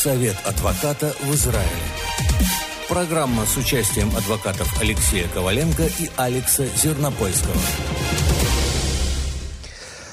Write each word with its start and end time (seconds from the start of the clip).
Совет 0.00 0.36
адвоката 0.46 1.14
в 1.20 1.34
Израиле. 1.34 1.68
Программа 2.88 3.44
с 3.44 3.58
участием 3.58 4.08
адвокатов 4.16 4.80
Алексея 4.80 5.28
Коваленко 5.28 5.82
и 5.82 6.08
Алекса 6.16 6.64
Зернопольского. 6.74 7.54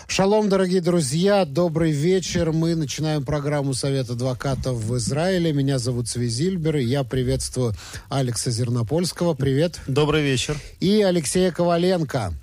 Шалом, 0.10 0.50
дорогие 0.50 0.82
друзья, 0.82 1.46
добрый 1.46 1.94
вечер. 1.94 2.52
Мы 2.52 2.76
начинаем 2.76 3.24
программу 3.24 3.74
Совета 3.74 4.12
адвокатов 4.12 4.76
в 4.76 4.98
Израиле. 4.98 5.54
Меня 5.54 5.80
зовут 5.80 6.10
Свизильбер, 6.10 6.76
и 6.76 6.84
я 6.84 7.06
приветствую 7.06 7.74
Алекса 8.10 8.52
Зернопольского. 8.52 9.36
Привет. 9.36 9.80
Добрый 9.88 10.22
вечер. 10.22 10.58
И 10.82 11.02
Алексея 11.02 11.52
Коваленко. 11.52 12.34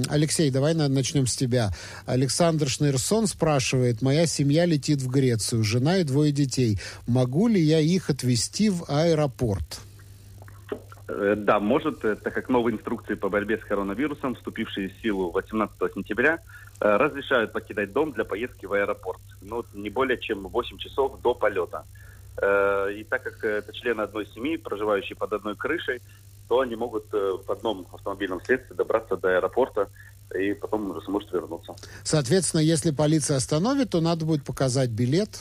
Алексей, 0.10 0.52
давай 0.52 0.74
начнем 0.74 1.28
с 1.28 1.36
тебя. 1.36 1.72
Александр 2.06 2.68
Шнейрсон 2.68 3.28
спрашивает, 3.28 4.02
моя 4.02 4.26
семья 4.26 4.66
летит 4.66 5.02
в 5.02 5.10
Грецию, 5.10 5.64
жена 5.64 5.98
и 5.98 6.04
двое 6.04 6.32
детей. 6.32 6.80
Могу 7.08 7.48
ли 7.48 7.60
я 7.60 7.80
их 7.80 8.10
отвезти 8.10 8.70
в 8.70 8.86
аэропорт? 8.88 9.82
Э, 11.08 11.36
да, 11.38 11.60
может, 11.60 12.04
э, 12.06 12.16
так 12.16 12.34
как 12.34 12.50
новые 12.50 12.76
инструкции 12.76 13.16
по 13.16 13.30
борьбе 13.30 13.58
с 13.58 13.64
коронавирусом, 13.64 14.36
вступившие 14.36 14.90
в 14.90 15.02
силу 15.02 15.32
18 15.32 15.94
сентября, 15.94 16.40
разрешают 16.80 17.54
покидать 17.54 17.94
дом 17.94 18.12
для 18.12 18.26
поездки 18.26 18.66
в 18.66 18.74
аэропорт. 18.74 19.22
Но 19.42 19.64
не 19.74 19.90
более 19.90 20.18
чем 20.18 20.48
8 20.48 20.78
часов 20.80 21.22
до 21.22 21.34
полета. 21.34 21.86
Э, 22.42 22.92
и 22.94 23.04
так 23.04 23.24
как 23.24 23.44
это 23.44 23.74
члены 23.74 24.02
одной 24.02 24.28
семьи, 24.28 24.58
проживающие 24.58 25.16
под 25.16 25.34
одной 25.34 25.56
крышей, 25.56 26.02
то 26.48 26.60
они 26.60 26.76
могут 26.76 27.06
э, 27.14 27.38
в 27.46 27.52
одном 27.52 27.88
автомобильном 27.94 28.42
средстве 28.42 28.76
добраться 28.76 29.18
до 29.18 29.38
аэропорта 29.38 29.90
и 30.38 30.54
потом 30.54 30.92
уже 30.92 31.02
сможет 31.06 31.32
вернуться. 31.32 31.74
Соответственно, 32.04 32.62
если 32.62 32.92
полиция 32.92 33.38
остановит, 33.38 33.92
то 33.92 34.02
надо 34.02 34.26
будет 34.26 34.44
показать 34.44 34.90
билет, 34.90 35.40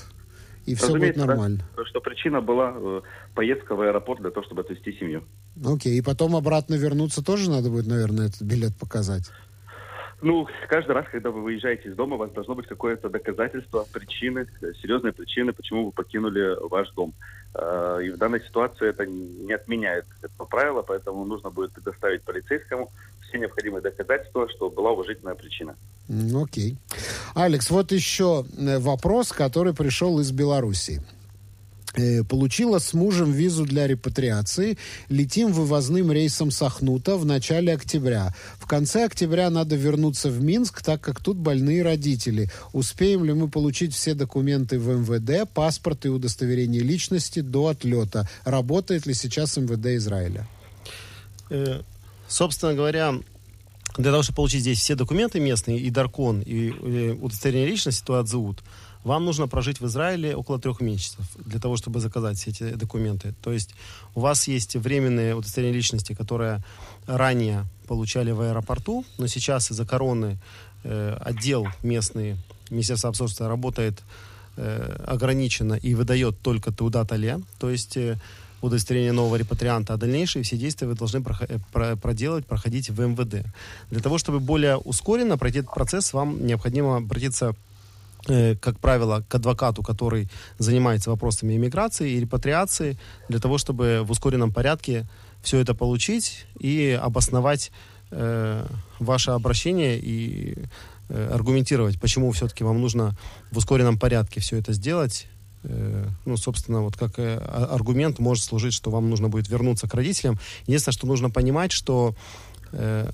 и 0.67 0.75
все 0.75 0.93
будет 0.93 1.17
нормально. 1.17 1.61
Да, 1.77 1.85
что 1.87 2.01
причина 2.01 2.41
была 2.41 2.75
э, 2.77 3.01
поездка 3.35 3.75
в 3.75 3.81
аэропорт 3.81 4.21
для 4.21 4.31
того, 4.31 4.45
чтобы 4.47 4.63
отвезти 4.63 4.93
семью. 4.93 5.25
Окей, 5.65 5.99
и 5.99 6.03
потом 6.03 6.37
обратно 6.37 6.75
вернуться 6.75 7.25
тоже 7.25 7.51
надо 7.51 7.69
будет, 7.71 7.87
наверное, 7.87 8.29
этот 8.29 8.43
билет 8.43 8.77
показать. 8.77 9.31
Ну, 10.23 10.47
каждый 10.69 10.93
раз, 10.93 11.07
когда 11.11 11.31
вы 11.31 11.43
выезжаете 11.43 11.89
из 11.89 11.97
дома, 11.97 12.15
у 12.15 12.19
вас 12.19 12.31
должно 12.31 12.55
быть 12.55 12.69
какое-то 12.69 13.09
доказательство, 13.09 13.85
причины, 13.93 14.47
серьезные 14.81 15.13
причины, 15.13 15.53
почему 15.53 15.87
вы 15.87 15.93
покинули 15.93 16.57
ваш 16.69 16.91
дом. 16.93 17.13
А, 17.55 17.99
и 17.99 18.11
в 18.11 18.17
данной 18.19 18.41
ситуации 18.41 18.89
это 18.89 19.05
не 19.05 19.53
отменяет 19.53 20.07
этого 20.23 20.47
правила, 20.47 20.83
поэтому 20.83 21.25
нужно 21.25 21.51
будет 21.51 21.73
предоставить 21.73 22.23
полицейскому 22.23 22.91
все 23.21 23.39
необходимые 23.39 23.83
доказательства, 23.83 24.49
что 24.49 24.71
была 24.71 24.93
уважительная 24.93 25.35
причина. 25.35 25.75
Окей. 26.41 26.77
Алекс, 27.35 27.71
вот 27.71 27.91
еще 27.91 28.45
э, 28.59 28.79
вопрос, 28.79 29.33
который 29.33 29.75
пришел 29.75 30.21
из 30.21 30.31
Белоруссии. 30.31 31.03
Э, 31.95 32.25
получила 32.25 32.79
с 32.79 32.95
мужем 32.95 33.33
визу 33.33 33.67
для 33.67 33.87
репатриации. 33.87 34.79
Летим 35.11 35.53
вывозным 35.53 36.11
рейсом 36.11 36.51
с 36.51 36.63
Ахнута 36.63 37.17
в 37.17 37.27
начале 37.27 37.75
октября. 37.75 38.35
В 38.59 38.67
конце 38.67 39.05
октября 39.05 39.51
надо 39.51 39.77
вернуться 39.77 40.31
в 40.31 40.43
Минск, 40.43 40.83
так 40.83 41.03
как 41.03 41.21
тут 41.21 41.37
больные 41.37 41.83
родители. 41.83 42.51
Успеем 42.73 43.25
ли 43.25 43.35
мы 43.35 43.49
получить 43.49 43.95
все 43.95 44.15
документы 44.15 44.79
в 44.79 44.89
МВД, 44.89 45.51
паспорт 45.53 46.07
и 46.07 46.09
удостоверение 46.09 46.81
личности 46.81 47.41
до 47.41 47.69
отлета? 47.69 48.27
Работает 48.45 49.05
ли 49.05 49.13
сейчас 49.13 49.59
МВД 49.59 49.87
Израиля? 49.99 50.49
Э, 51.51 51.83
собственно 52.27 52.73
говоря, 52.73 53.17
для 53.99 54.11
того, 54.11 54.23
чтобы 54.23 54.37
получить 54.37 54.63
здесь 54.63 54.79
все 54.79 54.95
документы 54.95 55.41
местные, 55.41 55.79
и 55.79 55.91
Даркон, 55.91 56.41
и, 56.41 56.69
и 56.69 57.11
удостоверение 57.11 57.69
личности, 57.69 58.03
то 58.03 58.15
отзовут, 58.15 58.63
вам 59.05 59.25
нужно 59.25 59.49
прожить 59.49 59.81
в 59.81 59.87
Израиле 59.87 60.37
около 60.37 60.59
трех 60.59 60.81
месяцев 60.81 61.25
для 61.37 61.59
того, 61.59 61.77
чтобы 61.77 62.01
заказать 62.01 62.39
все 62.39 62.51
эти 62.51 62.75
документы. 62.75 63.35
То 63.43 63.53
есть 63.53 63.75
у 64.15 64.21
вас 64.21 64.49
есть 64.49 64.77
временные 64.77 65.35
удостоверения 65.35 65.77
личности, 65.77 66.15
которые 66.15 66.63
ранее 67.07 67.65
получали 67.87 68.31
в 68.31 68.41
аэропорту, 68.41 69.05
но 69.19 69.27
сейчас 69.27 69.71
из-за 69.71 69.85
короны 69.85 70.39
э, 70.85 71.17
отдел 71.21 71.67
местный 71.83 72.37
Министерства 72.71 73.11
обслуживания 73.11 73.49
работает 73.49 74.03
э, 74.57 75.05
ограниченно 75.07 75.75
и 75.75 75.95
выдает 75.95 76.41
только 76.41 76.73
туда 76.73 77.05
тале, 77.05 77.41
то 77.59 77.71
есть 77.71 77.97
э, 77.97 78.19
удостоверение 78.63 79.13
нового 79.13 79.37
репатрианта, 79.37 79.95
а 79.95 79.97
дальнейшие 79.97 80.43
все 80.43 80.57
действия 80.57 80.87
вы 80.87 80.95
должны 80.95 81.19
э, 81.19 81.97
проделать, 81.97 82.47
проходить 82.47 82.91
в 82.91 83.01
МВД. 83.01 83.45
Для 83.91 84.01
того, 84.01 84.19
чтобы 84.19 84.41
более 84.41 84.77
ускоренно 84.77 85.37
пройти 85.37 85.59
этот 85.59 85.75
процесс, 85.75 86.13
вам 86.13 86.47
необходимо 86.47 86.97
обратиться 86.97 87.55
как 88.27 88.79
правило, 88.79 89.25
к 89.29 89.35
адвокату, 89.35 89.83
который 89.83 90.29
занимается 90.59 91.11
вопросами 91.11 91.57
иммиграции 91.57 92.13
и 92.13 92.21
репатриации, 92.21 92.99
для 93.29 93.41
того, 93.41 93.59
чтобы 93.59 94.03
в 94.05 94.11
ускоренном 94.11 94.53
порядке 94.53 95.07
все 95.43 95.59
это 95.59 95.75
получить 95.75 96.47
и 96.59 96.99
обосновать 97.01 97.73
э, 98.11 98.67
ваше 98.99 99.33
обращение 99.33 99.99
и 99.99 100.57
э, 101.09 101.31
аргументировать, 101.33 102.01
почему 102.01 102.31
все-таки 102.31 102.65
вам 102.65 102.81
нужно 102.81 103.17
в 103.51 103.59
ускоренном 103.59 103.99
порядке 103.99 104.41
все 104.41 104.59
это 104.59 104.73
сделать. 104.73 105.27
Э, 105.65 106.07
ну, 106.25 106.37
собственно, 106.37 106.83
вот 106.83 106.97
как 106.97 107.19
э, 107.19 107.39
аргумент 107.39 108.19
может 108.19 108.45
служить, 108.45 108.75
что 108.75 108.91
вам 108.91 109.11
нужно 109.11 109.29
будет 109.29 109.49
вернуться 109.49 109.89
к 109.89 109.95
родителям. 109.95 110.39
Единственное, 110.67 110.95
что 110.95 111.07
нужно 111.07 111.31
понимать, 111.31 111.73
что 111.73 112.15
э, 112.73 113.11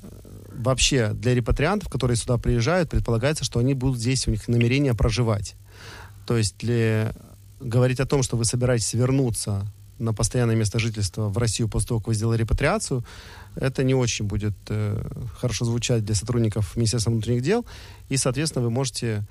вообще 0.58 1.12
для 1.12 1.34
репатриантов, 1.34 1.88
которые 1.88 2.16
сюда 2.16 2.36
приезжают, 2.36 2.91
предполагается, 2.91 3.44
что 3.44 3.60
они 3.60 3.74
будут 3.74 3.98
здесь, 3.98 4.26
у 4.26 4.30
них 4.30 4.48
намерение 4.48 4.94
проживать. 4.94 5.54
То 6.26 6.36
есть 6.36 6.58
для... 6.58 7.12
говорить 7.60 8.00
о 8.00 8.06
том, 8.06 8.22
что 8.22 8.37
вы 8.37 8.44
собираетесь 8.44 8.93
вернуться 8.94 9.66
на 9.99 10.12
постоянное 10.12 10.55
место 10.55 10.78
жительства 10.78 11.28
в 11.28 11.38
Россию 11.38 11.69
после 11.69 11.88
того, 11.88 12.00
как 12.00 12.08
вы 12.08 12.14
сделали 12.14 12.38
репатриацию, 12.38 13.05
это 13.56 13.82
не 13.82 13.94
очень 13.94 14.26
будет 14.26 14.55
э, 14.69 15.02
хорошо 15.40 15.64
звучать 15.64 16.05
для 16.05 16.14
сотрудников 16.14 16.76
Министерства 16.76 17.11
внутренних 17.11 17.43
дел, 17.43 17.66
и, 18.08 18.16
соответственно, 18.16 18.64
вы 18.64 18.70
можете 18.70 19.26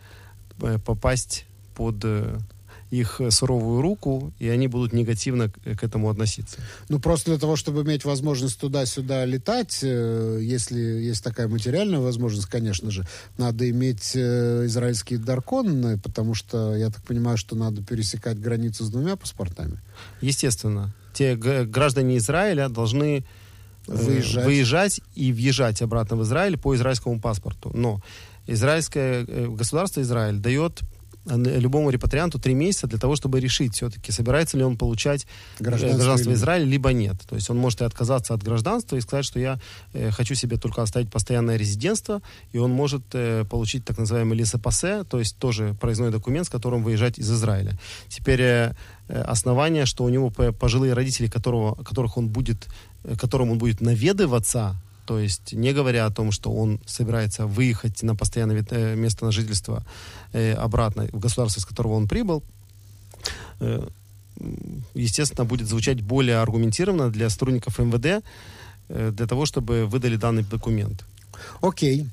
э, 0.61 0.77
попасть 0.79 1.45
под 1.75 2.03
э, 2.03 2.37
их 2.89 3.19
суровую 3.29 3.81
руку, 3.81 4.33
и 4.39 4.47
они 4.47 4.67
будут 4.67 4.93
негативно 4.93 5.49
к, 5.49 5.59
к 5.59 5.83
этому 5.83 6.09
относиться. 6.09 6.57
Ну, 6.87 6.99
просто 6.99 7.31
для 7.31 7.39
того, 7.39 7.55
чтобы 7.55 7.81
иметь 7.81 8.05
возможность 8.05 8.59
туда-сюда 8.59 9.25
летать, 9.25 9.79
э, 9.81 10.39
если 10.41 10.79
есть 10.79 11.23
такая 11.23 11.47
материальная 11.47 11.99
возможность, 11.99 12.47
конечно 12.47 12.89
же, 12.89 13.05
надо 13.37 13.69
иметь 13.69 14.13
э, 14.15 14.65
израильский 14.65 15.17
даркон, 15.17 15.99
потому 15.99 16.33
что, 16.33 16.75
я 16.75 16.89
так 16.89 17.03
понимаю, 17.03 17.37
что 17.37 17.55
надо 17.55 17.83
пересекать 17.83 18.39
границу 18.39 18.85
с 18.85 18.89
двумя 18.89 19.15
паспортами. 19.17 19.79
Естественно. 20.21 20.93
Те 21.13 21.35
граждане 21.35 22.17
Израиля 22.17 22.69
должны 22.69 23.17
э, 23.17 23.23
выезжать. 23.87 24.45
выезжать 24.45 25.01
и 25.13 25.33
въезжать 25.33 25.81
обратно 25.81 26.15
в 26.15 26.23
Израиль 26.23 26.57
по 26.57 26.73
израильскому 26.75 27.19
паспорту. 27.19 27.71
Но 27.73 28.01
израильское 28.45 29.25
государство 29.25 30.01
Израиль 30.01 30.37
дает 30.37 30.83
любому 31.35 31.89
репатрианту 31.89 32.39
три 32.39 32.53
месяца 32.53 32.87
для 32.87 32.97
того, 32.99 33.15
чтобы 33.15 33.39
решить 33.39 33.75
все-таки, 33.75 34.11
собирается 34.11 34.57
ли 34.57 34.63
он 34.63 34.77
получать 34.77 35.27
Гражданство 35.59 35.97
гражданство, 35.97 36.29
или- 36.29 36.37
Израиля, 36.37 36.65
либо 36.65 36.93
нет. 36.93 37.15
То 37.27 37.35
есть 37.35 37.49
он 37.49 37.57
может 37.57 37.81
и 37.81 37.85
отказаться 37.85 38.33
от 38.33 38.43
гражданства 38.43 38.95
и 38.95 39.01
сказать, 39.01 39.25
что 39.25 39.39
я 39.39 39.59
э, 39.93 40.11
хочу 40.11 40.35
себе 40.35 40.57
только 40.57 40.81
оставить 40.81 41.11
постоянное 41.11 41.57
резидентство, 41.57 42.21
и 42.53 42.57
он 42.57 42.71
может 42.71 43.03
э, 43.13 43.43
получить 43.49 43.83
так 43.85 43.97
называемый 43.97 44.37
лесопасе, 44.37 45.03
то 45.03 45.19
есть 45.19 45.37
тоже 45.37 45.75
проездной 45.79 46.11
документ, 46.11 46.47
с 46.47 46.49
которым 46.49 46.83
выезжать 46.83 47.19
из 47.19 47.31
Израиля. 47.31 47.77
Теперь 48.09 48.41
э, 48.41 48.73
э, 49.09 49.21
основание, 49.21 49.85
что 49.85 50.03
у 50.03 50.09
него 50.09 50.29
по- 50.29 50.51
пожилые 50.51 50.93
родители, 50.93 51.27
которого, 51.27 51.75
которых 51.83 52.17
он 52.17 52.29
будет, 52.29 52.67
э, 53.03 53.15
которым 53.17 53.51
он 53.51 53.57
будет 53.57 53.81
наведываться, 53.81 54.75
то 55.07 55.19
есть 55.19 55.53
не 55.53 55.71
говоря 55.71 56.05
о 56.05 56.11
том, 56.11 56.33
что 56.33 56.51
он 56.51 56.79
собирается 56.85 57.47
выехать 57.47 58.03
на 58.03 58.13
постоянное 58.13 58.65
э, 58.69 58.95
место 58.95 59.23
на 59.25 59.31
жительство 59.31 59.85
э, 60.33 60.53
обратно 60.53 61.07
в 61.13 61.19
государство, 61.19 61.61
из 61.61 61.65
которого 61.65 61.93
он 61.93 62.07
прибыл, 62.09 62.43
э, 63.61 63.87
естественно, 64.93 65.45
будет 65.45 65.67
звучать 65.67 66.01
более 66.01 66.37
аргументированно 66.41 67.09
для 67.09 67.29
сотрудников 67.29 67.79
МВД, 67.79 68.23
для 68.89 69.27
того, 69.27 69.45
чтобы 69.45 69.85
выдали 69.85 70.17
данный 70.17 70.43
документ. 70.43 71.03
Окей. 71.61 72.07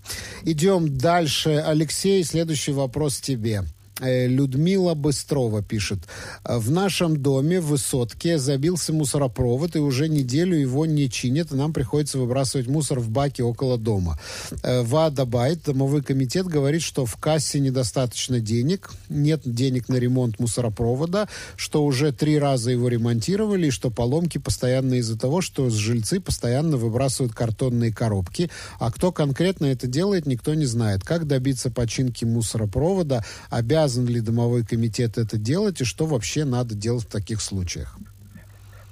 Идем 0.44 0.96
дальше. 0.96 1.62
Алексей, 1.66 2.24
следующий 2.24 2.72
вопрос 2.72 3.20
тебе. 3.20 3.64
Э, 4.00 4.26
Людмила 4.26 4.94
Быстрова 4.94 5.62
пишет. 5.62 6.00
В 6.44 6.70
нашем 6.70 7.16
доме 7.16 7.60
в 7.60 7.66
высотке 7.66 8.38
забился 8.38 8.92
мусоропровод, 8.92 9.76
и 9.76 9.78
уже 9.78 10.08
неделю 10.08 10.56
его 10.56 10.84
не 10.84 11.08
чинят, 11.08 11.52
и 11.52 11.54
нам 11.54 11.72
приходится 11.72 12.18
выбрасывать 12.18 12.66
мусор 12.66 12.98
в 12.98 13.08
баке 13.10 13.44
около 13.44 13.78
дома. 13.78 14.18
Э, 14.64 14.82
ВАДА 14.82 15.26
Байт, 15.26 15.62
домовой 15.64 16.02
комитет, 16.02 16.46
говорит, 16.46 16.82
что 16.82 17.06
в 17.06 17.16
кассе 17.16 17.60
недостаточно 17.60 18.40
денег, 18.40 18.90
нет 19.08 19.42
денег 19.44 19.88
на 19.88 19.96
ремонт 19.96 20.40
мусоропровода, 20.40 21.28
что 21.54 21.84
уже 21.84 22.10
три 22.10 22.36
раза 22.36 22.72
его 22.72 22.88
ремонтировали, 22.88 23.68
и 23.68 23.70
что 23.70 23.90
поломки 23.90 24.38
постоянно 24.38 24.94
из-за 24.94 25.16
того, 25.16 25.40
что 25.40 25.70
жильцы 25.70 26.18
постоянно 26.18 26.76
выбрасывают 26.76 27.32
картонные 27.32 27.92
коробки, 27.92 28.50
а 28.80 28.90
кто 28.90 29.12
конкретно 29.12 29.66
это 29.66 29.86
делает, 29.86 30.26
никто 30.26 30.54
не 30.54 30.66
знает. 30.66 31.04
Как 31.04 31.28
добиться 31.28 31.70
починки 31.70 32.24
мусоропровода, 32.24 33.24
обязан 33.50 33.83
ли 33.86 34.20
домовой 34.20 34.64
комитет 34.64 35.18
это 35.18 35.36
делать, 35.36 35.80
и 35.80 35.84
что 35.84 36.06
вообще 36.06 36.44
надо 36.44 36.74
делать 36.74 37.04
в 37.04 37.10
таких 37.10 37.40
случаях? 37.40 37.96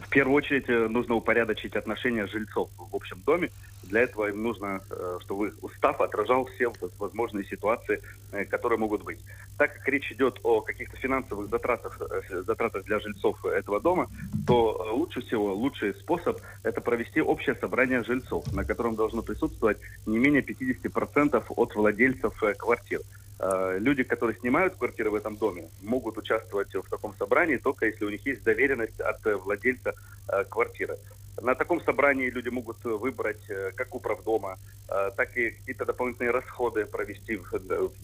В 0.00 0.08
первую 0.08 0.36
очередь 0.36 0.68
э, 0.68 0.88
нужно 0.88 1.14
упорядочить 1.14 1.74
отношения 1.74 2.26
жильцов 2.26 2.68
в 2.76 2.94
общем 2.94 3.18
доме. 3.24 3.50
Для 3.92 4.00
этого 4.00 4.30
им 4.30 4.42
нужно, 4.42 4.80
э, 4.88 5.18
чтобы 5.20 5.52
устав 5.60 6.00
отражал 6.00 6.46
все 6.46 6.72
возможные 6.98 7.44
ситуации, 7.44 8.00
э, 8.32 8.46
которые 8.46 8.78
могут 8.78 9.02
быть. 9.02 9.18
Так 9.58 9.74
как 9.74 9.86
речь 9.86 10.10
идет 10.10 10.40
о 10.42 10.62
каких-то 10.62 10.96
финансовых 10.96 11.50
затратах, 11.50 12.00
э, 12.00 12.42
затратах 12.42 12.84
для 12.84 13.00
жильцов 13.00 13.44
этого 13.44 13.80
дома, 13.80 14.08
то 14.46 14.88
лучше 14.94 15.20
всего, 15.20 15.52
лучший 15.52 15.92
способ– 15.92 16.40
это 16.62 16.80
провести 16.80 17.20
общее 17.20 17.54
собрание 17.54 18.02
жильцов, 18.02 18.50
на 18.54 18.64
котором 18.64 18.94
должно 18.96 19.20
присутствовать 19.20 19.76
не 20.06 20.16
менее 20.16 20.40
50% 20.40 21.44
от 21.54 21.74
владельцев 21.74 22.32
квартир. 22.56 23.00
Люди, 23.78 24.04
которые 24.04 24.38
снимают 24.38 24.76
квартиры 24.76 25.10
в 25.10 25.16
этом 25.16 25.36
доме, 25.36 25.68
могут 25.82 26.16
участвовать 26.16 26.74
в 26.74 26.88
таком 26.88 27.12
собрании 27.18 27.56
только 27.56 27.86
если 27.86 28.06
у 28.06 28.10
них 28.10 28.24
есть 28.24 28.44
доверенность 28.44 29.00
от 29.00 29.18
владельца 29.44 29.92
квартиры. 30.48 30.96
На 31.40 31.54
таком 31.54 31.80
собрании 31.80 32.30
люди 32.30 32.50
могут 32.50 32.76
э, 32.84 32.88
выбрать 32.88 33.42
э, 33.48 33.72
как 33.74 33.94
управдома, 33.94 34.58
э, 34.88 35.10
так 35.16 35.36
и 35.36 35.50
какие-то 35.50 35.86
дополнительные 35.86 36.30
расходы 36.30 36.84
провести 36.84 37.36
в, 37.36 37.50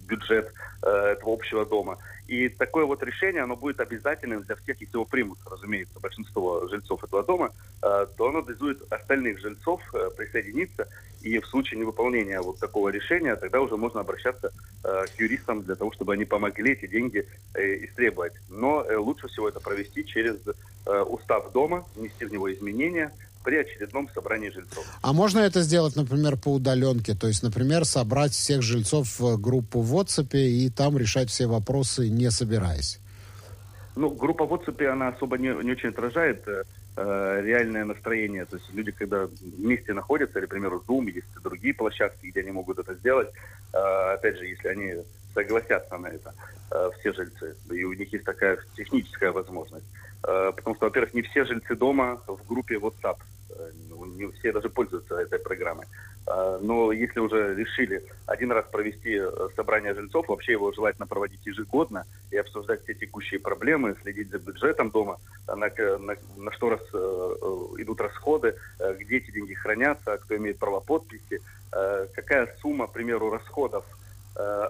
бюджет 0.08 0.52
этого 0.80 1.34
общего 1.34 1.66
дома. 1.66 1.98
И 2.28 2.50
такое 2.50 2.84
вот 2.84 3.02
решение, 3.02 3.42
оно 3.42 3.56
будет 3.56 3.80
обязательным 3.80 4.42
для 4.42 4.54
всех, 4.56 4.78
если 4.80 4.94
его 4.94 5.06
примут, 5.06 5.38
разумеется, 5.50 5.98
большинство 5.98 6.68
жильцов 6.68 7.02
этого 7.02 7.22
дома, 7.22 7.52
э, 7.82 8.06
то 8.16 8.28
оно 8.28 8.40
обязует 8.40 8.80
остальных 8.92 9.40
жильцов 9.40 9.80
э, 9.94 10.10
присоединиться. 10.14 10.86
И 11.22 11.38
в 11.38 11.46
случае 11.46 11.80
невыполнения 11.80 12.40
вот 12.42 12.58
такого 12.58 12.90
решения, 12.90 13.34
тогда 13.34 13.62
уже 13.62 13.78
можно 13.78 14.00
обращаться 14.00 14.52
э, 14.84 15.06
к 15.06 15.18
юристам 15.18 15.62
для 15.62 15.74
того, 15.74 15.90
чтобы 15.92 16.12
они 16.12 16.26
помогли 16.26 16.72
эти 16.72 16.86
деньги 16.86 17.26
истребовать. 17.54 18.34
Но 18.50 18.84
лучше 18.98 19.26
всего 19.28 19.48
это 19.48 19.60
провести 19.60 20.04
через 20.04 20.36
устав 20.86 21.52
дома, 21.52 21.84
внести 21.96 22.24
в 22.24 22.32
него 22.32 22.52
изменения 22.52 23.10
при 23.44 23.56
очередном 23.56 24.08
собрании 24.14 24.50
жильцов. 24.50 24.84
А 25.02 25.12
можно 25.12 25.40
это 25.40 25.62
сделать, 25.62 25.96
например, 25.96 26.36
по 26.36 26.54
удаленке? 26.54 27.14
То 27.14 27.28
есть, 27.28 27.42
например, 27.42 27.84
собрать 27.84 28.32
всех 28.32 28.62
жильцов 28.62 29.18
в 29.18 29.40
группу 29.40 29.80
в 29.80 29.94
WhatsApp 29.94 30.36
и 30.36 30.70
там 30.70 30.98
решать 30.98 31.30
все 31.30 31.46
вопросы, 31.46 32.08
не 32.08 32.30
собираясь? 32.30 33.00
Ну, 33.96 34.10
группа 34.10 34.46
в 34.46 34.52
WhatsApp, 34.52 34.86
она 34.86 35.08
особо 35.08 35.38
не, 35.38 35.48
не 35.64 35.72
очень 35.72 35.88
отражает 35.88 36.46
э, 36.46 36.62
э, 36.96 37.40
реальное 37.42 37.84
настроение. 37.84 38.44
То 38.44 38.56
есть 38.56 38.72
люди, 38.72 38.92
когда 38.92 39.28
вместе 39.40 39.92
находятся, 39.92 40.38
или, 40.38 40.46
к 40.46 40.50
примеру, 40.50 40.84
Zoom, 40.86 41.10
есть 41.10 41.26
другие 41.42 41.74
площадки, 41.74 42.26
где 42.26 42.40
они 42.40 42.52
могут 42.52 42.78
это 42.78 42.94
сделать, 42.94 43.28
э, 43.72 43.78
опять 44.14 44.38
же, 44.38 44.46
если 44.46 44.68
они 44.68 44.94
согласятся 45.42 45.98
на 45.98 46.08
это, 46.08 46.34
э, 46.70 46.90
все 46.98 47.12
жильцы, 47.12 47.54
и 47.70 47.84
у 47.84 47.92
них 47.92 48.12
есть 48.12 48.24
такая 48.24 48.58
техническая 48.76 49.30
возможность. 49.32 49.86
Э, 50.26 50.52
потому 50.54 50.76
что, 50.76 50.86
во-первых, 50.86 51.14
не 51.14 51.22
все 51.22 51.44
жильцы 51.44 51.76
дома 51.76 52.20
в 52.26 52.46
группе 52.48 52.74
WhatsApp, 52.74 53.18
э, 53.50 53.70
не 54.16 54.26
все 54.32 54.52
даже 54.52 54.68
пользуются 54.68 55.14
этой 55.14 55.38
программой. 55.38 55.86
Но 56.60 56.92
если 56.92 57.20
уже 57.20 57.54
решили 57.54 58.04
один 58.26 58.52
раз 58.52 58.66
провести 58.70 59.18
собрание 59.56 59.94
жильцов, 59.94 60.28
вообще 60.28 60.52
его 60.52 60.70
желательно 60.72 61.06
проводить 61.06 61.46
ежегодно 61.46 62.04
и 62.30 62.36
обсуждать 62.36 62.82
все 62.82 62.92
текущие 62.92 63.40
проблемы, 63.40 63.96
следить 64.02 64.28
за 64.30 64.38
бюджетом 64.38 64.90
дома, 64.90 65.16
на, 65.46 65.56
на- 65.56 66.16
на 66.36 66.52
что 66.52 66.68
раз, 66.68 66.82
идут 67.80 68.00
расходы, 68.02 68.54
где 69.00 69.16
эти 69.16 69.30
деньги 69.30 69.54
хранятся, 69.54 70.18
кто 70.18 70.36
имеет 70.36 70.58
право 70.58 70.80
подписи, 70.80 71.40
какая 71.70 72.54
сумма, 72.60 72.88
к 72.88 72.92
примеру, 72.92 73.30
расходов 73.30 73.86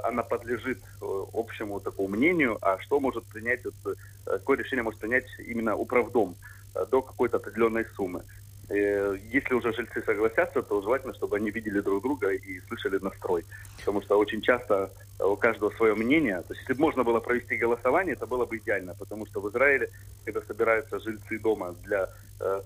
она 0.05 0.23
подлежит 0.23 0.79
э, 1.01 1.25
общему 1.33 1.81
такому 1.81 2.09
мнению, 2.09 2.59
а 2.63 2.79
что 2.79 3.01
может 3.01 3.25
принять, 3.25 3.65
вот, 3.65 3.75
э, 3.87 3.95
какое 4.25 4.59
решение 4.59 4.83
может 4.83 5.01
принять 5.01 5.27
именно 5.47 5.77
управдом 5.77 6.35
э, 6.75 6.87
до 6.91 7.03
какой-то 7.03 7.37
определенной 7.37 7.85
суммы. 7.97 8.23
Э, 8.71 9.17
Если 9.33 9.55
уже 9.55 9.73
жильцы 9.73 10.03
согласятся, 10.03 10.63
то 10.63 10.83
желательно, 10.83 11.15
чтобы 11.15 11.37
они 11.37 11.51
видели 11.51 11.81
друг 11.81 12.03
друга 12.03 12.33
и 12.33 12.61
слышали 12.69 12.99
настрой. 12.99 13.45
Потому 13.79 14.03
что 14.03 14.19
очень 14.19 14.43
часто 14.43 14.91
э, 15.19 15.25
у 15.25 15.37
каждого 15.37 15.71
свое 15.71 15.95
мнение. 15.95 16.43
То 16.43 16.55
есть, 16.55 16.61
если 16.63 16.75
бы 16.75 16.81
можно 16.81 17.03
было 17.05 17.21
провести 17.21 17.57
голосование, 17.57 18.15
это 18.15 18.27
было 18.27 18.45
бы 18.45 18.57
идеально. 18.59 18.95
Потому 18.95 19.27
что 19.27 19.41
в 19.41 19.49
Израиле, 19.51 19.89
когда 20.25 20.43
собираются 20.43 21.01
жильцы 21.01 21.39
дома 21.39 21.75
для 21.85 22.05
э, 22.05 22.09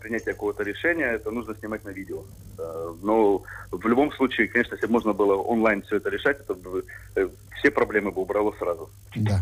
принятия 0.00 0.32
какого-то 0.32 0.62
решения, 0.62 1.06
это 1.06 1.30
нужно 1.30 1.54
снимать 1.54 1.84
на 1.84 1.90
видео. 1.90 2.22
Э, 2.58 2.94
но 3.02 3.42
в 3.70 3.86
любом 3.86 4.12
случае, 4.12 4.48
конечно, 4.48 4.74
если 4.74 4.86
бы 4.86 4.92
можно 4.92 5.12
было 5.12 5.36
онлайн 5.36 5.82
все 5.82 5.96
это 5.96 6.10
решать, 6.10 6.40
это 6.40 6.54
бы 6.54 6.84
э, 7.16 7.28
все 7.62 7.70
проблемы 7.70 8.10
бы 8.10 8.22
убрало 8.22 8.52
сразу. 8.58 8.90
Да. 9.14 9.40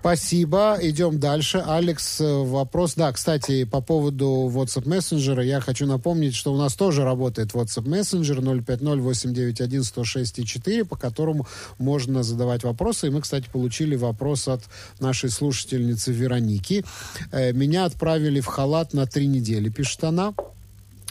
Спасибо. 0.00 0.78
Идем 0.80 1.18
дальше. 1.18 1.64
Алекс, 1.66 2.20
э, 2.20 2.24
вопрос. 2.24 2.94
Да, 2.94 3.10
кстати, 3.12 3.64
по 3.64 3.80
поводу 3.80 4.48
WhatsApp 4.54 4.88
мессенджера 4.88 5.42
я 5.42 5.60
хочу 5.60 5.84
напомнить, 5.86 6.36
что 6.36 6.52
у 6.52 6.56
нас 6.56 6.76
тоже 6.76 7.02
работает 7.02 7.54
WhatsApp 7.54 7.88
мессенджер 7.88 8.38
050-891-106-4, 8.38 10.84
по 10.84 10.94
которому 10.96 11.48
можно 11.78 12.22
задавать 12.22 12.62
вопросы. 12.62 13.08
И 13.08 13.10
мы, 13.10 13.20
кстати, 13.20 13.48
получили 13.52 13.96
вопрос 13.96 14.46
от 14.46 14.60
нашей 15.00 15.30
слушательницы 15.30 16.12
Вероники. 16.12 16.84
Э, 17.32 17.52
Меня 17.52 17.86
отправили 17.86 18.38
в 18.40 18.46
халат 18.46 18.94
на 18.94 19.06
три 19.06 19.26
недели, 19.26 19.65
пишет 19.70 20.04
она. 20.04 20.34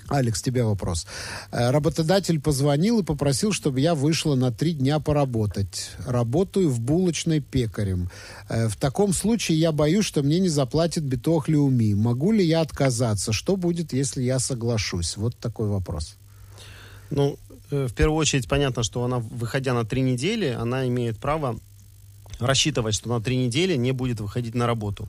Алекс, 0.07 0.41
тебе 0.41 0.63
вопрос. 0.63 1.07
Э, 1.51 1.71
Работодатель 1.71 2.39
позвонил 2.39 2.99
и 2.99 3.03
попросил, 3.03 3.51
чтобы 3.51 3.81
я 3.81 3.95
вышла 3.95 4.35
на 4.35 4.51
три 4.51 4.73
дня 4.73 4.99
поработать. 4.99 5.91
Работаю 6.05 6.69
в 6.69 6.79
булочной 6.79 7.39
пекарем. 7.39 8.09
Э, 8.47 8.67
В 8.67 8.75
таком 8.75 9.13
случае 9.13 9.59
я 9.59 9.71
боюсь, 9.71 10.05
что 10.05 10.21
мне 10.21 10.39
не 10.39 10.49
заплатит 10.49 11.03
битох 11.03 11.47
Леуми. 11.47 11.95
Могу 11.95 12.31
ли 12.31 12.45
я 12.45 12.61
отказаться? 12.61 13.33
Что 13.33 13.55
будет, 13.55 13.93
если 13.93 14.21
я 14.21 14.37
соглашусь? 14.37 15.17
Вот 15.17 15.35
такой 15.37 15.69
вопрос. 15.69 16.17
Ну, 17.09 17.39
э, 17.71 17.87
в 17.87 17.93
первую 17.93 18.17
очередь 18.17 18.47
понятно, 18.47 18.83
что 18.83 19.03
она, 19.03 19.17
выходя 19.17 19.73
на 19.73 19.85
три 19.85 20.01
недели, 20.03 20.49
она 20.49 20.87
имеет 20.87 21.17
право 21.17 21.57
рассчитывать, 22.39 22.93
что 22.93 23.09
на 23.09 23.21
три 23.21 23.37
недели 23.37 23.75
не 23.75 23.91
будет 23.91 24.19
выходить 24.19 24.53
на 24.53 24.67
работу. 24.67 25.07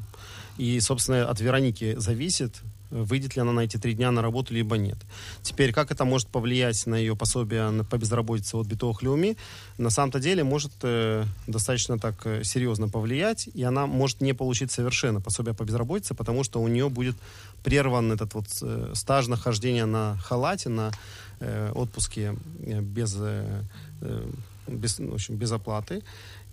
И, 0.56 0.80
собственно, 0.80 1.28
от 1.28 1.38
Вероники 1.40 1.96
зависит, 1.98 2.62
выйдет 2.90 3.36
ли 3.36 3.42
она 3.42 3.52
на 3.52 3.60
эти 3.60 3.76
три 3.76 3.94
дня 3.94 4.10
на 4.10 4.22
работу, 4.22 4.54
либо 4.54 4.76
нет. 4.76 4.98
Теперь, 5.42 5.72
как 5.72 5.90
это 5.90 6.04
может 6.04 6.28
повлиять 6.28 6.86
на 6.86 6.94
ее 6.94 7.16
пособие 7.16 7.84
по 7.84 7.98
безработице 7.98 8.56
от 8.56 8.66
Битох 8.66 9.02
Леуми, 9.02 9.36
на 9.78 9.90
самом-то 9.90 10.20
деле 10.20 10.44
может 10.44 10.72
э, 10.82 11.24
достаточно 11.46 11.98
так 11.98 12.26
э, 12.26 12.44
серьезно 12.44 12.88
повлиять, 12.88 13.48
и 13.52 13.62
она 13.62 13.86
может 13.86 14.20
не 14.20 14.32
получить 14.32 14.70
совершенно 14.70 15.20
пособие 15.20 15.54
по 15.54 15.64
безработице, 15.64 16.14
потому 16.14 16.44
что 16.44 16.60
у 16.60 16.68
нее 16.68 16.88
будет 16.88 17.16
прерван 17.64 18.12
этот 18.12 18.34
вот 18.34 18.46
э, 18.62 18.92
стаж 18.94 19.26
нахождения 19.28 19.86
на 19.86 20.16
халате, 20.18 20.68
на 20.68 20.92
э, 21.40 21.72
отпуске 21.74 22.36
э, 22.60 22.80
без, 22.80 23.16
э, 23.18 23.62
без, 24.66 24.98
ну, 24.98 25.12
в 25.12 25.14
общем, 25.14 25.36
без 25.36 25.52
оплаты. 25.52 26.02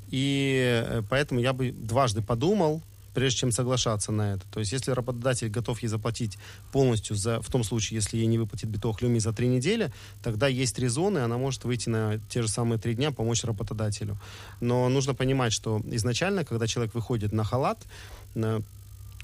И 0.10 1.02
поэтому 1.10 1.40
я 1.40 1.54
бы 1.54 1.72
дважды 1.72 2.22
подумал, 2.22 2.82
прежде 3.14 3.40
чем 3.40 3.52
соглашаться 3.52 4.12
на 4.12 4.34
это. 4.34 4.44
То 4.52 4.60
есть, 4.60 4.72
если 4.72 4.92
работодатель 4.92 5.50
готов 5.50 5.82
ей 5.82 5.90
заплатить 5.90 6.38
полностью, 6.72 7.16
за, 7.16 7.42
в 7.42 7.50
том 7.50 7.64
случае, 7.64 7.96
если 7.98 8.18
ей 8.18 8.26
не 8.28 8.38
выплатит 8.38 8.70
биток 8.70 9.02
люми 9.02 9.20
за 9.20 9.34
три 9.34 9.48
недели, 9.48 9.92
тогда 10.22 10.48
есть 10.48 10.80
резоны, 10.80 11.20
она 11.20 11.38
может 11.38 11.64
выйти 11.64 11.90
на 11.90 12.20
те 12.30 12.42
же 12.42 12.48
самые 12.48 12.80
три 12.80 12.96
дня, 12.96 13.12
помочь 13.12 13.44
работодателю. 13.44 14.18
Но 14.62 14.90
нужно 14.90 15.14
понимать, 15.14 15.54
что 15.54 15.82
изначально, 15.86 16.44
когда 16.46 16.68
человек 16.68 16.94
выходит 16.94 17.32
на 17.34 17.44
халат, 17.44 17.80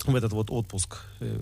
в 0.05 0.15
этот 0.15 0.31
вот 0.33 0.49
отпуск 0.49 0.97
э, 1.19 1.39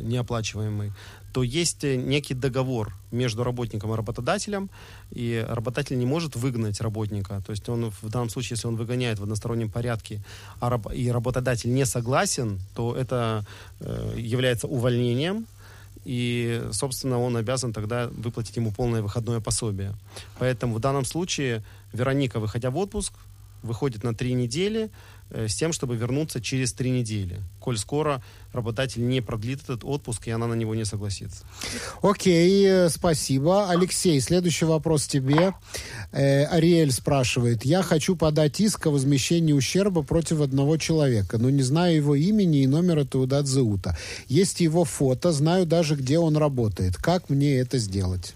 неоплачиваемый, 0.00 0.92
то 1.32 1.42
есть 1.42 1.84
э, 1.84 1.96
некий 1.96 2.34
договор 2.34 2.92
между 3.10 3.44
работником 3.44 3.92
и 3.92 3.96
работодателем, 3.96 4.70
и 5.10 5.44
работодатель 5.48 5.98
не 5.98 6.06
может 6.06 6.36
выгнать 6.36 6.80
работника. 6.80 7.42
То 7.46 7.52
есть 7.52 7.68
он 7.68 7.90
в 8.02 8.08
данном 8.08 8.30
случае, 8.30 8.56
если 8.56 8.68
он 8.68 8.76
выгоняет 8.76 9.18
в 9.18 9.22
одностороннем 9.22 9.70
порядке, 9.70 10.22
а 10.60 10.70
раб, 10.70 10.92
и 10.92 11.10
работодатель 11.10 11.72
не 11.72 11.86
согласен, 11.86 12.60
то 12.74 12.94
это 12.94 13.44
э, 13.80 14.14
является 14.16 14.66
увольнением, 14.66 15.46
и, 16.04 16.66
собственно, 16.72 17.18
он 17.18 17.36
обязан 17.36 17.72
тогда 17.72 18.08
выплатить 18.08 18.56
ему 18.56 18.72
полное 18.72 19.02
выходное 19.02 19.40
пособие. 19.40 19.94
Поэтому 20.38 20.74
в 20.74 20.80
данном 20.80 21.04
случае 21.04 21.62
Вероника, 21.92 22.40
выходя 22.40 22.70
в 22.70 22.78
отпуск, 22.78 23.12
выходит 23.62 24.04
на 24.04 24.14
три 24.14 24.32
недели, 24.32 24.90
Э, 25.30 25.46
с 25.46 25.54
тем, 25.54 25.72
чтобы 25.72 25.96
вернуться 25.96 26.40
через 26.40 26.72
три 26.72 26.90
недели, 26.90 27.42
коль 27.60 27.76
скоро 27.76 28.22
работодатель 28.52 29.06
не 29.06 29.20
продлит 29.20 29.62
этот 29.62 29.84
отпуск, 29.84 30.26
и 30.26 30.30
она 30.30 30.46
на 30.46 30.54
него 30.54 30.74
не 30.74 30.86
согласится. 30.86 31.44
Окей, 32.00 32.66
э, 32.66 32.88
спасибо. 32.88 33.68
Алексей, 33.68 34.18
следующий 34.20 34.64
вопрос 34.64 35.06
тебе. 35.06 35.52
Э, 36.12 36.44
Ариэль 36.44 36.92
спрашивает. 36.92 37.66
Я 37.66 37.82
хочу 37.82 38.16
подать 38.16 38.58
иск 38.60 38.86
о 38.86 38.90
возмещении 38.90 39.52
ущерба 39.52 40.02
против 40.02 40.40
одного 40.40 40.78
человека, 40.78 41.36
но 41.36 41.50
не 41.50 41.62
знаю 41.62 41.96
его 41.96 42.14
имени 42.14 42.62
и 42.62 42.66
номера 42.66 43.04
Таудат 43.04 43.46
Заута. 43.46 43.98
Есть 44.28 44.60
его 44.60 44.84
фото, 44.84 45.32
знаю 45.32 45.66
даже, 45.66 45.94
где 45.96 46.18
он 46.18 46.38
работает. 46.38 46.96
Как 46.96 47.28
мне 47.28 47.58
это 47.58 47.76
сделать? 47.76 48.34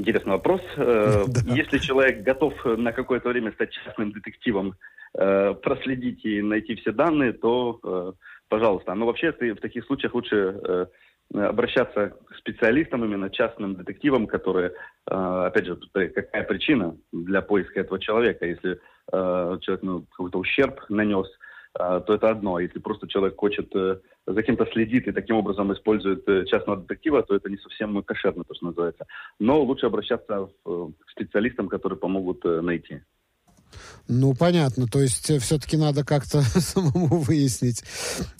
Интересный 0.00 0.32
вопрос. 0.32 0.62
Э, 0.76 1.24
если 1.44 1.76
человек 1.78 2.22
готов 2.22 2.54
на 2.64 2.92
какое-то 2.92 3.28
время 3.28 3.52
стать 3.52 3.70
частным 3.70 4.12
детективом, 4.12 4.74
э, 5.12 5.54
проследить 5.62 6.24
и 6.24 6.40
найти 6.40 6.74
все 6.76 6.92
данные, 6.92 7.34
то, 7.34 7.78
э, 7.84 8.12
пожалуйста. 8.48 8.94
Но 8.94 9.04
вообще 9.04 9.32
в 9.32 9.60
таких 9.60 9.84
случаях 9.84 10.14
лучше 10.14 10.88
обращаться 11.32 12.12
к 12.26 12.34
специалистам, 12.38 13.04
именно 13.04 13.30
частным 13.30 13.76
детективам, 13.76 14.26
которые, 14.26 14.72
опять 15.04 15.66
же, 15.66 15.78
какая 15.92 16.42
причина 16.42 16.96
для 17.12 17.40
поиска 17.40 17.80
этого 17.80 18.00
человека. 18.00 18.46
Если 18.46 18.80
человек 19.12 19.82
ну, 19.82 20.04
какой-то 20.10 20.38
ущерб 20.40 20.80
нанес, 20.88 21.28
то 21.72 22.14
это 22.14 22.30
одно. 22.30 22.58
Если 22.58 22.78
просто 22.78 23.08
человек 23.08 23.36
хочет 23.36 23.72
за 24.26 24.42
кем-то 24.42 24.66
следит 24.66 25.08
и 25.08 25.12
таким 25.12 25.36
образом 25.36 25.72
использует 25.72 26.28
э, 26.28 26.44
частного 26.46 26.80
детектива, 26.80 27.22
то 27.22 27.34
это 27.34 27.48
не 27.50 27.56
совсем 27.58 28.02
кошерно, 28.02 28.44
то, 28.44 28.54
что 28.54 28.66
называется. 28.66 29.06
Но 29.38 29.62
лучше 29.62 29.86
обращаться 29.86 30.48
э, 30.64 30.88
к 30.98 31.10
специалистам, 31.10 31.68
которые 31.68 31.98
помогут 31.98 32.44
э, 32.44 32.60
найти. 32.60 33.02
Ну, 34.08 34.34
понятно. 34.34 34.86
То 34.86 35.00
есть 35.00 35.30
все-таки 35.40 35.76
надо 35.76 36.04
как-то 36.04 36.40
самому 36.60 37.20
выяснить. 37.20 37.82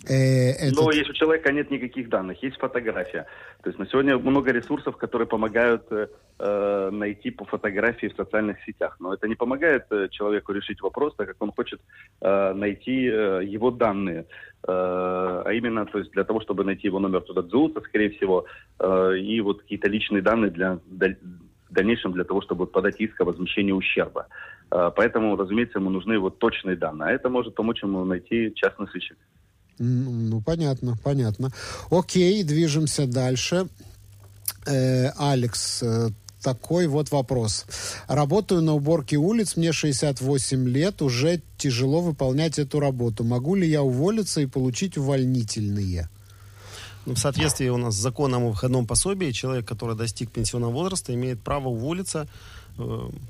Э, 0.08 0.50
этот... 0.52 0.84
Но 0.84 0.90
если 0.90 1.10
у 1.10 1.14
человека 1.14 1.52
нет 1.52 1.70
никаких 1.70 2.08
данных, 2.08 2.42
есть 2.42 2.58
фотография. 2.58 3.26
То 3.62 3.70
есть 3.70 3.78
на 3.78 3.86
сегодня 3.86 4.18
много 4.18 4.52
ресурсов, 4.52 4.96
которые 4.96 5.28
помогают 5.28 5.84
э, 5.90 6.90
найти 6.90 7.30
по 7.30 7.44
фотографии 7.44 8.08
в 8.08 8.16
социальных 8.16 8.56
сетях. 8.64 8.96
Но 9.00 9.14
это 9.14 9.28
не 9.28 9.34
помогает 9.34 9.84
э, 9.90 10.08
человеку 10.10 10.52
решить 10.52 10.80
вопрос, 10.80 11.14
так 11.16 11.28
как 11.28 11.36
он 11.40 11.52
хочет 11.52 11.80
э, 12.20 12.52
найти 12.54 13.06
э, 13.06 13.42
его 13.44 13.70
данные. 13.70 14.26
Э, 14.66 15.42
а 15.46 15.52
именно, 15.52 15.86
то 15.86 15.98
есть 15.98 16.10
для 16.12 16.24
того, 16.24 16.40
чтобы 16.40 16.64
найти 16.64 16.88
его 16.88 16.98
номер 16.98 17.20
туда 17.20 17.42
дзута, 17.42 17.80
скорее 17.82 18.10
всего, 18.10 18.46
э, 18.78 19.18
и 19.18 19.40
вот 19.40 19.62
какие-то 19.62 19.88
личные 19.88 20.22
данные 20.22 20.50
для, 20.50 20.78
для 20.86 21.16
в 21.70 21.72
дальнейшем 21.72 22.12
для 22.12 22.24
того, 22.24 22.42
чтобы 22.42 22.66
подать 22.66 23.00
иск 23.00 23.20
о 23.20 23.24
возмещении 23.24 23.72
ущерба. 23.72 24.26
Э, 24.70 24.90
поэтому, 24.94 25.36
разумеется, 25.36 25.78
ему 25.78 25.90
нужны 25.90 26.18
вот 26.18 26.38
точные 26.38 26.76
данные. 26.76 27.10
А 27.10 27.12
это 27.12 27.28
может 27.28 27.54
помочь 27.54 27.82
ему 27.82 28.04
найти 28.04 28.52
частный 28.54 28.86
сыщик. 28.88 29.16
Ну, 29.78 30.42
понятно, 30.42 30.96
понятно. 31.02 31.50
Окей, 31.90 32.44
движемся 32.44 33.06
дальше. 33.06 33.68
Э, 34.66 35.10
Алекс, 35.16 35.82
э, 35.82 36.10
такой 36.42 36.86
вот 36.86 37.10
вопрос. 37.10 37.66
Работаю 38.06 38.62
на 38.62 38.74
уборке 38.74 39.16
улиц, 39.16 39.56
мне 39.56 39.72
68 39.72 40.68
лет, 40.68 41.02
уже 41.02 41.40
тяжело 41.56 42.00
выполнять 42.00 42.58
эту 42.58 42.78
работу. 42.80 43.24
Могу 43.24 43.54
ли 43.54 43.66
я 43.66 43.82
уволиться 43.82 44.40
и 44.40 44.46
получить 44.46 44.98
увольнительные? 44.98 46.08
Ну, 47.06 47.14
в 47.14 47.18
соответствии 47.18 47.68
у 47.68 47.78
нас 47.78 47.94
с 47.94 47.98
законом 47.98 48.44
о 48.44 48.50
выходном 48.50 48.86
пособии, 48.86 49.30
человек, 49.30 49.66
который 49.66 49.96
достиг 49.96 50.30
пенсионного 50.30 50.72
возраста, 50.72 51.14
имеет 51.14 51.40
право 51.42 51.68
уволиться 51.68 52.28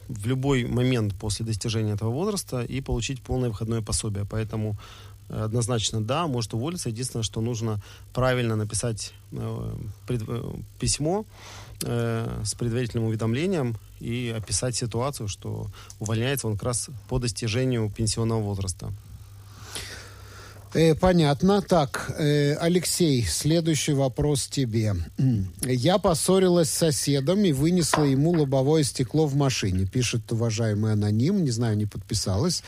в 0.08 0.26
любой 0.26 0.64
момент 0.64 1.14
после 1.14 1.44
достижения 1.46 1.92
этого 1.92 2.10
возраста 2.10 2.62
и 2.62 2.80
получить 2.80 3.22
полное 3.22 3.48
выходное 3.48 3.82
пособие. 3.82 4.24
Поэтому 4.24 4.76
э, 5.28 5.44
однозначно 5.44 6.00
да, 6.00 6.26
может 6.26 6.54
уволиться. 6.54 6.88
Единственное, 6.88 7.24
что 7.24 7.40
нужно 7.40 7.80
правильно 8.12 8.56
написать 8.56 9.12
э, 9.32 9.74
э, 10.08 10.52
письмо 10.78 11.24
э, 11.82 12.42
с 12.44 12.54
предварительным 12.54 13.06
уведомлением 13.06 13.76
и 14.00 14.34
описать 14.36 14.76
ситуацию, 14.76 15.28
что 15.28 15.66
увольняется 15.98 16.46
он 16.46 16.54
как 16.54 16.64
раз 16.64 16.90
по 17.08 17.18
достижению 17.18 17.90
пенсионного 17.90 18.40
возраста. 18.42 18.92
Э, 20.72 20.94
понятно. 20.94 21.62
Так, 21.62 22.12
э, 22.18 22.54
Алексей, 22.54 23.24
следующий 23.24 23.92
вопрос 23.92 24.46
тебе. 24.46 24.94
Я 25.62 25.98
поссорилась 25.98 26.70
с 26.70 26.78
соседом 26.78 27.44
и 27.44 27.52
вынесла 27.52 28.04
ему 28.04 28.30
лобовое 28.30 28.84
стекло 28.84 29.26
в 29.26 29.34
машине. 29.34 29.86
Пишет 29.86 30.30
уважаемый 30.30 30.92
аноним, 30.92 31.42
не 31.42 31.50
знаю, 31.50 31.76
не 31.76 31.86
подписалась. 31.86 32.62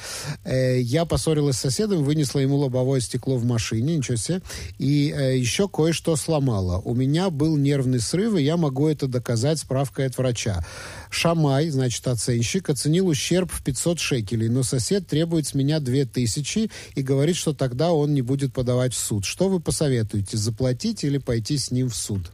Э, 0.44 0.80
я 0.80 1.04
поссорилась 1.04 1.56
с 1.56 1.60
соседом, 1.60 2.02
вынесла 2.02 2.40
ему 2.40 2.56
лобовое 2.56 3.00
стекло 3.00 3.36
в 3.36 3.44
машине, 3.44 3.96
ничего 3.96 4.16
себе. 4.16 4.42
И 4.78 5.14
э, 5.16 5.38
еще 5.38 5.68
кое-что 5.68 6.16
сломала. 6.16 6.78
У 6.84 6.94
меня 6.94 7.30
был 7.30 7.56
нервный 7.56 8.00
срыв, 8.00 8.36
и 8.36 8.42
я 8.42 8.56
могу 8.56 8.88
это 8.88 9.06
доказать 9.06 9.60
справкой 9.60 10.06
от 10.06 10.18
врача. 10.18 10.64
Шамай, 11.12 11.68
значит, 11.68 12.06
оценщик, 12.06 12.70
оценил 12.70 13.06
ущерб 13.06 13.50
в 13.52 13.62
500 13.62 14.00
шекелей, 14.00 14.48
но 14.48 14.62
сосед 14.62 15.06
требует 15.06 15.46
с 15.46 15.54
меня 15.54 15.78
2000 15.78 16.70
и 16.94 17.02
говорит, 17.02 17.36
что 17.36 17.52
тогда 17.52 17.92
он 17.92 18.14
не 18.14 18.22
будет 18.22 18.54
подавать 18.54 18.94
в 18.94 18.98
суд. 18.98 19.26
Что 19.26 19.50
вы 19.50 19.60
посоветуете, 19.60 20.38
заплатить 20.38 21.04
или 21.04 21.18
пойти 21.18 21.58
с 21.58 21.70
ним 21.70 21.90
в 21.90 21.94
суд? 21.94 22.32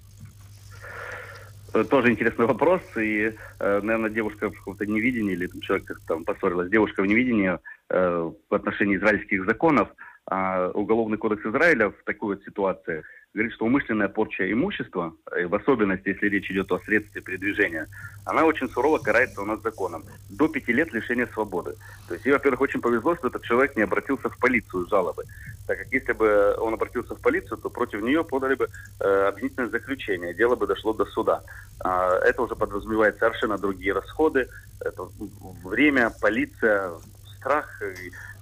Тоже 1.91 2.13
интересный 2.13 2.47
вопрос, 2.47 2.81
и, 2.97 3.33
э, 3.59 3.81
наверное, 3.83 4.11
девушка 4.11 4.49
в 4.49 4.57
каком-то 4.57 4.87
невидении, 4.87 5.33
или 5.33 5.49
там 5.49 5.61
человек 5.61 6.01
там 6.07 6.25
поссорилась, 6.25 6.71
девушка 6.71 7.03
в 7.03 7.07
невидении 7.07 7.59
э, 7.91 8.31
в 8.49 8.55
отношении 8.55 8.97
израильских 8.97 9.45
законов, 9.45 9.89
а 10.31 10.71
Уголовный 10.75 11.19
кодекс 11.19 11.45
Израиля 11.45 11.91
в 11.91 12.05
такой 12.05 12.37
вот 12.37 12.45
ситуации– 12.45 13.03
говорит, 13.35 13.55
что 13.55 13.67
умышленная 13.67 14.09
порча 14.09 14.51
имущества, 14.51 15.15
э, 15.33 15.47
в 15.47 15.55
особенности, 15.55 16.09
если 16.09 16.29
речь 16.29 16.51
идет 16.51 16.73
о 16.73 16.81
средстве 16.81 17.21
передвижения, 17.21 17.87
она 18.25 18.45
очень 18.45 18.69
сурово 18.69 18.99
карается 18.99 19.43
у 19.43 19.45
нас 19.45 19.61
законом. 19.61 20.05
До 20.31 20.49
пяти 20.49 20.73
лет 20.73 20.93
лишения 20.93 21.27
свободы. 21.27 21.75
То 22.09 22.15
есть, 22.15 22.27
ей, 22.27 22.33
во-первых, 22.33 22.63
очень 22.63 22.81
повезло, 22.81 23.15
что 23.17 23.29
этот 23.29 23.43
человек 23.43 23.77
не 23.77 23.83
обратился 23.83 24.29
в 24.29 24.39
полицию 24.39 24.87
с 24.87 24.91
жалобой. 24.91 25.27
Так 25.67 25.79
как 25.79 25.93
если 25.93 26.13
бы 26.15 26.57
он 26.59 26.75
обратился 26.75 27.15
в 27.15 27.21
полицию, 27.21 27.59
то 27.59 27.69
против 27.69 28.01
нее 28.01 28.25
подали 28.25 28.55
бы 28.55 28.69
э, 29.01 29.29
обвинительное 29.29 29.69
заключение. 29.69 30.33
Дело 30.35 30.57
бы 30.57 30.67
дошло 30.67 30.95
до 30.95 31.05
суда. 31.05 31.43
А, 31.81 32.19
это 32.21 32.43
уже 32.43 32.57
подразумевает 32.57 33.19
совершенно 33.19 33.59
другие 33.59 33.93
расходы. 33.93 34.49
Это 34.81 35.03
время, 35.65 36.11
полиция, 36.21 36.93
страх. 37.39 37.83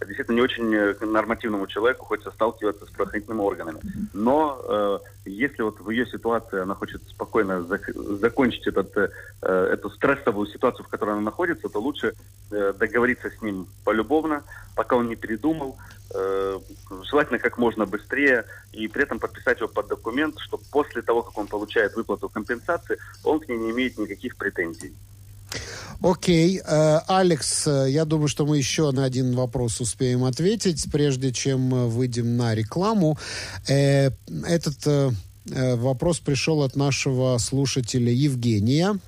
Действительно 0.01 0.37
не 0.37 0.43
очень 0.43 0.75
э, 0.75 0.95
нормативному 1.05 1.67
человеку 1.67 2.05
хочется 2.05 2.31
сталкиваться 2.31 2.85
с 2.85 2.91
правоохранительными 2.91 3.41
органами. 3.41 3.81
Но 4.13 4.61
э, 4.63 4.99
если 5.25 5.63
вот 5.63 5.81
в 5.81 5.91
ее 5.91 6.07
ситуации 6.07 6.61
она 6.61 6.75
хочет 6.75 7.03
спокойно 7.09 7.65
зак- 7.69 8.19
закончить 8.19 8.67
этот, 8.67 8.97
э, 8.97 9.09
эту 9.43 9.91
стрессовую 9.91 10.47
ситуацию, 10.47 10.85
в 10.85 10.89
которой 10.89 11.13
она 11.13 11.23
находится, 11.23 11.69
то 11.69 11.81
лучше 11.81 12.13
э, 12.51 12.73
договориться 12.79 13.31
с 13.31 13.43
ним 13.43 13.67
полюбовно, 13.85 14.43
пока 14.75 14.97
он 14.97 15.09
не 15.09 15.17
передумал, 15.17 15.77
э, 16.15 16.59
желательно 17.11 17.39
как 17.39 17.59
можно 17.59 17.87
быстрее, 17.87 18.45
и 18.73 18.89
при 18.89 19.03
этом 19.03 19.19
подписать 19.19 19.61
его 19.61 19.69
под 19.69 19.89
документ, 19.89 20.39
что 20.39 20.61
после 20.71 21.03
того, 21.03 21.23
как 21.23 21.39
он 21.39 21.47
получает 21.47 21.97
выплату 21.97 22.29
компенсации, 22.29 22.99
он 23.25 23.41
к 23.41 23.49
ней 23.49 23.59
не 23.59 23.71
имеет 23.71 23.99
никаких 23.99 24.37
претензий. 24.37 24.93
Окей. 26.03 26.61
Э, 26.65 27.01
Алекс, 27.07 27.67
э, 27.67 27.87
я 27.91 28.05
думаю, 28.05 28.29
что 28.29 28.47
мы 28.47 28.59
еще 28.59 28.91
на 28.91 29.05
один 29.05 29.35
вопрос 29.35 29.81
успеем 29.81 30.25
ответить, 30.25 30.87
прежде 30.93 31.33
чем 31.33 31.75
э, 31.75 31.87
выйдем 31.87 32.37
на 32.37 32.55
рекламу. 32.55 33.19
Этот 33.67 35.13
вопрос 35.49 36.19
пришел 36.19 36.63
от 36.63 36.75
нашего 36.75 37.39
слушателя 37.39 38.11
Евгения. 38.11 38.99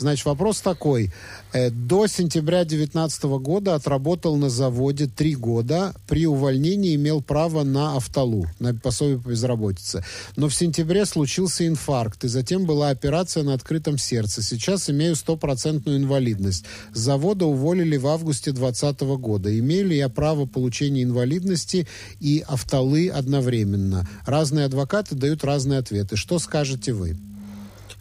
Значит, 0.00 0.24
вопрос 0.24 0.60
такой. 0.60 1.12
Э, 1.52 1.68
до 1.70 2.06
сентября 2.06 2.64
2019 2.64 3.24
года 3.38 3.74
отработал 3.74 4.36
на 4.36 4.48
заводе 4.48 5.06
три 5.06 5.34
года. 5.34 5.94
При 6.08 6.26
увольнении 6.26 6.94
имел 6.94 7.20
право 7.20 7.64
на 7.64 7.96
автолу, 7.96 8.46
на 8.58 8.74
пособие 8.74 9.18
по 9.18 9.28
безработице. 9.28 10.02
Но 10.36 10.48
в 10.48 10.54
сентябре 10.54 11.04
случился 11.04 11.66
инфаркт, 11.66 12.24
и 12.24 12.28
затем 12.28 12.64
была 12.64 12.88
операция 12.88 13.42
на 13.42 13.52
открытом 13.52 13.98
сердце. 13.98 14.42
Сейчас 14.42 14.88
имею 14.88 15.14
стопроцентную 15.16 15.98
инвалидность. 15.98 16.64
С 16.94 16.98
завода 16.98 17.44
уволили 17.44 17.98
в 17.98 18.06
августе 18.06 18.52
2020 18.52 19.00
года. 19.20 19.58
Имею 19.58 19.88
ли 19.88 19.98
я 19.98 20.08
право 20.08 20.46
получения 20.46 21.02
инвалидности 21.02 21.86
и 22.20 22.42
автолы 22.48 23.10
одновременно? 23.10 24.08
Разные 24.24 24.64
адвокаты 24.64 25.14
дают 25.14 25.44
разные 25.44 25.80
ответы. 25.80 26.16
Что 26.16 26.38
скажете 26.38 26.94
вы? 26.94 27.16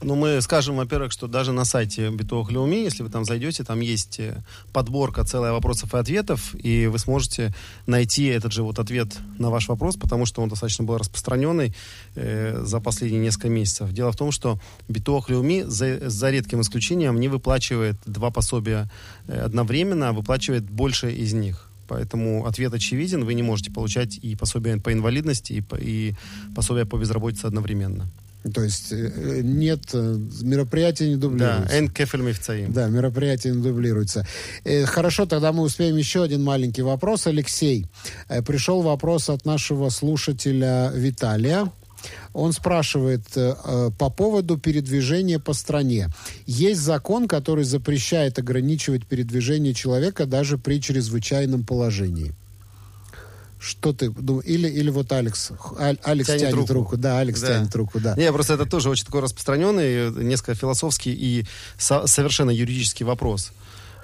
Ну, 0.01 0.15
мы 0.15 0.39
скажем, 0.41 0.77
во-первых, 0.77 1.11
что 1.11 1.27
даже 1.27 1.51
на 1.51 1.65
сайте 1.65 2.09
Битовых 2.09 2.51
Леуми, 2.51 2.77
если 2.77 3.03
вы 3.03 3.09
там 3.09 3.25
зайдете, 3.25 3.65
там 3.65 3.81
есть 3.81 4.19
э, 4.19 4.41
подборка 4.71 5.25
целая 5.25 5.51
вопросов 5.51 5.93
и 5.93 5.97
ответов, 5.97 6.55
и 6.55 6.87
вы 6.87 6.97
сможете 6.99 7.53
найти 7.85 8.25
этот 8.25 8.53
же 8.53 8.63
вот 8.63 8.79
ответ 8.79 9.17
на 9.37 9.49
ваш 9.49 9.67
вопрос, 9.67 9.97
потому 9.97 10.25
что 10.25 10.41
он 10.41 10.47
достаточно 10.47 10.85
был 10.85 10.97
распространенный 10.97 11.75
э, 12.15 12.61
за 12.63 12.79
последние 12.79 13.21
несколько 13.21 13.49
месяцев. 13.49 13.91
Дело 13.91 14.13
в 14.13 14.15
том, 14.15 14.31
что 14.31 14.57
Битовых 14.87 15.29
Леуми 15.29 15.63
за, 15.67 16.09
за 16.09 16.29
редким 16.29 16.61
исключением 16.61 17.19
не 17.19 17.27
выплачивает 17.27 17.97
два 18.05 18.31
пособия 18.31 18.89
э, 19.27 19.37
одновременно, 19.41 20.09
а 20.09 20.13
выплачивает 20.13 20.63
больше 20.69 21.11
из 21.11 21.33
них. 21.33 21.69
Поэтому 21.89 22.45
ответ 22.45 22.73
очевиден. 22.73 23.25
Вы 23.25 23.33
не 23.33 23.43
можете 23.43 23.69
получать 23.71 24.17
и 24.21 24.35
пособие 24.35 24.79
по 24.79 24.93
инвалидности, 24.93 25.53
и, 25.53 25.63
и 25.81 26.13
пособие 26.55 26.85
по 26.85 26.95
безработице 26.95 27.47
одновременно. 27.47 28.07
То 28.53 28.63
есть 28.63 28.91
э, 28.91 29.41
нет, 29.43 29.81
э, 29.93 30.17
мероприятия 30.41 31.09
не 31.09 31.17
дублируются. 31.17 31.67
Да, 31.69 31.79
энкефель 31.79 32.21
мифцаим. 32.21 32.71
Да, 32.71 32.87
мероприятия 32.87 33.51
не 33.51 33.61
дублируются. 33.61 34.25
Э, 34.63 34.85
хорошо, 34.85 35.25
тогда 35.25 35.51
мы 35.51 35.63
успеем 35.63 35.97
еще 35.97 36.23
один 36.23 36.43
маленький 36.43 36.81
вопрос. 36.81 37.27
Алексей, 37.27 37.85
пришел 38.47 38.81
вопрос 38.81 39.29
от 39.29 39.45
нашего 39.45 39.89
слушателя 39.89 40.91
Виталия. 40.93 41.69
Он 42.31 42.53
спрашивает 42.53 43.23
по 43.33 44.09
поводу 44.09 44.57
передвижения 44.57 45.37
по 45.37 45.51
стране. 45.51 46.07
Есть 46.45 46.79
закон, 46.79 47.27
который 47.27 47.65
запрещает 47.65 48.39
ограничивать 48.39 49.05
передвижение 49.05 49.73
человека 49.73 50.25
даже 50.25 50.57
при 50.57 50.79
чрезвычайном 50.79 51.65
положении. 51.65 52.33
Что 53.59 53.91
ты 53.91 54.09
думаешь? 54.09 54.45
Или, 54.47 54.69
или 54.69 54.89
вот 54.89 55.11
Алекс. 55.11 55.51
Алекс 55.77 56.27
тянет, 56.27 56.41
тянет 56.41 56.55
руку. 56.55 56.73
руку. 56.73 56.97
Да, 56.97 57.19
Алекс 57.19 57.41
да. 57.41 57.47
тянет 57.47 57.75
руку, 57.75 57.99
да. 57.99 58.15
Не, 58.15 58.31
просто 58.31 58.53
это 58.53 58.65
тоже 58.65 58.89
очень 58.89 59.05
такой 59.05 59.21
распространенный, 59.21 60.11
несколько 60.11 60.55
философский 60.55 61.11
и 61.11 61.45
со- 61.77 62.07
совершенно 62.07 62.51
юридический 62.51 63.05
вопрос. 63.05 63.51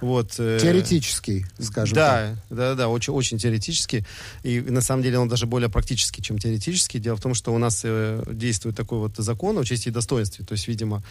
Вот, 0.01 0.35
э, 0.39 0.59
теоретический, 0.61 1.45
скажем 1.57 1.95
да, 1.95 2.35
так. 2.49 2.57
Да, 2.57 2.75
да, 2.75 2.89
очень, 2.89 3.13
очень 3.13 3.37
теоретический. 3.37 4.05
И 4.43 4.59
на 4.59 4.81
самом 4.81 5.03
деле 5.03 5.19
он 5.19 5.29
даже 5.29 5.45
более 5.45 5.69
практический, 5.69 6.21
чем 6.21 6.37
теоретический. 6.37 6.99
Дело 6.99 7.15
в 7.15 7.21
том, 7.21 7.33
что 7.33 7.53
у 7.53 7.57
нас 7.57 7.81
э, 7.85 8.23
действует 8.29 8.75
такой 8.75 8.99
вот 8.99 9.13
закон 9.17 9.57
о 9.57 9.63
чести 9.63 9.87
и 9.87 9.91
достоинстве. 9.91 10.43
То 10.43 10.51
есть, 10.51 10.67
видимо, 10.67 11.01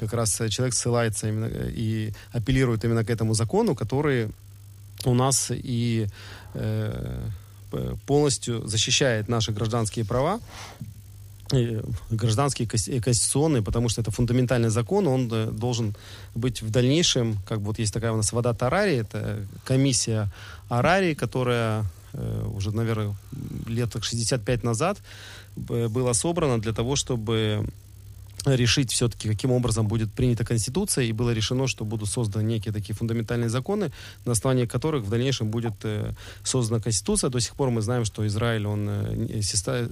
как 0.00 0.12
раз 0.12 0.42
человек 0.48 0.74
ссылается 0.74 1.28
именно 1.28 1.46
э, 1.46 1.70
и 1.72 2.12
апеллирует 2.32 2.84
именно 2.84 3.04
к 3.04 3.10
этому 3.10 3.34
закону, 3.34 3.76
который 3.76 4.28
у 5.04 5.14
нас 5.14 5.52
и 5.52 6.08
э, 6.08 6.10
Э, 6.54 7.28
полностью 8.06 8.66
защищает 8.66 9.28
наши 9.28 9.52
гражданские 9.52 10.04
права, 10.04 10.40
гражданские 12.10 12.66
и 12.66 13.00
конституционные, 13.00 13.62
потому 13.62 13.88
что 13.88 14.00
это 14.00 14.10
фундаментальный 14.10 14.70
закон, 14.70 15.06
он 15.06 15.28
э, 15.30 15.50
должен 15.50 15.94
быть 16.34 16.62
в 16.62 16.70
дальнейшем, 16.70 17.38
как 17.46 17.58
вот 17.58 17.78
есть 17.78 17.92
такая 17.92 18.12
у 18.12 18.16
нас 18.16 18.32
вода 18.32 18.54
Тарари, 18.54 18.96
это 18.96 19.46
комиссия 19.64 20.30
Арари, 20.68 21.14
которая 21.14 21.84
э, 22.14 22.48
уже, 22.54 22.74
наверное, 22.74 23.14
лет 23.66 23.94
65 24.00 24.64
назад 24.64 24.98
была 25.56 26.14
собрана 26.14 26.58
для 26.58 26.72
того, 26.72 26.96
чтобы 26.96 27.66
решить 28.46 28.90
все-таки, 28.90 29.28
каким 29.28 29.52
образом 29.52 29.86
будет 29.86 30.12
принята 30.12 30.44
Конституция, 30.44 31.04
и 31.04 31.12
было 31.12 31.30
решено, 31.30 31.66
что 31.66 31.84
будут 31.84 32.08
созданы 32.08 32.44
некие 32.44 32.72
такие 32.72 32.94
фундаментальные 32.94 33.48
законы, 33.48 33.92
на 34.24 34.32
основании 34.32 34.66
которых 34.66 35.04
в 35.04 35.10
дальнейшем 35.10 35.48
будет 35.48 35.74
э, 35.84 36.12
создана 36.42 36.80
Конституция. 36.80 37.30
До 37.30 37.40
сих 37.40 37.54
пор 37.54 37.70
мы 37.70 37.82
знаем, 37.82 38.04
что 38.04 38.26
Израиль, 38.26 38.66
он 38.66 38.88
э, 38.88 39.42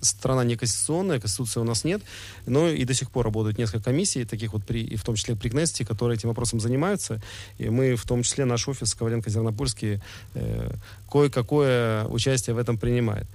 страна 0.02 0.44
не 0.44 0.56
конституционная, 0.56 1.20
Конституции 1.20 1.60
у 1.60 1.64
нас 1.64 1.84
нет, 1.84 2.02
но 2.46 2.68
и 2.68 2.84
до 2.84 2.94
сих 2.94 3.10
пор 3.10 3.24
работают 3.26 3.58
несколько 3.58 3.84
комиссий, 3.84 4.24
таких 4.24 4.52
вот, 4.52 4.64
при, 4.64 4.82
и 4.82 4.96
в 4.96 5.04
том 5.04 5.14
числе 5.14 5.36
при 5.36 5.48
Кнессете, 5.48 5.84
которые 5.84 6.16
этим 6.16 6.28
вопросом 6.28 6.60
занимаются, 6.60 7.20
и 7.58 7.68
мы, 7.68 7.94
в 7.94 8.04
том 8.04 8.22
числе 8.22 8.44
наш 8.44 8.68
офис 8.68 8.96
Коваленко-Зернопольский, 8.98 10.00
э, 10.34 10.70
кое-какое 11.10 12.04
участие 12.06 12.54
в 12.54 12.58
этом 12.58 12.78
принимает. 12.78 13.26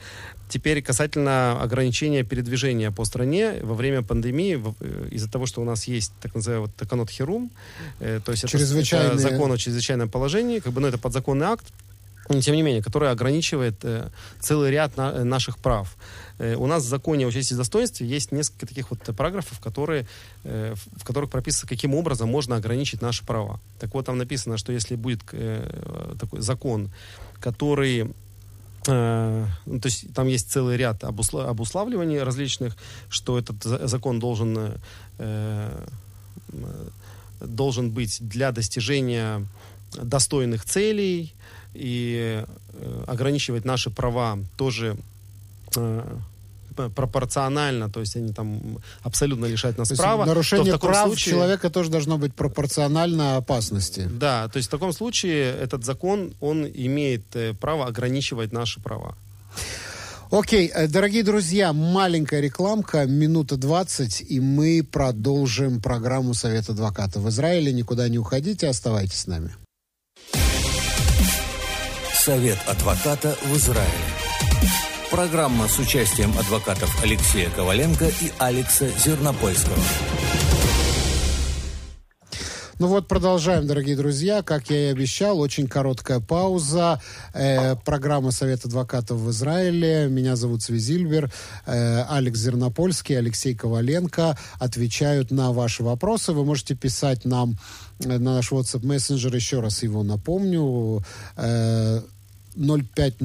Теперь 0.47 0.81
касательно 0.81 1.59
ограничения 1.61 2.23
передвижения 2.23 2.91
по 2.91 3.03
стране 3.05 3.55
во 3.63 3.73
время 3.73 4.03
пандемии, 4.03 4.61
э, 4.79 5.04
из-за 5.11 5.29
того, 5.29 5.45
что 5.45 5.61
у 5.61 5.65
нас 5.65 5.85
есть 5.85 6.11
так 6.21 6.35
называемый 6.35 6.67
вот, 6.67 6.75
Таканот 6.75 7.09
Херум, 7.09 7.51
э, 7.99 8.19
то 8.23 8.31
есть 8.31 8.43
это, 8.43 8.57
это 8.57 9.17
закон 9.17 9.51
о 9.51 9.57
чрезвычайном 9.57 10.09
положении, 10.09 10.59
как 10.59 10.73
бы, 10.73 10.81
ну, 10.81 10.87
это 10.87 10.97
подзаконный 10.97 11.47
акт, 11.47 11.65
тем 12.41 12.55
не 12.55 12.63
менее, 12.63 12.81
который 12.81 13.11
ограничивает 13.11 13.75
э, 13.83 14.09
целый 14.39 14.71
ряд 14.71 14.97
на, 14.97 15.23
наших 15.23 15.57
прав. 15.57 15.95
Э, 16.39 16.55
у 16.55 16.65
нас 16.65 16.83
в 16.83 16.87
законе 16.87 17.27
о 17.27 17.31
чести 17.31 17.53
и 17.53 17.57
достоинстве 17.57 18.07
есть 18.07 18.31
несколько 18.31 18.65
таких 18.65 18.89
вот 18.89 18.99
параграфов, 19.15 19.59
которые, 19.59 20.07
э, 20.43 20.73
в 20.95 21.03
которых 21.03 21.29
прописано, 21.29 21.69
каким 21.69 21.93
образом 21.93 22.29
можно 22.29 22.55
ограничить 22.55 23.01
наши 23.01 23.25
права. 23.25 23.59
Так 23.79 23.93
вот, 23.93 24.05
там 24.05 24.17
написано, 24.17 24.57
что 24.57 24.71
если 24.71 24.95
будет 24.95 25.21
э, 25.31 26.15
такой 26.19 26.41
закон, 26.41 26.91
который 27.39 28.01
Э, 28.03 28.24
то 28.85 29.81
есть 29.83 30.13
там 30.13 30.27
есть 30.27 30.51
целый 30.51 30.77
ряд 30.77 31.03
обусла- 31.03 31.47
обуславливаний 31.47 32.21
различных, 32.21 32.75
что 33.09 33.37
этот 33.37 33.63
закон 33.63 34.19
должен, 34.19 34.73
э, 35.17 35.85
должен 37.39 37.91
быть 37.91 38.17
для 38.21 38.51
достижения 38.51 39.45
достойных 40.01 40.65
целей 40.65 41.33
и 41.73 42.43
э, 42.73 43.03
ограничивать 43.07 43.65
наши 43.65 43.89
права 43.89 44.37
тоже 44.57 44.97
э, 45.75 46.17
пропорционально, 46.75 47.89
то 47.89 47.99
есть 47.99 48.15
они 48.15 48.33
там 48.33 48.79
абсолютно 49.03 49.45
лишают 49.45 49.77
нас 49.77 49.89
права. 49.89 50.25
Нарушение 50.25 50.73
то 50.73 50.79
прав 50.79 51.07
случае... 51.07 51.33
человека 51.33 51.69
тоже 51.69 51.89
должно 51.89 52.17
быть 52.17 52.33
пропорционально 52.33 53.37
опасности. 53.37 54.09
Да, 54.11 54.47
то 54.47 54.57
есть 54.57 54.67
в 54.67 54.71
таком 54.71 54.93
случае 54.93 55.53
этот 55.53 55.85
закон, 55.85 56.33
он 56.39 56.65
имеет 56.65 57.23
э, 57.35 57.53
право 57.53 57.85
ограничивать 57.85 58.51
наши 58.51 58.79
права. 58.81 59.15
Окей, 60.31 60.71
э, 60.73 60.87
дорогие 60.87 61.23
друзья, 61.23 61.71
маленькая 61.71 62.41
рекламка, 62.41 63.05
минута 63.05 63.57
20, 63.57 64.21
и 64.27 64.39
мы 64.39 64.83
продолжим 64.83 65.81
программу 65.81 66.33
Совет 66.33 66.69
адвоката 66.69 67.19
в 67.19 67.29
Израиле. 67.29 67.71
Никуда 67.71 68.09
не 68.09 68.17
уходите, 68.17 68.67
оставайтесь 68.67 69.19
с 69.19 69.27
нами. 69.27 69.55
Совет 72.13 72.57
адвоката 72.67 73.37
в 73.45 73.55
Израиле. 73.55 74.24
Программа 75.15 75.69
с 75.69 75.79
участием 75.79 76.37
адвокатов 76.37 77.01
Алексея 77.01 77.49
Коваленко 77.49 78.07
и 78.19 78.33
Алекса 78.37 78.89
Зернопольского. 78.99 79.77
Ну 82.79 82.87
вот, 82.87 83.07
продолжаем, 83.07 83.65
дорогие 83.65 83.95
друзья. 83.95 84.41
Как 84.41 84.69
я 84.69 84.89
и 84.89 84.91
обещал, 84.91 85.39
очень 85.39 85.69
короткая 85.69 86.19
пауза. 86.19 87.01
Э, 87.33 87.77
программа 87.77 88.31
Совет 88.31 88.65
адвокатов 88.65 89.19
в 89.19 89.29
Израиле. 89.29 90.09
Меня 90.09 90.35
зовут 90.35 90.63
Свизильбер. 90.63 91.31
Э, 91.65 92.03
Алекс 92.09 92.37
Зернопольский, 92.37 93.17
Алексей 93.17 93.55
Коваленко 93.55 94.37
отвечают 94.59 95.31
на 95.31 95.53
ваши 95.53 95.81
вопросы. 95.81 96.33
Вы 96.33 96.43
можете 96.43 96.75
писать 96.75 97.23
нам 97.23 97.57
э, 98.01 98.17
на 98.17 98.35
наш 98.35 98.51
WhatsApp 98.51 98.85
мессенджер. 98.85 99.33
Еще 99.33 99.61
раз 99.61 99.81
его 99.81 100.03
напомню. 100.03 101.01
Э, 101.37 102.01
050 102.55 103.17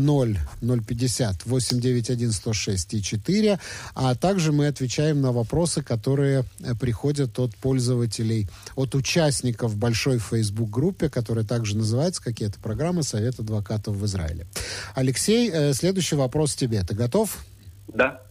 050 0.87 1.47
891 1.47 2.33
106 2.33 2.95
и 2.95 3.03
4, 3.03 3.59
а 3.95 4.15
также 4.15 4.53
мы 4.53 4.67
отвечаем 4.67 5.21
на 5.21 5.33
вопросы, 5.33 5.83
которые 5.83 6.45
э, 6.61 6.75
приходят 6.75 7.39
от 7.39 7.55
пользователей, 7.57 8.49
от 8.77 8.95
участников 8.95 9.77
большой 9.77 10.19
Facebook-группе, 10.19 11.09
которая 11.09 11.45
также 11.45 11.77
называется, 11.77 12.23
какие 12.23 12.49
то 12.49 12.59
программы 12.61 13.03
Совет 13.03 13.39
адвокатов 13.39 13.97
в 13.97 14.05
Израиле. 14.07 14.47
Алексей, 14.95 15.51
э, 15.53 15.73
следующий 15.75 16.17
вопрос 16.17 16.55
тебе. 16.55 16.83
Ты 16.83 16.95
готов? 16.95 17.45
Да. 17.89 18.23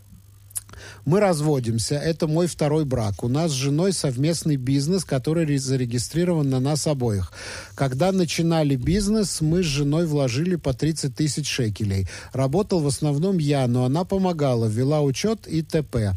Мы 1.06 1.20
разводимся, 1.20 1.96
это 1.96 2.28
мой 2.28 2.48
второй 2.48 2.86
брак. 2.86 3.24
У 3.24 3.28
нас 3.28 3.52
с 3.52 3.56
женой 3.56 3.94
совместный 3.94 4.58
бизнес, 4.58 5.06
который 5.06 5.58
зарегистрирован 5.58 6.50
на 6.50 6.60
нас 6.60 6.88
обоих. 6.88 7.32
Когда 7.76 8.12
начинали 8.12 8.76
бизнес, 8.76 9.42
мы 9.42 9.64
с 9.64 9.66
женой 9.66 10.06
вложили 10.06 10.56
по 10.56 10.74
30 10.74 11.16
тысяч 11.16 11.48
шекелей. 11.48 12.08
Работал 12.34 12.80
в 12.80 12.88
основном 12.88 13.38
я, 13.38 13.68
но 13.68 13.86
она 13.86 14.04
помогала, 14.04 14.66
вела 14.68 15.02
учет 15.02 15.48
и 15.48 15.62
т.п. 15.62 16.14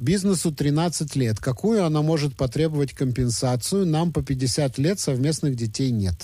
Бизнесу 0.00 0.52
13 0.52 1.16
лет. 1.16 1.38
Какую 1.38 1.84
она 1.84 2.02
может 2.02 2.36
потребовать 2.36 2.92
компенсацию? 2.92 3.86
Нам 3.86 4.12
по 4.12 4.22
50 4.22 4.78
лет 4.78 4.98
совместных 5.00 5.56
детей 5.56 5.90
нет. 5.90 6.14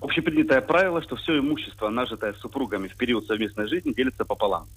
Общепринятое 0.00 0.60
правило, 0.60 1.02
что 1.02 1.16
все 1.16 1.38
имущество, 1.38 1.88
нажитое 1.88 2.34
супругами 2.34 2.88
в 2.88 2.96
период 2.96 3.26
совместной 3.26 3.66
жизни, 3.66 3.92
делится 3.92 4.24
пополам. 4.24 4.68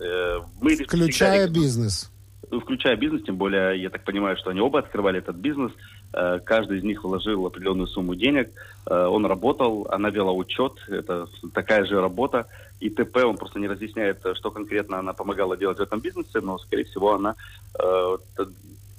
Э, 0.00 0.40
мы 0.60 0.76
включая 0.76 1.46
всегда... 1.46 1.60
бизнес. 1.60 2.10
Включая 2.50 2.96
бизнес, 2.96 3.22
тем 3.24 3.36
более, 3.36 3.80
я 3.82 3.90
так 3.90 4.04
понимаю, 4.04 4.36
что 4.36 4.50
они 4.50 4.60
оба 4.60 4.78
открывали 4.78 5.18
этот 5.18 5.36
бизнес. 5.36 5.72
Э, 6.12 6.38
каждый 6.44 6.78
из 6.78 6.84
них 6.84 7.04
вложил 7.04 7.46
определенную 7.46 7.86
сумму 7.86 8.14
денег. 8.14 8.50
Э, 8.86 9.06
он 9.06 9.26
работал, 9.26 9.86
она 9.90 10.10
вела 10.10 10.32
учет. 10.32 10.72
Это 10.88 11.26
такая 11.52 11.84
же 11.84 12.00
работа. 12.00 12.46
И 12.80 12.90
ТП, 12.90 13.24
он 13.24 13.36
просто 13.36 13.58
не 13.58 13.68
разъясняет, 13.68 14.18
что 14.34 14.50
конкретно 14.50 14.98
она 14.98 15.12
помогала 15.12 15.56
делать 15.56 15.78
в 15.78 15.82
этом 15.82 16.00
бизнесе, 16.00 16.40
но, 16.40 16.58
скорее 16.58 16.84
всего, 16.84 17.14
она 17.14 17.34
э, 17.78 18.16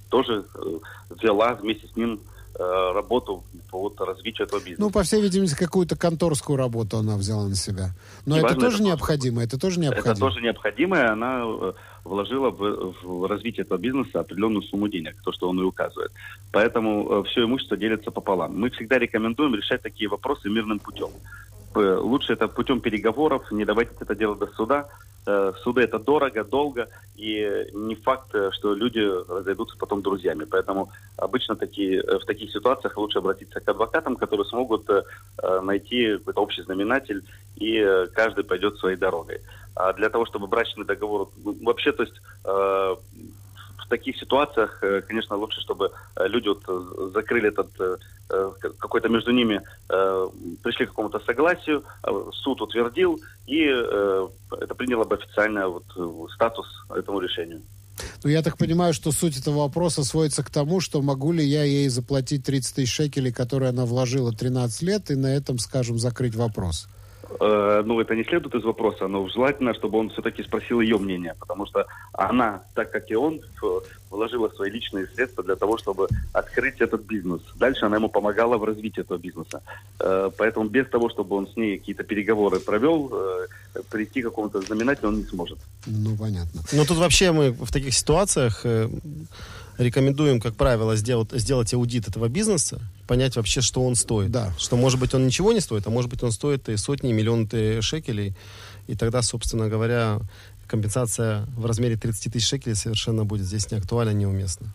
тоже 0.09 0.45
вела 1.21 1.53
вместе 1.53 1.87
с 1.87 1.95
ним 1.95 2.19
Э, 2.19 2.34
работу 2.57 3.43
по 3.69 3.81
вот 3.81 3.99
развитию 3.99 4.47
этого 4.47 4.59
бизнеса. 4.59 4.81
Ну, 4.81 4.89
по 4.89 5.03
всей 5.03 5.21
видимости, 5.21 5.55
какую-то 5.55 5.97
конторскую 5.97 6.57
работу 6.57 6.97
она 6.97 7.17
взяла 7.17 7.47
на 7.47 7.55
себя. 7.55 7.89
Но 8.25 8.37
это 8.37 8.55
тоже 8.55 8.77
это 8.77 8.83
необходимо, 8.83 9.43
это 9.43 9.59
тоже 9.59 9.79
необходимо. 9.79 10.11
Это 10.11 10.19
тоже 10.19 10.41
необходимо, 10.41 11.11
она 11.11 11.41
э, 11.43 11.73
вложила 12.05 12.51
в, 12.51 12.93
в 13.03 13.27
развитие 13.27 13.63
этого 13.63 13.77
бизнеса 13.77 14.21
определенную 14.21 14.61
сумму 14.63 14.87
денег, 14.87 15.15
то, 15.23 15.33
что 15.33 15.49
он 15.49 15.59
и 15.59 15.63
указывает. 15.63 16.11
Поэтому 16.51 17.09
э, 17.09 17.23
все 17.29 17.43
имущество 17.43 17.75
делится 17.75 18.11
пополам. 18.11 18.57
Мы 18.57 18.69
всегда 18.69 18.99
рекомендуем 18.99 19.55
решать 19.55 19.81
такие 19.81 20.09
вопросы 20.09 20.49
мирным 20.49 20.79
путем. 20.79 21.09
Лучше 21.75 22.33
это 22.33 22.47
путем 22.47 22.79
переговоров, 22.79 23.51
не 23.51 23.65
давайте 23.65 23.91
это 23.99 24.15
делать 24.15 24.39
до 24.39 24.47
суда, 24.47 24.89
Э, 25.27 25.53
суды 25.63 25.81
это 25.81 25.97
дорого, 25.97 26.43
долго, 26.43 26.87
и 27.15 27.67
не 27.73 27.95
факт, 27.95 28.35
э, 28.35 28.51
что 28.51 28.75
люди 28.75 28.99
разойдутся 28.99 29.75
потом 29.77 30.03
друзьями. 30.03 30.45
Поэтому 30.45 30.91
обычно 31.17 31.55
такие, 31.55 31.99
э, 31.99 32.19
в 32.19 32.25
таких 32.25 32.51
ситуациях 32.51 32.95
лучше 32.97 33.17
обратиться 33.17 33.59
к 33.59 33.67
адвокатам, 33.67 34.15
которые 34.15 34.45
смогут 34.45 34.87
найти 35.63 36.17
какой-то 36.17 36.41
общий 36.41 36.63
знаменатель, 36.63 37.23
и 37.55 38.05
каждый 38.13 38.43
пойдет 38.43 38.77
своей 38.77 38.97
дорогой. 38.97 39.39
А 39.75 39.93
для 39.93 40.09
того, 40.09 40.25
чтобы 40.25 40.47
брачный 40.47 40.85
договор... 40.85 41.29
Ну, 41.43 41.55
вообще, 41.63 41.91
то 41.91 42.03
есть 42.03 42.21
в 43.85 43.89
таких 43.89 44.17
ситуациях, 44.17 44.81
конечно, 45.07 45.35
лучше, 45.35 45.61
чтобы 45.61 45.91
люди 46.19 46.49
вот 46.49 47.13
закрыли 47.13 47.49
этот 47.49 47.69
какой-то 48.79 49.09
между 49.09 49.31
ними 49.31 49.61
пришли 50.63 50.85
к 50.85 50.89
какому-то 50.89 51.19
согласию, 51.19 51.83
суд 52.33 52.61
утвердил, 52.61 53.19
и 53.45 53.61
это 53.61 54.75
приняло 54.75 55.03
бы 55.03 55.15
официально 55.15 55.67
вот, 55.67 55.85
статус 56.33 56.65
этому 56.89 57.19
решению. 57.19 57.61
Ну, 58.23 58.29
я 58.29 58.41
так 58.41 58.57
понимаю, 58.57 58.93
что 58.93 59.11
суть 59.11 59.37
этого 59.39 59.59
вопроса 59.59 60.03
сводится 60.03 60.43
к 60.43 60.49
тому, 60.49 60.81
что 60.81 61.01
могу 61.01 61.31
ли 61.31 61.45
я 61.45 61.63
ей 61.63 61.87
заплатить 61.89 62.43
30 62.43 62.75
тысяч 62.75 62.91
шекелей, 62.93 63.31
которые 63.31 63.69
она 63.69 63.85
вложила 63.85 64.33
13 64.33 64.81
лет, 64.81 65.11
и 65.11 65.15
на 65.15 65.27
этом, 65.27 65.59
скажем, 65.59 65.99
закрыть 65.99 66.35
вопрос. 66.35 66.87
Э, 67.39 67.83
ну, 67.85 67.99
это 67.99 68.15
не 68.15 68.23
следует 68.23 68.55
из 68.55 68.63
вопроса, 68.63 69.07
но 69.07 69.27
желательно, 69.27 69.73
чтобы 69.73 69.99
он 69.99 70.09
все-таки 70.09 70.43
спросил 70.43 70.81
ее 70.81 70.97
мнение, 70.97 71.35
потому 71.39 71.65
что 71.65 71.85
она, 72.13 72.63
так 72.73 72.91
как 72.91 73.11
и 73.11 73.15
он, 73.15 73.41
вложила 74.09 74.49
свои 74.49 74.71
личные 74.71 75.07
средства 75.07 75.43
для 75.43 75.55
того, 75.55 75.77
чтобы 75.77 76.07
открыть 76.33 76.81
этот 76.81 77.03
бизнес. 77.03 77.41
Дальше 77.55 77.85
она 77.85 77.97
ему 77.97 78.09
помогала 78.09 78.57
в 78.57 78.63
развитии 78.63 79.01
этого 79.01 79.17
бизнеса. 79.17 79.61
Э, 79.99 80.29
поэтому 80.37 80.69
без 80.69 80.87
того, 80.87 81.09
чтобы 81.09 81.35
он 81.35 81.47
с 81.47 81.55
ней 81.55 81.77
какие-то 81.77 82.03
переговоры 82.03 82.59
провел, 82.59 83.11
э, 83.13 83.47
прийти 83.89 84.21
к 84.21 84.25
какому-то 84.25 84.61
знаменателю 84.61 85.09
он 85.09 85.17
не 85.17 85.23
сможет. 85.25 85.57
Ну, 85.85 86.15
понятно. 86.17 86.61
Ну, 86.71 86.85
тут 86.85 86.97
вообще 86.97 87.31
мы 87.31 87.51
в 87.51 87.71
таких 87.71 87.93
ситуациях 87.93 88.65
рекомендуем, 89.77 90.39
как 90.39 90.55
правило, 90.55 90.95
сделать, 90.95 91.29
сделать 91.33 91.73
аудит 91.73 92.07
этого 92.07 92.27
бизнеса, 92.27 92.81
понять 93.07 93.35
вообще, 93.35 93.61
что 93.61 93.85
он 93.85 93.95
стоит. 93.95 94.31
Да. 94.31 94.53
Что, 94.57 94.75
может 94.75 94.99
быть, 94.99 95.13
он 95.13 95.25
ничего 95.25 95.51
не 95.51 95.59
стоит, 95.59 95.85
а 95.87 95.89
может 95.89 96.09
быть, 96.09 96.23
он 96.23 96.31
стоит 96.31 96.69
и 96.69 96.77
сотни, 96.77 97.11
миллионы 97.11 97.81
шекелей. 97.81 98.35
И 98.87 98.95
тогда, 98.95 99.21
собственно 99.21 99.67
говоря, 99.67 100.19
компенсация 100.67 101.45
в 101.57 101.65
размере 101.65 101.95
30 101.97 102.33
тысяч 102.33 102.47
шекелей 102.47 102.75
совершенно 102.75 103.25
будет 103.25 103.45
здесь 103.45 103.71
не 103.71 103.77
актуальна, 103.77 104.11
неуместна. 104.11 104.67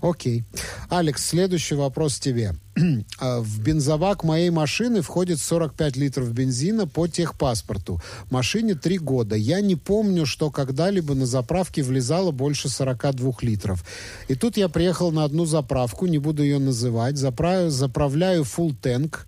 Окей. 0.00 0.44
Алекс, 0.88 1.24
следующий 1.24 1.74
вопрос 1.74 2.18
тебе. 2.18 2.54
А, 3.18 3.40
в 3.40 3.60
бензобак 3.60 4.24
моей 4.24 4.50
машины 4.50 5.02
входит 5.02 5.38
45 5.38 5.96
литров 5.96 6.32
бензина 6.32 6.86
по 6.86 7.06
техпаспорту. 7.06 8.00
Машине 8.30 8.74
3 8.74 8.98
года. 8.98 9.36
Я 9.36 9.60
не 9.60 9.76
помню, 9.76 10.26
что 10.26 10.50
когда-либо 10.50 11.14
на 11.14 11.26
заправке 11.26 11.82
влезало 11.82 12.30
больше 12.30 12.68
42 12.68 13.32
литров. 13.42 13.84
И 14.28 14.34
тут 14.34 14.56
я 14.56 14.68
приехал 14.68 15.12
на 15.12 15.24
одну 15.24 15.44
заправку, 15.44 16.06
не 16.06 16.18
буду 16.18 16.42
ее 16.42 16.58
называть, 16.58 17.16
заправляю, 17.18 17.70
заправляю 17.70 18.42
full 18.42 18.74
tank 18.80 19.18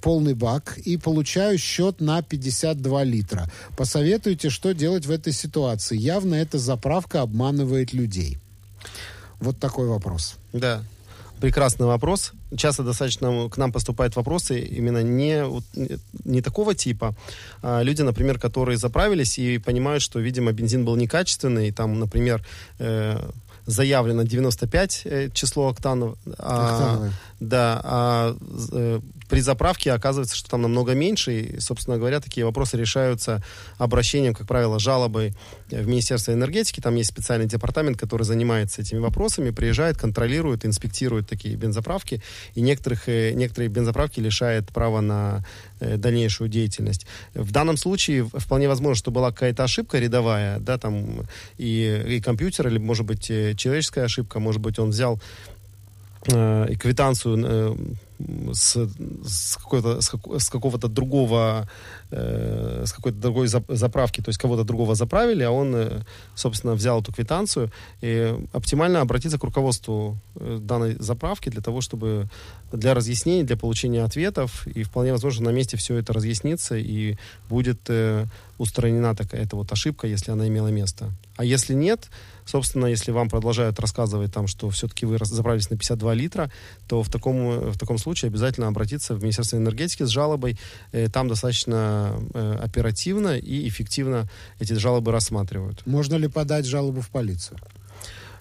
полный 0.00 0.34
бак 0.34 0.78
и 0.78 0.96
получаю 0.96 1.58
счет 1.58 2.00
на 2.00 2.22
52 2.22 3.04
литра. 3.04 3.50
Посоветуйте, 3.76 4.50
что 4.50 4.72
делать 4.72 5.06
в 5.06 5.10
этой 5.10 5.32
ситуации. 5.32 5.96
Явно 5.96 6.34
эта 6.34 6.58
заправка 6.58 7.22
обманывает 7.22 7.92
людей. 7.92 8.38
Вот 9.40 9.58
такой 9.58 9.88
вопрос. 9.88 10.36
Да, 10.52 10.82
прекрасный 11.40 11.86
вопрос. 11.86 12.32
Часто 12.56 12.82
достаточно 12.82 13.48
к 13.48 13.56
нам 13.56 13.72
поступают 13.72 14.16
вопросы 14.16 14.60
именно 14.60 15.02
не, 15.02 15.44
не 16.24 16.42
такого 16.42 16.74
типа. 16.74 17.14
А 17.62 17.82
люди, 17.82 18.02
например, 18.02 18.38
которые 18.38 18.76
заправились 18.76 19.38
и 19.38 19.58
понимают, 19.58 20.02
что, 20.02 20.20
видимо, 20.20 20.52
бензин 20.52 20.84
был 20.84 20.96
некачественный, 20.96 21.68
и 21.68 21.72
там, 21.72 21.98
например, 21.98 22.44
э, 22.78 23.18
заявлено 23.66 24.22
95 24.22 25.02
э, 25.04 25.30
число 25.32 25.68
октанов. 25.68 26.18
А, 26.38 27.10
да, 27.40 27.80
а 27.82 28.36
э, 28.72 29.00
при 29.30 29.40
заправке 29.40 29.92
оказывается, 29.92 30.36
что 30.36 30.50
там 30.50 30.62
намного 30.62 30.92
меньше. 30.92 31.40
И, 31.40 31.60
собственно 31.60 31.96
говоря, 31.96 32.20
такие 32.20 32.44
вопросы 32.44 32.76
решаются 32.76 33.42
обращением, 33.78 34.34
как 34.34 34.46
правило, 34.46 34.78
жалобой 34.78 35.34
в 35.70 35.86
Министерство 35.86 36.32
энергетики. 36.32 36.80
Там 36.80 36.96
есть 36.96 37.10
специальный 37.10 37.46
департамент, 37.46 37.96
который 37.96 38.24
занимается 38.24 38.82
этими 38.82 38.98
вопросами, 38.98 39.50
приезжает, 39.50 39.96
контролирует, 39.96 40.66
инспектирует 40.66 41.28
такие 41.28 41.54
бензоправки. 41.54 42.22
И 42.54 42.60
некоторых, 42.60 43.08
э, 43.08 43.32
некоторые 43.32 43.68
бензоправки 43.68 44.20
лишает 44.20 44.68
права 44.68 45.00
на 45.00 45.44
э, 45.78 45.96
дальнейшую 45.96 46.50
деятельность. 46.50 47.06
В 47.34 47.52
данном 47.52 47.76
случае 47.76 48.24
вполне 48.24 48.68
возможно, 48.68 48.96
что 48.96 49.10
была 49.10 49.30
какая-то 49.30 49.64
ошибка 49.64 49.98
рядовая, 49.98 50.58
да, 50.58 50.76
там 50.76 51.26
и, 51.56 52.04
и 52.16 52.20
компьютер, 52.20 52.68
или, 52.68 52.78
может 52.78 53.06
быть, 53.06 53.30
э, 53.50 53.54
человеческая 53.54 54.04
ошибка, 54.04 54.40
может 54.40 54.60
быть, 54.60 54.78
он 54.78 54.90
взял 54.90 55.20
э, 56.26 56.74
квитанцию 56.78 57.44
э, 57.44 57.76
с, 58.52 58.76
с, 59.24 59.56
какой-то, 59.56 60.00
с, 60.00 60.12
с 60.38 60.48
какого-то 60.48 60.88
другого, 60.88 61.68
э, 62.10 62.84
с 62.86 62.92
какой-то 62.92 63.18
другой 63.18 63.48
заправки, 63.48 64.20
то 64.20 64.28
есть 64.28 64.38
кого-то 64.38 64.64
другого 64.64 64.94
заправили, 64.94 65.42
а 65.42 65.50
он, 65.50 65.74
э, 65.74 66.00
собственно, 66.34 66.74
взял 66.74 67.00
эту 67.00 67.12
квитанцию. 67.12 67.70
И 68.02 68.34
оптимально 68.52 69.00
обратиться 69.00 69.38
к 69.38 69.44
руководству 69.44 70.18
э, 70.36 70.58
данной 70.60 70.96
заправки 70.98 71.48
для 71.48 71.62
того, 71.62 71.80
чтобы 71.80 72.28
для 72.72 72.94
разъяснений, 72.94 73.44
для 73.44 73.56
получения 73.56 74.04
ответов, 74.04 74.66
и 74.66 74.82
вполне 74.82 75.12
возможно 75.12 75.50
на 75.50 75.54
месте 75.54 75.76
все 75.76 75.96
это 75.96 76.12
разъяснится, 76.12 76.76
и 76.76 77.16
будет 77.48 77.80
э, 77.88 78.26
устранена 78.58 79.14
такая 79.14 79.42
эта 79.42 79.56
вот 79.56 79.72
ошибка, 79.72 80.06
если 80.06 80.32
она 80.32 80.46
имела 80.48 80.68
место. 80.68 81.10
А 81.36 81.44
если 81.44 81.74
нет, 81.74 82.10
собственно, 82.50 82.86
если 82.86 83.12
вам 83.12 83.28
продолжают 83.28 83.80
рассказывать 83.80 84.32
там, 84.32 84.46
что 84.46 84.68
все-таки 84.70 85.06
вы 85.06 85.18
заправились 85.22 85.70
на 85.70 85.76
52 85.76 86.14
литра, 86.14 86.50
то 86.88 87.02
в 87.02 87.08
таком, 87.08 87.70
в 87.70 87.78
таком 87.78 87.98
случае 87.98 88.28
обязательно 88.28 88.66
обратиться 88.66 89.14
в 89.14 89.22
Министерство 89.22 89.56
энергетики 89.56 90.04
с 90.04 90.08
жалобой. 90.08 90.58
Э, 90.92 91.08
там 91.08 91.28
достаточно 91.28 92.12
э, 92.34 92.58
оперативно 92.62 93.38
и 93.38 93.68
эффективно 93.68 94.28
эти 94.58 94.74
жалобы 94.74 95.12
рассматривают. 95.12 95.86
Можно 95.86 96.16
ли 96.16 96.28
подать 96.28 96.66
жалобу 96.66 97.00
в 97.00 97.08
полицию? 97.08 97.58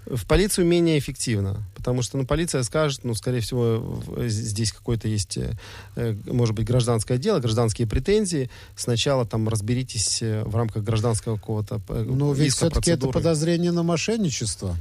В 0.09 0.25
полицию 0.25 0.65
менее 0.65 0.97
эффективно, 0.97 1.63
потому 1.75 2.01
что 2.01 2.17
ну, 2.17 2.25
полиция 2.25 2.63
скажет, 2.63 3.03
ну, 3.03 3.13
скорее 3.13 3.41
всего, 3.41 4.01
здесь 4.25 4.71
какое-то 4.71 5.07
есть, 5.07 5.37
э, 5.37 6.15
может 6.25 6.55
быть, 6.55 6.65
гражданское 6.65 7.17
дело, 7.17 7.39
гражданские 7.39 7.87
претензии. 7.87 8.49
Сначала 8.75 9.25
там 9.25 9.47
разберитесь 9.47 10.21
э, 10.21 10.43
в 10.45 10.55
рамках 10.55 10.83
гражданского 10.83 11.35
какого-то 11.35 11.79
э, 11.89 12.03
Но 12.07 12.33
ведь 12.33 12.53
все-таки 12.53 12.91
это 12.91 13.07
подозрение 13.07 13.71
на 13.71 13.83
мошенничество. 13.83 14.75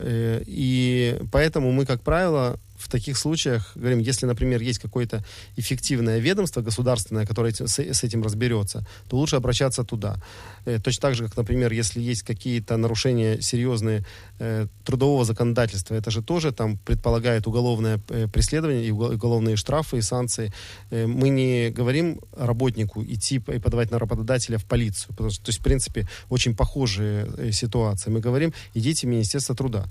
И 0.00 1.18
поэтому 1.32 1.72
мы, 1.72 1.86
как 1.86 2.02
правило, 2.02 2.60
в 2.78 2.88
таких 2.88 3.18
случаях, 3.18 3.72
говорим, 3.74 3.98
если, 3.98 4.26
например, 4.26 4.62
есть 4.62 4.78
какое-то 4.78 5.24
эффективное 5.56 6.20
ведомство 6.20 6.62
государственное, 6.62 7.26
которое 7.26 7.52
с, 7.52 8.04
этим 8.04 8.22
разберется, 8.22 8.86
то 9.08 9.16
лучше 9.16 9.36
обращаться 9.36 9.84
туда. 9.84 10.16
Э, 10.64 10.78
точно 10.78 11.02
так 11.02 11.14
же, 11.14 11.24
как, 11.24 11.36
например, 11.36 11.72
если 11.72 12.00
есть 12.00 12.22
какие-то 12.22 12.76
нарушения 12.76 13.40
серьезные 13.40 14.04
э, 14.38 14.66
трудового 14.84 15.24
законодательства, 15.24 15.94
это 15.94 16.10
же 16.10 16.22
тоже 16.22 16.52
там 16.52 16.78
предполагает 16.78 17.46
уголовное 17.46 18.00
э, 18.08 18.28
преследование 18.28 18.86
и 18.86 18.90
уголовные 18.90 19.56
штрафы 19.56 19.98
и 19.98 20.02
санкции. 20.02 20.52
Мы 20.90 21.28
не 21.28 21.70
говорим 21.70 22.20
работнику 22.36 23.04
идти 23.04 23.36
и 23.36 23.58
подавать 23.58 23.90
на 23.90 23.98
работодателя 23.98 24.58
в 24.58 24.64
полицию, 24.64 25.08
потому 25.10 25.30
что, 25.30 25.44
то 25.44 25.50
есть, 25.50 25.60
в 25.60 25.62
принципе, 25.62 26.08
очень 26.28 26.54
похожие 26.54 27.52
ситуации. 27.52 28.10
Мы 28.10 28.20
говорим, 28.20 28.52
идите 28.74 29.06
в 29.06 29.10
Министерство 29.10 29.54
труда. 29.54 29.88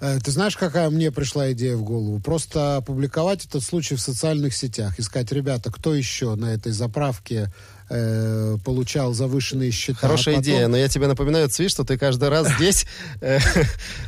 Э, 0.00 0.18
ты 0.22 0.30
знаешь, 0.30 0.56
какая 0.56 0.90
мне 0.90 1.10
пришла 1.10 1.52
идея 1.52 1.76
в 1.76 1.82
голову? 1.82 2.20
Просто 2.20 2.76
опубликовать 2.76 3.44
этот 3.46 3.62
случай 3.62 3.94
в 3.94 4.00
социальных 4.00 4.54
сетях. 4.54 4.98
Искать, 4.98 5.32
ребята, 5.32 5.70
кто 5.70 5.94
еще 5.94 6.34
на 6.34 6.46
этой 6.46 6.72
заправке 6.72 7.52
э, 7.92 8.56
получал 8.64 9.12
завышенные 9.12 9.70
счета. 9.70 9.98
Хорошая 9.98 10.36
потом... 10.36 10.44
идея, 10.44 10.68
но 10.68 10.76
я 10.76 10.88
тебе 10.88 11.06
напоминаю, 11.06 11.48
Цви, 11.48 11.68
что 11.68 11.84
ты 11.84 11.98
каждый 11.98 12.28
раз 12.28 12.48
здесь 12.56 12.86
э, 13.20 13.38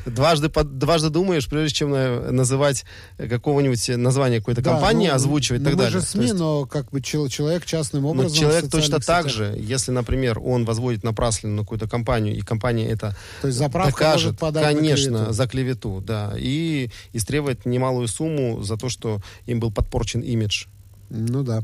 дважды, 0.06 0.48
дважды 0.48 1.10
думаешь, 1.10 1.48
прежде 1.48 1.74
чем 1.74 1.90
называть 2.34 2.84
какого-нибудь 3.18 3.88
название 3.96 4.40
какой-то 4.40 4.62
компании, 4.62 5.08
ну, 5.08 5.14
озвучивать 5.14 5.60
и 5.60 5.64
ну, 5.64 5.70
так 5.70 5.78
далее. 5.78 5.94
Мы 5.94 6.00
же 6.00 6.06
СМИ, 6.06 6.32
но 6.32 6.66
как 6.66 6.90
бы 6.90 7.00
человек 7.00 7.64
частным 7.66 8.06
образом... 8.06 8.32
Но 8.32 8.36
человек 8.36 8.70
точно 8.70 9.00
так 9.00 9.28
же, 9.28 9.54
если, 9.58 9.90
например, 9.90 10.38
он 10.38 10.64
возводит 10.64 11.04
напрасленно 11.04 11.56
на 11.56 11.62
какую-то 11.62 11.88
компанию, 11.88 12.36
и 12.36 12.40
компания 12.40 12.88
это 12.88 13.16
То 13.42 13.48
есть 13.48 13.58
заправка 13.58 13.92
докажет, 13.92 14.26
может 14.26 14.40
подать 14.40 14.64
конечно, 14.64 15.18
клевету. 15.18 15.32
за 15.32 15.46
клевету, 15.46 16.02
да, 16.06 16.32
и 16.36 16.90
истребовать 17.12 17.66
немалую 17.66 18.08
сумму 18.08 18.62
за 18.62 18.76
то, 18.76 18.88
что 18.88 19.20
им 19.46 19.60
был 19.60 19.70
подпорчен 19.70 20.20
имидж. 20.20 20.66
Ну 21.10 21.42
да. 21.42 21.62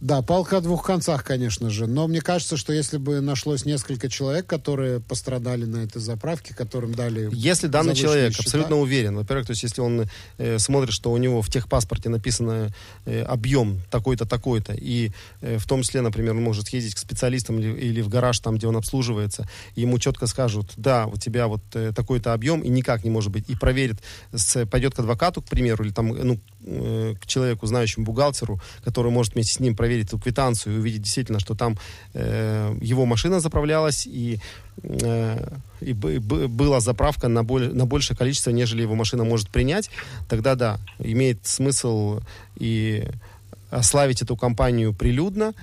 Да, 0.00 0.22
палка 0.22 0.58
о 0.58 0.60
двух 0.60 0.84
концах, 0.84 1.24
конечно 1.24 1.70
же. 1.70 1.86
Но 1.86 2.06
мне 2.08 2.20
кажется, 2.20 2.56
что 2.56 2.72
если 2.72 2.96
бы 2.96 3.20
нашлось 3.20 3.64
несколько 3.64 4.08
человек, 4.08 4.46
которые 4.46 5.00
пострадали 5.00 5.64
на 5.64 5.78
этой 5.78 6.00
заправке, 6.00 6.54
которым 6.54 6.94
дали... 6.94 7.28
Если 7.32 7.66
данный 7.66 7.94
человек 7.94 8.32
счета, 8.32 8.42
абсолютно 8.42 8.78
уверен, 8.78 9.16
во-первых, 9.16 9.46
то 9.46 9.52
есть 9.52 9.62
если 9.62 9.80
он 9.80 10.06
э, 10.38 10.58
смотрит, 10.58 10.92
что 10.92 11.12
у 11.12 11.16
него 11.16 11.42
в 11.42 11.50
техпаспорте 11.50 12.08
написано 12.08 12.72
э, 13.04 13.22
объем 13.22 13.80
такой-то, 13.90 14.26
такой-то, 14.26 14.74
и 14.74 15.10
э, 15.40 15.58
в 15.58 15.66
том 15.66 15.82
числе, 15.82 16.00
например, 16.00 16.34
он 16.34 16.42
может 16.42 16.68
съездить 16.68 16.94
к 16.94 16.98
специалистам 16.98 17.58
или, 17.58 17.72
или 17.72 18.00
в 18.00 18.08
гараж, 18.08 18.38
там, 18.40 18.56
где 18.56 18.66
он 18.66 18.76
обслуживается, 18.76 19.48
ему 19.76 19.98
четко 19.98 20.26
скажут, 20.26 20.72
да, 20.76 21.06
у 21.06 21.16
тебя 21.16 21.46
вот 21.46 21.62
э, 21.74 21.92
такой-то 21.94 22.32
объем, 22.32 22.60
и 22.60 22.68
никак 22.68 23.04
не 23.04 23.10
может 23.10 23.30
быть, 23.30 23.48
и 23.48 23.54
проверит, 23.54 23.96
с, 24.32 24.66
пойдет 24.66 24.94
к 24.94 24.98
адвокату, 24.98 25.42
к 25.42 25.46
примеру, 25.46 25.84
или 25.84 25.92
там, 25.92 26.08
ну, 26.08 26.40
э, 26.64 27.14
к 27.20 27.26
человеку, 27.26 27.66
знающему 27.66 28.04
бухгалтеру, 28.04 28.60
который 28.84 29.10
может 29.10 29.34
вместе 29.34 29.51
с 29.52 29.60
ним 29.60 29.76
проверить 29.76 30.08
эту 30.08 30.18
квитанцию 30.18 30.74
и 30.74 30.78
увидеть 30.78 31.02
действительно, 31.02 31.40
что 31.40 31.54
там 31.54 31.78
э, 32.14 32.76
его 32.80 33.06
машина 33.06 33.40
заправлялась 33.40 34.06
и, 34.06 34.38
э, 34.82 35.48
и 35.80 35.92
б, 35.92 36.18
была 36.18 36.80
заправка 36.80 37.28
на, 37.28 37.44
боль, 37.44 37.72
на 37.72 37.86
большее 37.86 38.16
количество, 38.16 38.50
нежели 38.50 38.82
его 38.82 38.94
машина 38.94 39.24
может 39.24 39.48
принять, 39.48 39.90
тогда 40.28 40.54
да, 40.54 40.78
имеет 40.98 41.46
смысл 41.46 42.20
и 42.56 43.06
ославить 43.70 44.22
эту 44.22 44.36
компанию 44.36 44.92
прилюдно 44.92 45.54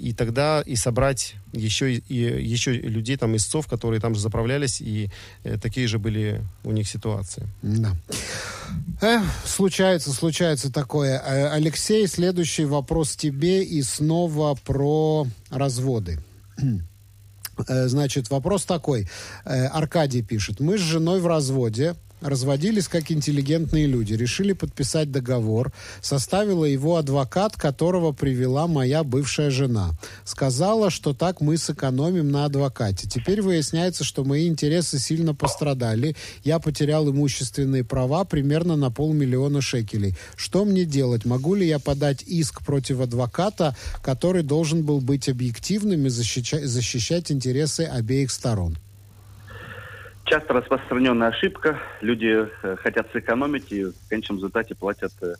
и 0.00 0.12
тогда 0.12 0.62
и 0.64 0.76
собрать 0.76 1.34
еще, 1.52 1.94
и, 1.94 2.14
еще 2.14 2.72
людей, 2.72 3.16
там, 3.16 3.36
истцов, 3.36 3.66
которые 3.66 4.00
там 4.00 4.14
же 4.14 4.20
заправлялись, 4.20 4.80
и 4.80 5.10
э, 5.44 5.58
такие 5.58 5.86
же 5.86 5.98
были 5.98 6.42
у 6.64 6.72
них 6.72 6.88
ситуации. 6.88 7.46
Да. 7.62 7.94
Э, 9.02 9.20
случается, 9.44 10.12
случается 10.12 10.72
такое. 10.72 11.18
Э, 11.18 11.48
Алексей, 11.48 12.06
следующий 12.06 12.64
вопрос 12.64 13.16
тебе 13.16 13.62
и 13.62 13.82
снова 13.82 14.54
про 14.54 15.26
разводы. 15.50 16.18
Э, 17.68 17.88
значит, 17.88 18.30
вопрос 18.30 18.64
такой. 18.64 19.08
Э, 19.44 19.66
Аркадий 19.66 20.22
пишет. 20.22 20.60
Мы 20.60 20.78
с 20.78 20.80
женой 20.80 21.20
в 21.20 21.26
разводе 21.26 21.94
разводились 22.20 22.88
как 22.88 23.10
интеллигентные 23.10 23.86
люди, 23.86 24.14
решили 24.14 24.52
подписать 24.52 25.10
договор, 25.10 25.72
составила 26.00 26.64
его 26.64 26.96
адвокат, 26.96 27.56
которого 27.56 28.12
привела 28.12 28.66
моя 28.66 29.04
бывшая 29.04 29.50
жена. 29.50 29.90
Сказала, 30.24 30.90
что 30.90 31.14
так 31.14 31.40
мы 31.40 31.56
сэкономим 31.56 32.30
на 32.30 32.44
адвокате. 32.44 33.08
Теперь 33.08 33.42
выясняется, 33.42 34.04
что 34.04 34.24
мои 34.24 34.48
интересы 34.48 34.98
сильно 34.98 35.34
пострадали. 35.34 36.16
Я 36.44 36.58
потерял 36.58 37.08
имущественные 37.10 37.84
права 37.84 38.24
примерно 38.24 38.76
на 38.76 38.90
полмиллиона 38.90 39.60
шекелей. 39.60 40.16
Что 40.36 40.64
мне 40.64 40.84
делать? 40.84 41.24
Могу 41.24 41.54
ли 41.54 41.66
я 41.66 41.78
подать 41.78 42.22
иск 42.22 42.64
против 42.64 43.00
адвоката, 43.00 43.76
который 44.02 44.42
должен 44.42 44.84
был 44.84 45.00
быть 45.00 45.28
объективным 45.28 46.06
и 46.06 46.10
защищать, 46.10 46.64
защищать 46.64 47.32
интересы 47.32 47.82
обеих 47.82 48.30
сторон? 48.30 48.76
Часто 50.30 50.54
распространенная 50.54 51.28
ошибка. 51.28 51.80
Люди 52.00 52.48
э, 52.62 52.76
хотят 52.76 53.10
сэкономить 53.12 53.72
и 53.72 53.84
в 53.84 54.08
конечном 54.08 54.36
результате 54.36 54.76
платят 54.76 55.12
э, 55.22 55.34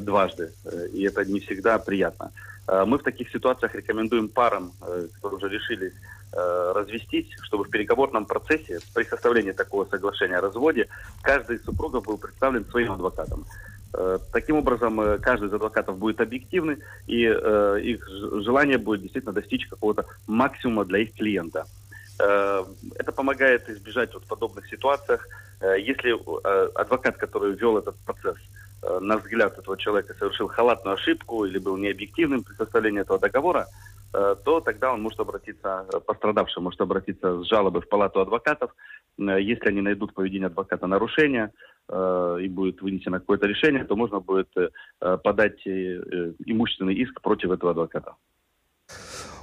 дважды. 0.00 0.52
Э, 0.64 0.86
и 0.92 1.02
это 1.02 1.24
не 1.24 1.40
всегда 1.40 1.78
приятно. 1.78 2.30
Мы 2.68 2.98
в 2.98 3.04
таких 3.04 3.30
ситуациях 3.30 3.76
рекомендуем 3.76 4.28
парам, 4.28 4.72
которые 5.14 5.36
уже 5.36 5.48
решили 5.48 5.92
развестись, 6.32 7.28
чтобы 7.42 7.62
в 7.62 7.70
переговорном 7.70 8.26
процессе 8.26 8.80
при 8.92 9.04
составлении 9.04 9.52
такого 9.52 9.84
соглашения 9.84 10.38
о 10.38 10.40
разводе 10.40 10.88
каждый 11.22 11.58
из 11.58 11.64
супругов 11.64 12.04
был 12.04 12.18
представлен 12.18 12.64
своим 12.64 12.90
адвокатом. 12.90 13.46
Таким 14.32 14.56
образом, 14.56 15.20
каждый 15.20 15.46
из 15.48 15.54
адвокатов 15.54 15.96
будет 15.96 16.20
объективный, 16.20 16.78
и 17.06 17.20
их 17.20 18.08
желание 18.42 18.78
будет 18.78 19.02
действительно 19.02 19.32
достичь 19.32 19.68
какого-то 19.68 20.06
максимума 20.26 20.84
для 20.84 20.98
их 20.98 21.14
клиента. 21.14 21.66
Э, 22.18 22.64
это 22.98 23.12
помогает 23.12 23.68
избежать 23.68 24.14
вот 24.14 24.24
подобных 24.26 24.66
ситуациях. 24.68 25.28
Э, 25.60 25.78
если 25.78 26.14
э, 26.14 26.70
адвокат, 26.74 27.16
который 27.16 27.54
вел 27.54 27.78
этот 27.78 27.96
процесс, 28.04 28.36
на 29.00 29.16
взгляд 29.16 29.58
этого 29.58 29.76
человека 29.76 30.14
совершил 30.14 30.48
халатную 30.48 30.94
ошибку 30.94 31.44
или 31.44 31.58
был 31.58 31.76
необъективным 31.76 32.44
при 32.44 32.54
составлении 32.54 33.00
этого 33.00 33.18
договора, 33.18 33.66
то 34.12 34.60
тогда 34.60 34.92
он 34.92 35.02
может 35.02 35.18
обратиться, 35.18 35.86
пострадавший 36.06 36.62
может 36.62 36.80
обратиться 36.80 37.42
с 37.42 37.46
жалобой 37.46 37.80
в 37.80 37.88
палату 37.88 38.20
адвокатов. 38.20 38.76
Если 39.18 39.68
они 39.68 39.80
найдут 39.80 40.14
поведение 40.14 40.46
адвоката 40.46 40.86
нарушение 40.86 41.50
и 41.90 42.48
будет 42.48 42.80
вынесено 42.82 43.18
какое-то 43.18 43.46
решение, 43.48 43.84
то 43.84 43.96
можно 43.96 44.20
будет 44.20 44.54
подать 45.00 45.66
имущественный 45.66 46.94
иск 46.94 47.20
против 47.22 47.50
этого 47.50 47.72
адвоката. 47.72 48.14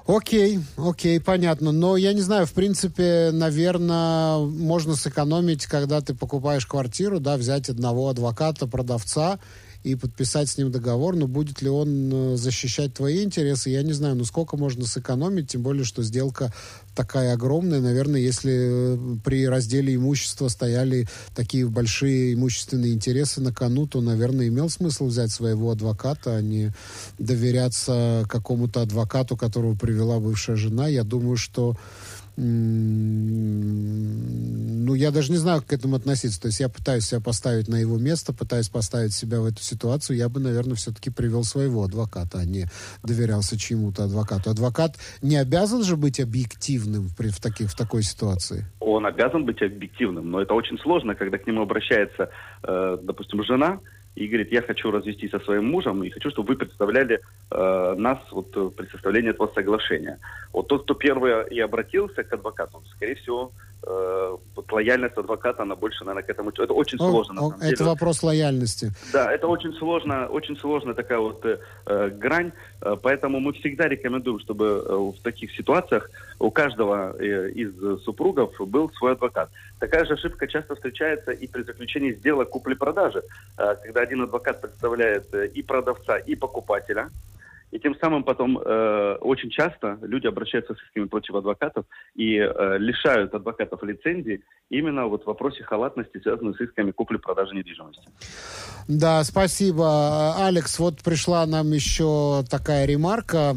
Окей, 0.06 0.60
окей, 0.78 1.20
понятно. 1.22 1.72
Но 1.72 1.96
я 1.96 2.14
не 2.14 2.22
знаю, 2.22 2.46
в 2.46 2.52
принципе, 2.54 3.30
наверное, 3.32 4.40
можно 4.40 4.96
сэкономить, 4.96 5.66
когда 5.66 6.02
ты 6.02 6.14
покупаешь 6.14 6.66
квартиру, 6.66 7.20
да, 7.20 7.38
взять 7.38 7.70
одного 7.70 8.10
адвоката, 8.10 8.68
продавца 8.68 9.40
и 9.84 9.96
подписать 9.96 10.50
с 10.50 10.58
ним 10.58 10.72
договор, 10.72 11.16
но 11.16 11.28
будет 11.28 11.62
ли 11.62 11.70
он 11.70 12.12
э, 12.34 12.38
защищать 12.38 12.94
твои 12.94 13.24
интересы, 13.24 13.70
я 13.70 13.84
не 13.84 13.94
знаю. 13.94 14.16
Ну, 14.16 14.24
сколько 14.26 14.56
можно 14.56 14.86
сэкономить, 14.86 15.50
тем 15.50 15.62
более, 15.62 15.84
что 15.84 16.04
сделка 16.04 16.54
такая 16.96 17.34
огромная. 17.34 17.82
Наверное, 17.82 18.22
если 18.22 18.54
э, 18.54 19.18
при 19.24 19.48
разделе 19.48 19.96
имущества 19.96 20.48
стояли 20.48 21.08
такие 21.36 21.68
большие 21.68 22.34
имущественные 22.34 22.94
интересы 22.94 23.42
на 23.42 23.54
кону, 23.54 23.86
то, 23.88 24.00
наверное, 24.00 24.48
имел 24.48 24.70
смысл 24.70 25.08
взять 25.08 25.32
своего 25.32 25.72
адвоката, 25.72 26.38
а 26.38 26.42
не 26.42 26.72
доверяться 27.20 28.26
какому-то 28.30 28.82
адвокату, 28.82 29.36
которого 29.36 29.76
привела 29.76 30.20
бывшая 30.20 30.56
жена. 30.56 30.88
Я 30.88 31.04
думаю, 31.04 31.36
что 31.36 31.76
ну, 32.36 32.46
я 34.96 35.12
даже 35.12 35.32
не 35.32 35.38
знаю, 35.38 35.62
как 35.62 35.70
к 35.70 35.74
этому 35.74 35.96
относиться. 35.96 36.42
То 36.42 36.48
есть 36.48 36.60
я 36.60 36.68
пытаюсь 36.70 37.06
себя 37.06 37.22
поставить 37.22 37.68
на 37.68 37.76
его 37.76 37.98
место, 37.98 38.34
пытаюсь 38.34 38.70
поставить 38.70 39.14
себя 39.14 39.40
в 39.40 39.46
эту 39.46 39.62
ситуацию. 39.62 40.18
Я 40.18 40.30
бы, 40.30 40.40
наверное, 40.40 40.74
все-таки 40.76 41.12
привел 41.12 41.44
своего 41.44 41.84
адвоката, 41.84 42.40
а 42.40 42.46
не 42.46 42.66
доверялся 43.04 43.56
чьему-то 43.58 44.06
адвокату. 44.06 44.50
Адвокат 44.50 44.96
не 45.22 45.38
обязан 45.38 45.84
же 45.84 45.96
быть 45.96 46.20
объективным 46.20 47.10
при, 47.16 47.30
в, 47.30 47.40
таких, 47.40 47.70
в 47.70 47.78
такой 47.78 48.02
ситуации? 48.04 48.66
Он 48.80 49.06
обязан 49.06 49.46
быть 49.46 49.62
объективным, 49.62 50.32
но 50.32 50.42
это 50.42 50.56
очень 50.56 50.80
сложно, 50.80 51.14
когда 51.16 51.38
к 51.38 51.46
нему 51.46 51.62
обращается, 51.62 52.32
э, 52.64 52.98
допустим, 53.04 53.44
жена, 53.44 53.80
и 54.16 54.28
говорит, 54.28 54.52
я 54.52 54.62
хочу 54.62 54.92
развестись 54.92 55.32
со 55.32 55.40
своим 55.40 55.66
мужем 55.66 56.04
и 56.04 56.10
хочу, 56.10 56.30
чтобы 56.30 56.50
вы 56.50 56.56
представляли 56.56 57.20
э, 57.52 57.96
нас 57.98 58.20
вот, 58.32 58.56
э, 58.56 58.70
при 58.76 58.86
составлении 58.88 59.32
этого 59.32 59.52
соглашения. 59.54 60.20
Вот 60.52 60.68
тот, 60.68 60.84
кто 60.84 60.94
первый 60.94 61.48
и 61.50 61.60
обратился 61.60 62.24
к 62.24 62.32
адвокату, 62.34 62.84
скорее 62.96 63.16
всего, 63.16 63.52
э, 63.86 64.38
вот 64.56 64.72
лояльность 64.72 65.18
адвоката, 65.18 65.64
она 65.64 65.76
больше, 65.76 66.04
наверное, 66.04 66.24
к 66.24 66.30
этому... 66.30 66.50
Это 66.50 66.74
очень 66.74 66.98
О, 66.98 67.10
сложно, 67.10 67.34
на 67.34 67.42
о, 67.42 67.50
самом 67.50 67.62
это 67.62 67.78
деле. 67.78 67.90
вопрос 67.90 68.24
лояльности. 68.24 68.92
Да, 69.12 69.32
это 69.32 69.48
очень 69.48 69.74
сложно, 69.74 70.28
очень 70.28 70.58
сложная 70.58 70.94
такая 70.94 71.20
вот 71.20 71.46
э, 71.46 71.58
э, 71.86 72.10
грань, 72.10 72.52
э, 72.82 72.96
поэтому 73.02 73.40
мы 73.40 73.54
всегда 73.54 73.88
рекомендуем, 73.88 74.40
чтобы 74.40 74.66
э, 74.66 74.94
в 74.96 75.22
таких 75.24 75.52
ситуациях 75.56 76.10
у 76.40 76.52
каждого 76.52 77.16
э, 77.20 77.52
из 77.52 78.04
супругов 78.04 78.54
был 78.60 78.92
свой 78.98 79.14
адвокат. 79.14 79.50
Такая 79.80 80.06
же 80.06 80.14
ошибка 80.14 80.48
часто 80.48 80.76
встречается 80.76 81.32
и 81.32 81.48
при 81.48 81.64
заключении 81.64 82.14
сделок 82.14 82.50
купли-продажи, 82.50 83.24
э, 83.58 83.76
когда 83.84 84.02
один 84.02 84.22
адвокат 84.22 84.62
представляет 84.62 85.34
э, 85.34 85.48
и 85.48 85.62
продавца, 85.62 86.18
и 86.18 86.36
покупателя, 86.36 87.10
и 87.74 87.80
тем 87.80 87.96
самым 88.00 88.24
потом 88.24 88.60
э, 88.60 89.18
очень 89.22 89.50
часто 89.50 89.98
люди 90.04 90.28
обращаются 90.28 90.76
с 90.76 90.78
исками 90.88 91.06
против 91.06 91.34
адвокатов 91.34 91.86
и 92.14 92.38
э, 92.38 92.78
лишают 92.78 93.34
адвокатов 93.34 93.82
лицензии 93.82 94.44
именно 94.70 95.08
вот 95.08 95.24
в 95.24 95.28
вопросе 95.28 95.64
халатности, 95.64 96.20
связанной 96.22 96.54
с 96.54 96.62
исками 96.62 96.92
купли-продажи 96.92 97.56
недвижимости. 97.56 98.08
Да, 98.88 99.24
спасибо. 99.24 100.36
Алекс, 100.46 100.78
вот 100.78 101.02
пришла 101.04 101.48
нам 101.48 101.72
еще 101.72 102.44
такая 102.48 102.86
ремарка 102.86 103.56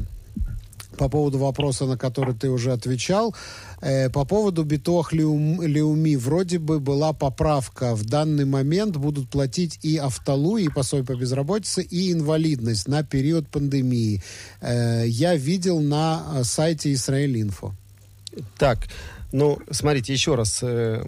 по 0.97 1.09
поводу 1.09 1.39
вопроса, 1.39 1.87
на 1.87 1.97
который 1.97 2.35
ты 2.35 2.51
уже 2.51 2.73
отвечал. 2.73 3.35
Э, 3.81 4.11
по 4.11 4.25
поводу 4.25 4.65
битох 4.65 5.13
Леум, 5.13 5.63
Леуми. 5.63 6.17
Вроде 6.17 6.59
бы 6.59 6.81
была 6.81 7.13
поправка. 7.13 7.95
В 7.95 8.05
данный 8.05 8.45
момент 8.45 8.97
будут 8.97 9.29
платить 9.29 9.79
и 9.83 9.97
автолу, 9.97 10.57
и 10.57 10.69
пособие 10.69 11.07
по 11.07 11.15
безработице, 11.15 11.83
и 11.83 12.13
инвалидность 12.13 12.89
на 12.89 13.03
период 13.03 13.49
пандемии. 13.49 14.23
Э, 14.61 15.05
я 15.07 15.37
видел 15.37 15.81
на 15.81 16.23
э, 16.35 16.45
сайте 16.45 16.93
Израиль-Инфо. 16.93 17.73
Так, 18.59 18.89
ну, 19.33 19.59
смотрите, 19.71 20.13
еще 20.13 20.35
раз. 20.35 20.61
Э, 20.63 21.05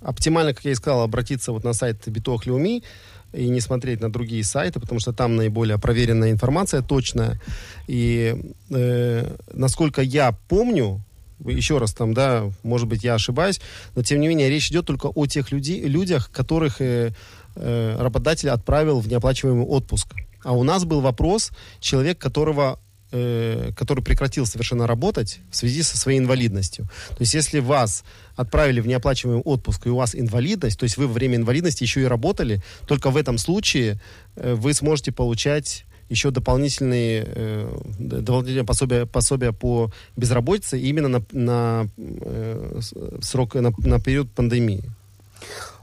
оптимально, 0.00 0.54
как 0.54 0.64
я 0.64 0.72
и 0.72 0.74
сказал, 0.74 1.02
обратиться 1.02 1.52
вот 1.52 1.64
на 1.64 1.72
сайт 1.72 2.06
Битох 2.06 2.46
Леуми 2.46 2.82
и 3.32 3.48
не 3.48 3.60
смотреть 3.60 4.00
на 4.00 4.10
другие 4.10 4.44
сайты, 4.44 4.80
потому 4.80 5.00
что 5.00 5.12
там 5.12 5.36
наиболее 5.36 5.78
проверенная 5.78 6.30
информация, 6.30 6.82
точная. 6.82 7.40
И 7.86 8.36
э, 8.70 9.36
насколько 9.52 10.02
я 10.02 10.32
помню, 10.48 11.02
еще 11.44 11.78
раз 11.78 11.92
там, 11.92 12.14
да, 12.14 12.50
может 12.62 12.88
быть, 12.88 13.04
я 13.04 13.14
ошибаюсь, 13.14 13.60
но 13.94 14.02
тем 14.02 14.20
не 14.20 14.28
менее 14.28 14.48
речь 14.48 14.70
идет 14.70 14.86
только 14.86 15.06
о 15.06 15.26
тех 15.26 15.52
люди, 15.52 15.72
людях, 15.72 16.30
которых 16.30 16.80
э, 16.80 17.12
э, 17.54 17.96
работодатель 17.98 18.50
отправил 18.50 19.00
в 19.00 19.08
неоплачиваемый 19.08 19.66
отпуск. 19.66 20.14
А 20.42 20.52
у 20.52 20.62
нас 20.62 20.84
был 20.84 21.00
вопрос, 21.00 21.50
человек, 21.80 22.18
которого 22.18 22.78
э, 23.10 23.70
который 23.76 24.02
прекратил 24.02 24.46
совершенно 24.46 24.86
работать 24.86 25.40
в 25.50 25.56
связи 25.56 25.82
со 25.82 25.96
своей 25.96 26.18
инвалидностью. 26.18 26.84
То 27.08 27.16
есть, 27.20 27.34
если 27.34 27.60
вас 27.60 28.04
отправили 28.36 28.80
в 28.80 28.86
неоплачиваемый 28.86 29.42
отпуск, 29.42 29.86
и 29.86 29.90
у 29.90 29.96
вас 29.96 30.14
инвалидность, 30.14 30.78
то 30.78 30.84
есть 30.84 30.96
вы 30.96 31.06
во 31.06 31.12
время 31.12 31.36
инвалидности 31.36 31.82
еще 31.82 32.02
и 32.02 32.04
работали, 32.04 32.62
только 32.86 33.10
в 33.10 33.16
этом 33.16 33.38
случае 33.38 34.00
э, 34.36 34.54
вы 34.54 34.74
сможете 34.74 35.12
получать 35.12 35.84
еще 36.08 36.30
дополнительные, 36.30 37.24
э, 37.26 37.78
дополнительные 37.98 38.64
пособия, 38.64 39.06
пособия 39.06 39.52
по 39.52 39.90
безработице 40.16 40.80
именно 40.80 41.08
на, 41.08 41.24
на 41.32 41.88
э, 41.96 42.80
срок, 43.20 43.54
на, 43.54 43.72
на 43.78 44.00
период 44.00 44.30
пандемии. 44.30 44.84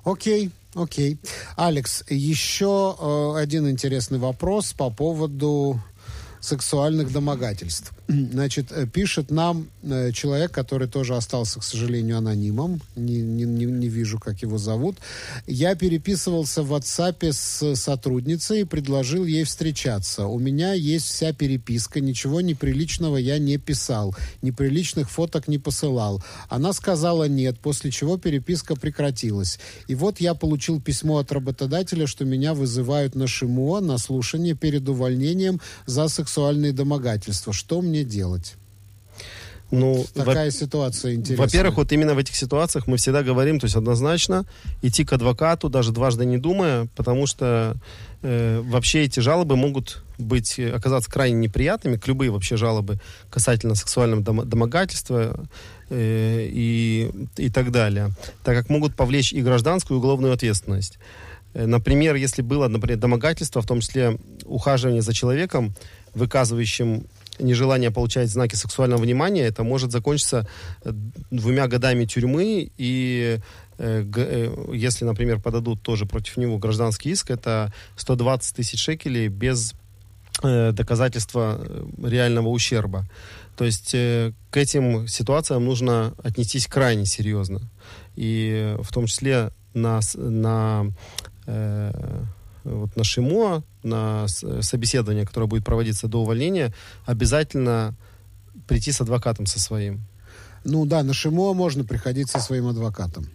Окей, 0.04 0.52
окей. 0.74 1.18
Алекс, 1.56 2.04
еще 2.10 2.96
э, 3.00 3.42
один 3.42 3.70
интересный 3.70 4.20
вопрос 4.20 4.74
по 4.74 4.90
поводу 4.90 5.80
сексуальных 6.46 7.12
домогательств. 7.12 7.92
Значит, 8.08 8.72
э, 8.72 8.86
пишет 8.86 9.32
нам 9.32 9.68
э, 9.84 10.12
человек, 10.12 10.52
который 10.52 10.88
тоже 10.88 11.16
остался, 11.16 11.60
к 11.60 11.64
сожалению, 11.64 12.18
анонимом. 12.18 12.82
Не, 12.96 13.22
не, 13.22 13.46
не, 13.46 13.88
вижу, 13.88 14.20
как 14.20 14.42
его 14.42 14.58
зовут. 14.58 14.98
Я 15.48 15.76
переписывался 15.76 16.62
в 16.64 16.74
WhatsApp 16.74 17.32
с 17.32 17.76
сотрудницей 17.76 18.62
и 18.62 18.64
предложил 18.64 19.26
ей 19.26 19.44
встречаться. 19.44 20.28
У 20.28 20.40
меня 20.40 20.74
есть 20.74 21.06
вся 21.06 21.34
переписка, 21.34 22.00
ничего 22.00 22.42
неприличного 22.42 23.18
я 23.18 23.40
не 23.40 23.58
писал, 23.58 24.16
неприличных 24.42 25.10
фоток 25.10 25.48
не 25.48 25.58
посылал. 25.58 26.24
Она 26.50 26.74
сказала 26.74 27.28
нет, 27.28 27.60
после 27.60 27.92
чего 27.92 28.18
переписка 28.18 28.76
прекратилась. 28.76 29.60
И 29.88 29.96
вот 29.96 30.20
я 30.20 30.36
получил 30.36 30.80
письмо 30.80 31.18
от 31.18 31.32
работодателя, 31.32 32.06
что 32.08 32.26
меня 32.26 32.54
вызывают 32.54 33.16
на 33.16 33.28
ШИМО, 33.28 33.80
на 33.80 33.98
слушание 33.98 34.54
перед 34.54 34.88
увольнением 34.88 35.60
за 35.88 36.08
сексуальные 36.36 36.74
домогательства. 36.74 37.54
Что 37.54 37.82
мне 37.82 38.04
делать? 38.04 38.56
Ну, 39.72 40.06
Такая 40.14 40.46
во- 40.46 40.52
ситуация 40.52 41.16
интересная. 41.16 41.48
Во-первых, 41.48 41.78
вот 41.78 41.92
именно 41.92 42.14
в 42.14 42.18
этих 42.18 42.36
ситуациях 42.36 42.88
мы 42.88 42.98
всегда 42.98 43.24
говорим, 43.24 43.60
то 43.60 43.66
есть 43.66 43.76
однозначно 43.76 44.46
идти 44.84 45.04
к 45.06 45.14
адвокату, 45.14 45.70
даже 45.70 45.92
дважды 45.92 46.26
не 46.26 46.38
думая, 46.38 46.88
потому 46.96 47.26
что 47.26 47.76
э, 48.22 48.62
вообще 48.62 49.04
эти 49.06 49.22
жалобы 49.22 49.56
могут 49.56 50.04
быть, 50.20 50.60
э, 50.60 50.72
оказаться 50.72 51.10
крайне 51.10 51.38
неприятными, 51.40 51.96
к 51.98 52.06
любые 52.08 52.30
вообще 52.32 52.58
жалобы 52.58 53.00
касательно 53.32 53.76
сексуального 53.76 54.22
домо- 54.22 54.46
домогательства 54.46 55.36
э, 55.90 56.48
и, 56.52 57.10
и 57.38 57.50
так 57.50 57.72
далее, 57.72 58.12
так 58.44 58.56
как 58.58 58.70
могут 58.70 58.96
повлечь 58.96 59.34
и 59.34 59.42
гражданскую, 59.42 59.98
и 59.98 60.00
уголовную 60.00 60.34
ответственность. 60.34 61.00
Э, 61.54 61.66
Например, 61.66 62.16
если 62.16 62.44
было, 62.44 62.68
например, 62.68 63.00
домогательство, 63.00 63.62
в 63.62 63.66
том 63.66 63.80
числе 63.82 64.18
ухаживание 64.46 65.02
за 65.02 65.14
человеком, 65.14 65.74
выказывающим 66.16 67.06
нежелание 67.40 67.92
получать 67.92 68.30
знаки 68.30 68.56
сексуального 68.56 69.02
внимания, 69.02 69.44
это 69.44 69.64
может 69.64 69.92
закончиться 69.92 70.48
э, 70.84 70.92
двумя 71.32 71.68
годами 71.68 72.06
тюрьмы 72.06 72.72
и 72.78 73.40
э, 73.78 74.06
э, 74.16 74.72
если, 74.74 75.06
например, 75.06 75.42
подадут 75.42 75.82
тоже 75.82 76.06
против 76.06 76.38
него 76.38 76.58
гражданский 76.58 77.12
иск, 77.12 77.32
это 77.32 77.74
120 77.98 78.56
тысяч 78.56 78.82
шекелей 78.82 79.28
без 79.28 79.74
доказательства 80.42 81.66
реального 82.04 82.50
ущерба. 82.50 83.08
То 83.56 83.64
есть 83.64 83.92
к 83.92 84.58
этим 84.58 85.08
ситуациям 85.08 85.64
нужно 85.64 86.14
отнестись 86.22 86.68
крайне 86.68 87.06
серьезно. 87.06 87.62
И 88.18 88.76
в 88.82 88.92
том 88.92 89.06
числе 89.06 89.52
на, 89.74 90.02
на 90.16 90.92
вот 92.66 92.96
на 92.96 93.04
ШИМО, 93.04 93.64
на 93.84 94.28
собеседование, 94.28 95.26
которое 95.26 95.48
будет 95.48 95.64
проводиться 95.64 96.08
до 96.08 96.22
увольнения, 96.22 96.74
обязательно 97.06 97.96
прийти 98.68 98.92
с 98.92 99.02
адвокатом 99.02 99.46
со 99.46 99.60
своим. 99.60 100.02
Ну 100.66 100.88
да, 100.88 101.04
на 101.04 101.14
ШИМО 101.14 101.54
можно 101.54 101.86
приходить 101.86 102.28
со 102.28 102.40
своим 102.40 102.66
адвокатом. 102.68 103.26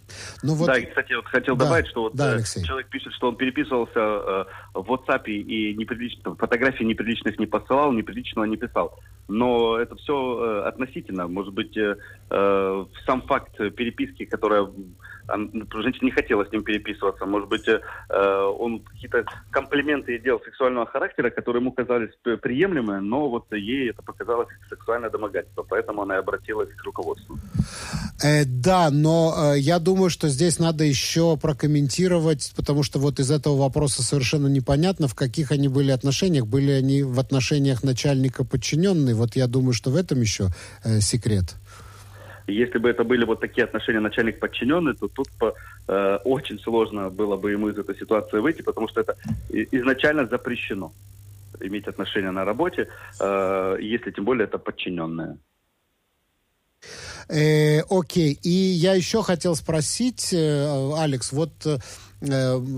Но 0.43 0.53
вот... 0.53 0.67
Да, 0.67 0.77
и, 0.77 0.85
кстати, 0.85 1.13
вот 1.13 1.25
хотел 1.27 1.55
Да, 1.55 1.63
добавить, 1.63 1.87
что 1.87 2.03
вот 2.03 2.15
да, 2.15 2.31
э, 2.31 2.35
Алексей. 2.35 2.61
человек 2.61 2.89
пишет, 2.89 3.13
что 3.13 3.29
он 3.29 3.37
переписывался 3.37 3.99
э, 3.99 4.45
в 4.73 4.91
WhatsApp 4.91 5.23
и 5.27 5.73
неприлично, 5.73 6.35
фотографий 6.35 6.83
неприличных 6.83 7.39
не 7.39 7.45
посылал, 7.45 7.93
неприличного 7.93 8.43
не 8.45 8.57
писал. 8.57 8.99
Но 9.29 9.77
это 9.77 9.95
все 9.95 10.63
относительно. 10.65 11.29
Может 11.29 11.53
быть, 11.53 11.75
э, 11.77 11.95
э, 12.29 12.85
сам 13.05 13.21
факт 13.21 13.55
переписки, 13.55 14.25
которая 14.25 14.67
он- 15.27 15.67
женщина 15.73 16.05
не 16.05 16.11
хотела 16.11 16.45
с 16.45 16.51
ним 16.51 16.63
переписываться, 16.63 17.25
может 17.25 17.49
быть, 17.49 17.67
э, 17.67 17.79
э, 18.09 18.43
он 18.59 18.79
какие-то 18.79 19.25
комплименты 19.51 20.17
делал 20.19 20.41
сексуального 20.43 20.85
характера, 20.85 21.29
которые 21.29 21.61
ему 21.61 21.71
казались 21.71 22.11
п- 22.23 22.37
приемлемые, 22.37 22.99
но 23.01 23.29
вот 23.29 23.45
ей 23.51 23.89
это 23.89 24.01
показалось 24.01 24.47
сексуальное 24.69 25.09
домогательство, 25.09 25.63
поэтому 25.63 26.01
она 26.03 26.15
и 26.15 26.19
обратилась 26.19 26.69
к 26.75 26.83
руководству. 26.83 27.37
Э, 28.23 28.45
да, 28.45 28.89
но 28.91 29.53
э, 29.55 29.59
я 29.59 29.79
думаю, 29.79 30.09
что 30.09 30.27
здесь 30.29 30.59
надо 30.59 30.83
еще 30.83 31.37
прокомментировать, 31.37 32.53
потому 32.55 32.83
что 32.83 32.99
вот 32.99 33.19
из 33.19 33.31
этого 33.31 33.57
вопроса 33.57 34.03
совершенно 34.03 34.47
непонятно, 34.47 35.07
в 35.07 35.15
каких 35.15 35.51
они 35.51 35.67
были 35.67 35.91
отношениях. 35.91 36.45
Были 36.45 36.71
они 36.71 37.03
в 37.03 37.19
отношениях 37.19 37.83
начальника 37.83 38.43
подчиненный. 38.43 39.13
Вот 39.13 39.35
я 39.35 39.47
думаю, 39.47 39.73
что 39.73 39.89
в 39.89 39.95
этом 39.95 40.21
еще 40.21 40.49
э, 40.83 40.99
секрет. 40.99 41.55
Если 42.47 42.79
бы 42.79 42.89
это 42.89 43.03
были 43.03 43.25
вот 43.25 43.39
такие 43.39 43.63
отношения 43.65 43.99
начальник-подчиненный, 43.99 44.95
то 44.95 45.07
тут 45.07 45.27
по- 45.39 45.53
э, 45.87 46.17
очень 46.25 46.59
сложно 46.59 47.09
было 47.09 47.37
бы 47.37 47.51
ему 47.51 47.69
из 47.69 47.77
этой 47.77 47.95
ситуации 47.97 48.39
выйти, 48.39 48.61
потому 48.61 48.87
что 48.87 49.01
это 49.01 49.15
изначально 49.49 50.25
запрещено 50.25 50.91
иметь 51.59 51.87
отношения 51.87 52.31
на 52.31 52.45
работе, 52.45 52.87
э, 53.19 53.77
если 53.79 54.11
тем 54.11 54.25
более 54.25 54.45
это 54.45 54.57
подчиненные. 54.57 55.37
Э, 57.29 57.81
окей, 57.89 58.37
и 58.43 58.49
я 58.49 58.93
еще 58.95 59.21
хотел 59.23 59.55
спросить, 59.55 60.33
э, 60.33 60.93
Алекс, 60.97 61.31
вот 61.31 61.51
э, 61.65 61.77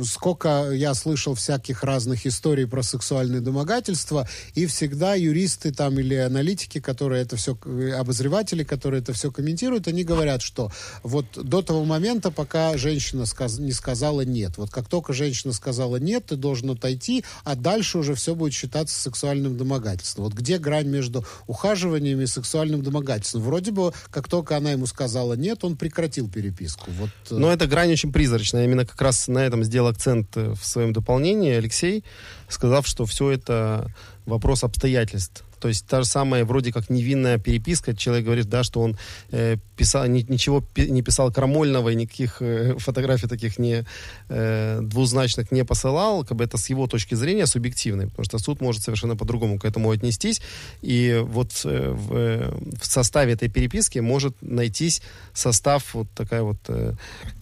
сколько 0.06 0.72
я 0.72 0.94
слышал 0.94 1.36
всяких 1.36 1.84
разных 1.84 2.26
историй 2.26 2.66
про 2.66 2.82
сексуальные 2.82 3.42
домогательства, 3.42 4.28
и 4.56 4.66
всегда 4.66 5.16
юристы 5.16 5.74
там 5.74 6.00
или 6.00 6.16
аналитики, 6.16 6.80
которые 6.80 7.24
это 7.24 7.36
все, 7.36 7.58
обозреватели, 7.98 8.64
которые 8.64 9.02
это 9.02 9.14
все 9.14 9.32
комментируют, 9.32 9.88
они 9.88 10.04
говорят, 10.04 10.42
что 10.42 10.72
вот 11.04 11.26
до 11.36 11.62
того 11.62 11.84
момента, 11.84 12.32
пока 12.32 12.78
женщина 12.78 13.26
сказ 13.26 13.60
не 13.60 13.74
сказала 13.74 14.22
нет. 14.22 14.58
Вот 14.58 14.70
как 14.70 14.88
только 14.88 15.14
женщина 15.14 15.52
сказала 15.54 15.98
нет, 15.98 16.28
ты 16.28 16.36
должен 16.36 16.72
отойти, 16.72 17.26
а 17.44 17.56
дальше 17.56 17.98
уже 17.98 18.16
все 18.16 18.36
будет 18.36 18.54
считаться 18.54 19.00
сексуальным 19.00 19.58
домогательством. 19.58 20.26
Вот 20.26 20.34
где 20.34 20.58
грань 20.58 20.88
между 20.88 21.26
ухаживаниями 21.48 22.24
и 22.24 22.28
сексуальным 22.28 22.82
домогательством? 22.82 23.42
Вроде 23.42 23.72
бы, 23.72 23.94
как 24.10 24.30
только 24.30 24.56
она 24.56 24.72
ему 24.72 24.86
сказала 24.86 25.34
нет, 25.34 25.64
он 25.64 25.76
прекратил 25.76 26.30
переписку. 26.30 26.90
Вот, 26.92 27.10
э, 27.30 27.36
Но 27.36 27.52
эта 27.52 27.68
грань 27.68 27.92
очень 27.92 28.14
призрачная. 28.14 28.66
Именно 28.66 28.86
как 28.86 29.02
раз 29.02 29.28
на 29.34 29.40
этом 29.40 29.64
сделал 29.64 29.88
акцент 29.88 30.38
э, 30.38 30.54
в 30.54 30.66
своем 30.66 30.94
дополнении 30.94 31.52
Алексей, 31.52 32.04
сказав, 32.48 32.88
что 32.88 33.06
все 33.06 33.32
это 33.32 33.92
вопрос 34.26 34.64
обстоятельств. 34.64 35.44
То 35.64 35.70
есть 35.70 35.88
та 35.88 36.02
же 36.02 36.08
самая 36.08 36.44
вроде 36.44 36.74
как 36.74 36.90
невинная 36.90 37.38
переписка. 37.38 37.96
Человек 37.96 38.26
говорит, 38.26 38.50
да, 38.50 38.64
что 38.64 38.82
он 38.82 38.98
э, 39.32 39.56
писал, 39.78 40.06
ни, 40.08 40.26
ничего 40.28 40.60
пи, 40.60 40.92
не 40.92 41.02
писал 41.02 41.32
крамольного 41.32 41.88
и 41.88 41.96
никаких 41.96 42.42
э, 42.42 42.76
фотографий 42.80 43.28
таких 43.28 43.60
не, 43.60 43.86
э, 44.28 44.80
двузначных 44.82 45.54
не 45.54 45.64
посылал. 45.64 46.26
Как 46.26 46.38
бы 46.38 46.44
это 46.44 46.58
с 46.58 46.70
его 46.70 46.88
точки 46.88 47.16
зрения 47.16 47.46
субъективный, 47.46 48.08
потому 48.08 48.26
что 48.26 48.40
суд 48.40 48.60
может 48.60 48.84
совершенно 48.84 49.16
по-другому 49.16 49.58
к 49.58 49.64
этому 49.64 49.90
отнестись. 49.92 50.42
И 50.82 51.24
вот 51.24 51.52
э, 51.64 51.92
в, 51.92 52.14
э, 52.14 52.54
в 52.82 52.86
составе 52.86 53.32
этой 53.32 53.48
переписки 53.48 54.00
может 54.00 54.36
найтись 54.42 55.02
состав 55.34 55.94
вот 55.94 56.08
такая 56.14 56.44
вот... 56.44 56.58
Э, 56.68 56.94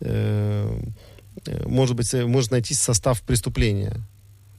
э, 0.01 0.79
может 1.65 1.95
быть, 1.95 2.13
э, 2.13 2.25
может 2.25 2.51
найтись 2.51 2.79
состав 2.79 3.21
преступления. 3.21 4.01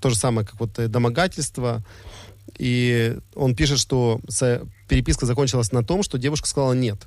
То 0.01 0.11
же 0.11 0.16
самое, 0.16 0.47
как 0.47 0.59
вот 0.61 0.79
э, 0.79 0.89
домогательство, 0.89 1.85
и 2.59 3.16
он 3.35 3.55
пишет, 3.55 3.79
что 3.79 4.20
переписка 4.89 5.27
закончилась 5.27 5.73
на 5.73 5.85
том, 5.85 6.03
что 6.03 6.18
девушка 6.18 6.49
сказала 6.49 6.73
нет. 6.73 7.07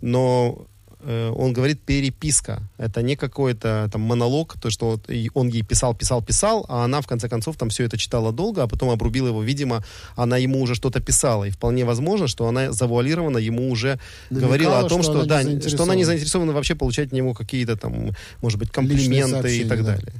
Но 0.00 0.58
э, 0.58 0.75
он 1.06 1.52
говорит 1.52 1.80
переписка. 1.80 2.62
Это 2.78 3.02
не 3.02 3.16
какой-то 3.16 3.88
там 3.92 4.02
монолог, 4.02 4.56
то, 4.60 4.70
что 4.70 5.00
он 5.34 5.48
ей 5.48 5.62
писал, 5.62 5.94
писал, 5.94 6.22
писал, 6.22 6.66
а 6.68 6.84
она 6.84 7.00
в 7.00 7.06
конце 7.06 7.28
концов 7.28 7.56
там 7.56 7.68
все 7.68 7.84
это 7.84 7.96
читала 7.96 8.32
долго, 8.32 8.62
а 8.62 8.66
потом 8.66 8.90
обрубила 8.90 9.28
его. 9.28 9.42
Видимо, 9.42 9.84
она 10.16 10.36
ему 10.36 10.60
уже 10.60 10.74
что-то 10.74 11.00
писала. 11.00 11.44
И 11.44 11.50
вполне 11.50 11.84
возможно, 11.84 12.26
что 12.26 12.48
она 12.48 12.72
завуалированно 12.72 13.38
ему 13.38 13.70
уже 13.70 14.00
Намекала, 14.30 14.48
говорила 14.48 14.78
о 14.80 14.88
том, 14.88 15.02
что, 15.02 15.20
что, 15.20 15.26
да, 15.26 15.42
что 15.60 15.82
она 15.84 15.94
не 15.94 16.04
заинтересована 16.04 16.52
вообще 16.52 16.74
получать 16.74 17.08
от 17.08 17.12
него 17.12 17.34
какие-то 17.34 17.76
там, 17.76 18.10
может 18.42 18.58
быть, 18.58 18.70
комплименты 18.70 19.58
и 19.58 19.64
так 19.64 19.84
да. 19.84 19.94
далее. 19.94 20.12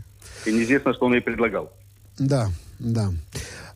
И 0.45 0.53
неизвестно, 0.53 0.95
что 0.95 1.07
он 1.07 1.14
ей 1.14 1.20
предлагал. 1.20 1.72
Да, 2.18 2.49
да. 2.78 3.12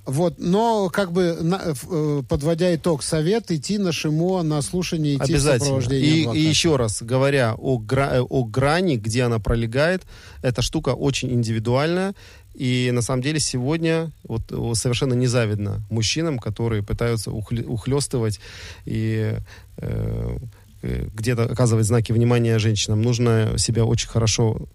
Вот, 0.06 0.36
но 0.38 0.88
как 0.88 1.12
бы 1.12 1.36
на, 1.40 1.60
э, 1.64 2.22
подводя 2.28 2.74
итог, 2.74 3.02
совет 3.02 3.50
идти 3.50 3.78
на 3.78 3.92
ШИМО, 3.92 4.42
на 4.42 4.62
слушание, 4.62 5.16
идти 5.16 5.34
Обязательно. 5.34 5.78
в 5.78 5.92
и, 5.92 6.22
и 6.24 6.40
еще 6.40 6.76
раз, 6.76 7.02
говоря 7.02 7.54
о, 7.56 7.78
гра, 7.78 8.16
э, 8.16 8.20
о 8.20 8.44
грани, 8.44 8.96
где 8.96 9.24
она 9.24 9.38
пролегает, 9.38 10.02
эта 10.42 10.62
штука 10.62 10.90
очень 10.90 11.30
индивидуальная. 11.32 12.14
И 12.54 12.90
на 12.92 13.00
самом 13.02 13.22
деле 13.22 13.38
сегодня 13.38 14.10
вот, 14.24 14.42
совершенно 14.76 15.14
незавидно 15.14 15.82
мужчинам, 15.90 16.38
которые 16.38 16.82
пытаются 16.82 17.30
ухлестывать 17.30 18.40
и 18.84 19.36
э, 19.76 20.36
э, 20.82 21.08
где-то 21.14 21.44
оказывать 21.44 21.86
знаки 21.86 22.12
внимания 22.12 22.58
женщинам. 22.58 23.02
Нужно 23.02 23.54
себя 23.56 23.84
очень 23.84 24.08
хорошо 24.08 24.68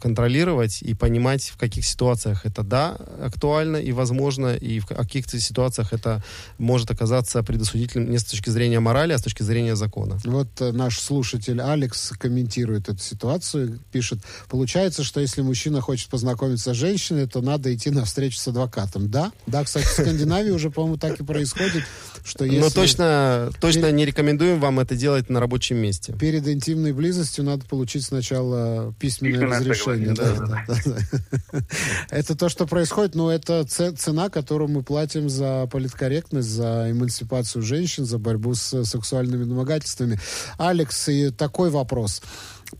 контролировать 0.00 0.82
и 0.82 0.94
понимать, 0.94 1.44
в 1.44 1.56
каких 1.56 1.84
ситуациях 1.84 2.46
это 2.46 2.62
да, 2.62 2.96
актуально 3.20 3.76
и 3.76 3.92
возможно, 3.92 4.54
и 4.54 4.80
в 4.80 4.86
каких 4.86 5.28
ситуациях 5.28 5.92
это 5.92 6.22
может 6.58 6.90
оказаться 6.90 7.42
предосудительным 7.42 8.10
не 8.10 8.18
с 8.18 8.24
точки 8.24 8.50
зрения 8.50 8.80
морали, 8.80 9.12
а 9.12 9.18
с 9.18 9.22
точки 9.22 9.42
зрения 9.42 9.76
закона. 9.76 10.18
Вот 10.24 10.60
э, 10.60 10.72
наш 10.72 10.98
слушатель 10.98 11.60
Алекс 11.60 12.10
комментирует 12.18 12.88
эту 12.88 13.00
ситуацию, 13.00 13.80
пишет, 13.90 14.20
получается, 14.48 15.02
что 15.02 15.20
если 15.20 15.42
мужчина 15.42 15.80
хочет 15.80 16.08
познакомиться 16.08 16.72
с 16.72 16.76
женщиной, 16.76 17.26
то 17.26 17.40
надо 17.40 17.74
идти 17.74 17.90
на 17.90 18.04
встречу 18.04 18.38
с 18.38 18.48
адвокатом. 18.48 19.10
Да, 19.10 19.32
да, 19.46 19.64
кстати, 19.64 19.86
в 19.86 19.90
Скандинавии 19.90 20.50
уже, 20.50 20.70
по-моему, 20.70 20.98
так 20.98 21.20
и 21.20 21.24
происходит, 21.24 21.82
что 22.24 22.44
если... 22.44 22.60
Но 22.60 22.70
точно, 22.70 23.50
точно 23.60 23.90
не 23.90 24.04
рекомендуем 24.06 24.60
вам 24.60 24.80
это 24.80 24.94
делать 24.94 25.28
на 25.30 25.40
рабочем 25.40 25.78
месте. 25.78 26.14
Перед 26.18 26.46
интимной 26.46 26.92
близостью 26.92 27.44
надо 27.44 27.64
получить 27.66 28.04
сначала 28.04 28.94
письменное 29.00 29.31
письменное 29.32 29.58
разрешение. 29.58 30.14
Да, 30.14 30.34
да, 30.34 30.66
да, 30.84 31.60
это 32.10 32.36
то, 32.36 32.48
что 32.48 32.66
происходит, 32.66 33.14
но 33.14 33.30
это 33.32 33.64
цена, 33.64 34.28
которую 34.28 34.68
мы 34.68 34.82
платим 34.82 35.28
за 35.28 35.66
политкорректность, 35.70 36.48
за 36.48 36.90
эмансипацию 36.90 37.62
женщин, 37.62 38.04
за 38.04 38.18
борьбу 38.18 38.54
с 38.54 38.84
сексуальными 38.84 39.44
домогательствами. 39.44 40.18
Алекс, 40.58 41.08
и 41.08 41.30
такой 41.30 41.70
вопрос 41.70 42.22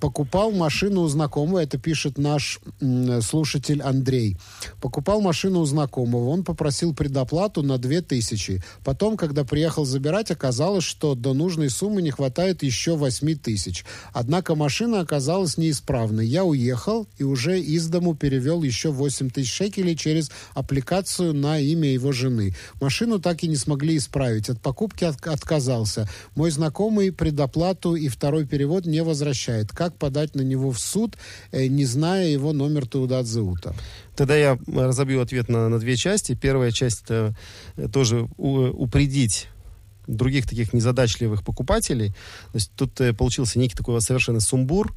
покупал 0.01 0.53
машину 0.53 1.03
у 1.03 1.09
знакомого, 1.09 1.59
это 1.59 1.79
пишет 1.79 2.19
наш 2.19 2.61
слушатель 3.23 3.83
Андрей. 3.83 4.37
Покупал 4.81 5.21
машину 5.21 5.61
у 5.61 5.65
знакомого, 5.65 6.29
он 6.29 6.45
попросил 6.45 6.95
предоплату 6.95 7.63
на 7.63 7.79
2000. 7.79 8.63
Потом, 8.85 9.17
когда 9.17 9.45
приехал 9.45 9.85
забирать, 9.85 10.31
оказалось, 10.31 10.85
что 10.85 11.15
до 11.15 11.35
нужной 11.35 11.71
суммы 11.71 12.03
не 12.03 12.11
хватает 12.11 12.63
еще 12.63 12.97
8 12.97 13.37
тысяч. 13.39 13.85
Однако 14.13 14.55
машина 14.55 15.01
оказалась 15.01 15.57
неисправной. 15.57 16.27
Я 16.27 16.45
уехал 16.45 17.07
и 17.19 17.25
уже 17.25 17.61
из 17.61 17.89
дому 17.89 18.15
перевел 18.15 18.63
еще 18.63 18.91
8 18.91 19.31
тысяч 19.31 19.53
шекелей 19.53 19.97
через 19.97 20.31
аппликацию 20.55 21.35
на 21.35 21.59
имя 21.59 21.89
его 21.89 22.13
жены. 22.13 22.55
Машину 22.81 23.19
так 23.19 23.43
и 23.43 23.49
не 23.49 23.57
смогли 23.57 23.97
исправить. 23.97 24.49
От 24.49 24.61
покупки 24.61 25.05
от 25.05 25.23
отказался. 25.27 26.09
Мой 26.35 26.51
знакомый 26.51 27.13
предоплату 27.13 27.95
и 27.95 28.09
второй 28.09 28.47
перевод 28.47 28.87
не 28.87 29.03
возвращает 29.03 29.71
как 29.83 29.99
подать 29.99 30.37
на 30.37 30.43
него 30.43 30.71
в 30.71 30.79
суд, 30.79 31.17
э, 31.51 31.67
не 31.67 31.85
зная 31.85 32.29
его 32.29 32.53
номер 32.53 32.87
Таудат 32.87 33.27
Заута. 33.27 33.75
Тогда 34.15 34.37
я 34.37 34.59
разобью 34.67 35.21
ответ 35.21 35.49
на, 35.49 35.69
на 35.69 35.79
две 35.81 35.97
части. 35.97 36.35
Первая 36.35 36.71
часть 36.71 37.03
это 37.05 37.35
э, 37.77 37.89
тоже 37.89 38.29
упредить 38.37 39.49
других 40.07 40.49
таких 40.49 40.73
незадачливых 40.73 41.45
покупателей. 41.45 42.11
То 42.11 42.55
есть 42.55 42.71
тут 42.77 43.01
э, 43.01 43.13
получился 43.13 43.59
некий 43.59 43.77
такой 43.77 44.01
совершенно 44.01 44.41
сумбур, 44.41 44.95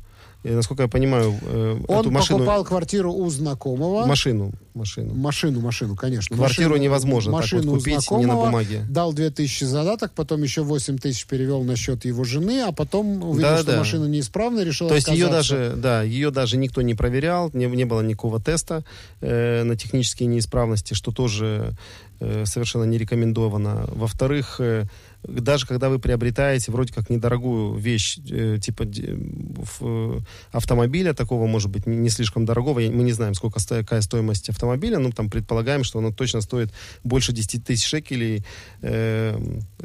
насколько 0.53 0.83
я 0.83 0.89
понимаю, 0.89 1.33
э, 1.41 1.79
Он 1.87 1.99
эту 2.01 2.11
машину... 2.11 2.39
покупал 2.39 2.63
квартиру 2.63 3.11
у 3.11 3.29
знакомого. 3.29 4.05
Машину. 4.05 4.51
Машину. 4.75 5.13
Машину, 5.15 5.61
машину, 5.61 5.95
конечно. 5.95 6.35
Квартиру 6.35 6.71
машину, 6.71 6.83
невозможно 6.83 7.31
машину 7.31 7.61
так 7.61 7.71
вот 7.71 7.77
купить 7.79 8.11
не 8.11 8.25
на 8.25 8.35
бумаге. 8.35 8.85
Дал 8.89 9.13
2000 9.13 9.63
задаток, 9.63 10.11
потом 10.13 10.43
еще 10.43 10.63
8 10.63 10.97
тысяч 10.97 11.25
перевел 11.25 11.63
на 11.63 11.75
счет 11.75 12.03
его 12.03 12.23
жены, 12.25 12.61
а 12.61 12.71
потом 12.71 13.23
увидел, 13.23 13.49
да, 13.49 13.57
что 13.57 13.71
да. 13.71 13.77
машина 13.77 14.05
неисправна, 14.05 14.59
решил 14.61 14.89
То 14.89 14.95
есть 14.95 15.07
ее 15.07 15.29
даже, 15.29 15.73
да, 15.77 16.03
ее 16.03 16.29
даже 16.29 16.57
никто 16.57 16.81
не 16.81 16.93
проверял, 16.93 17.49
не, 17.53 17.65
не 17.67 17.85
было 17.85 18.01
никакого 18.01 18.41
теста 18.41 18.83
э, 19.21 19.63
на 19.63 19.77
технические 19.77 20.27
неисправности, 20.27 20.93
что 20.93 21.11
тоже 21.11 21.75
э, 22.19 22.43
совершенно 22.45 22.83
не 22.83 22.97
рекомендовано. 22.97 23.85
Во-вторых, 23.93 24.57
э, 24.59 24.85
даже 25.27 25.65
когда 25.65 25.89
вы 25.89 25.99
приобретаете 25.99 26.71
вроде 26.71 26.93
как 26.93 27.09
недорогую 27.09 27.75
вещь, 27.75 28.17
э, 28.29 28.57
типа 28.61 28.83
э, 28.83 30.19
автомобиля 30.51 31.13
такого, 31.13 31.47
может 31.47 31.69
быть, 31.69 31.85
не, 31.85 32.09
слишком 32.09 32.45
дорогого, 32.45 32.79
мы 32.79 33.03
не 33.03 33.11
знаем, 33.11 33.33
сколько 33.33 33.59
сто, 33.59 33.75
какая 33.75 34.01
стоимость 34.01 34.49
автомобиля, 34.49 34.99
но 34.99 35.11
там 35.11 35.29
предполагаем, 35.29 35.83
что 35.83 35.99
оно 35.99 36.11
точно 36.11 36.41
стоит 36.41 36.71
больше 37.03 37.33
10 37.33 37.63
тысяч 37.63 37.85
шекелей, 37.85 38.43
э, 38.81 39.37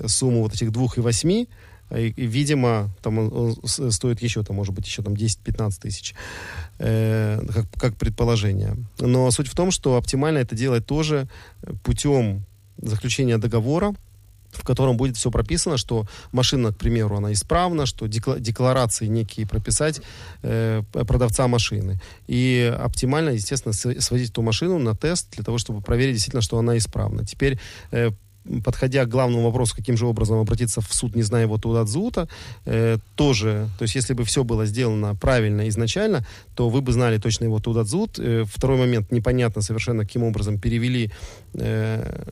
сумму 0.07 0.43
вот 0.43 0.55
этих 0.55 0.72
двух 0.72 0.99
и 0.99 1.01
восьми, 1.01 1.49
и, 1.91 2.09
и, 2.16 2.26
видимо, 2.26 2.91
там 3.03 3.18
он, 3.18 3.59
он 3.62 3.91
стоит 3.93 4.22
еще, 4.22 4.43
там, 4.45 4.57
может 4.57 4.74
быть, 4.74 4.86
еще 4.86 5.03
там 5.03 5.14
10-15 5.14 5.80
тысяч, 5.80 6.14
э, 6.78 7.41
как, 7.53 7.66
как 7.72 7.97
предположение. 7.97 8.76
Но 8.99 9.30
суть 9.30 9.49
в 9.49 9.57
том, 9.57 9.70
что 9.70 9.97
оптимально 9.97 10.38
это 10.38 10.55
делать 10.55 10.86
тоже 10.86 11.28
путем 11.82 12.45
заключения 12.76 13.38
договора, 13.38 13.95
в 14.53 14.64
котором 14.64 14.96
будет 14.96 15.16
все 15.16 15.30
прописано, 15.30 15.76
что 15.76 16.07
машина, 16.32 16.72
к 16.72 16.76
примеру, 16.76 17.16
она 17.16 17.32
исправна, 17.32 17.86
что 17.86 18.07
декларации 18.07 19.07
некие 19.07 19.46
прописать 19.46 20.01
э, 20.42 20.82
продавца 20.92 21.48
машины. 21.48 22.01
И 22.26 22.74
оптимально, 22.78 23.30
естественно, 23.30 23.72
сводить 23.72 24.30
эту 24.30 24.42
машину 24.42 24.78
на 24.78 24.94
тест 24.94 25.30
для 25.34 25.44
того, 25.44 25.59
чтобы 25.59 25.80
проверить 25.80 26.14
действительно, 26.14 26.42
что 26.42 26.59
она 26.59 26.76
исправна. 26.76 27.24
Теперь 27.24 27.59
э, 27.90 28.11
подходя 28.64 29.05
к 29.05 29.09
главному 29.09 29.45
вопросу, 29.45 29.74
каким 29.76 29.97
же 29.97 30.07
образом 30.07 30.38
обратиться 30.38 30.80
в 30.80 30.93
суд, 30.93 31.16
не 31.16 31.22
зная 31.22 31.43
его 31.43 31.59
туда 31.59 31.84
Зута, 31.84 32.28
э, 32.64 32.99
тоже, 33.14 33.68
то 33.78 33.82
есть 33.82 33.95
если 33.95 34.14
бы 34.14 34.24
все 34.24 34.45
было 34.45 34.66
сделано 34.66 35.14
правильно 35.14 35.68
изначально, 35.68 36.26
то 36.55 36.68
вы 36.68 36.80
бы 36.80 36.93
знали 36.93 37.18
точно 37.18 37.45
его 37.45 37.59
туда 37.61 37.84
Зут. 37.84 38.18
Э, 38.18 38.45
второй 38.45 38.78
момент, 38.78 39.12
непонятно 39.12 39.62
совершенно, 39.62 40.05
каким 40.05 40.22
образом 40.22 40.59
перевели, 40.59 41.11
э, 41.55 42.22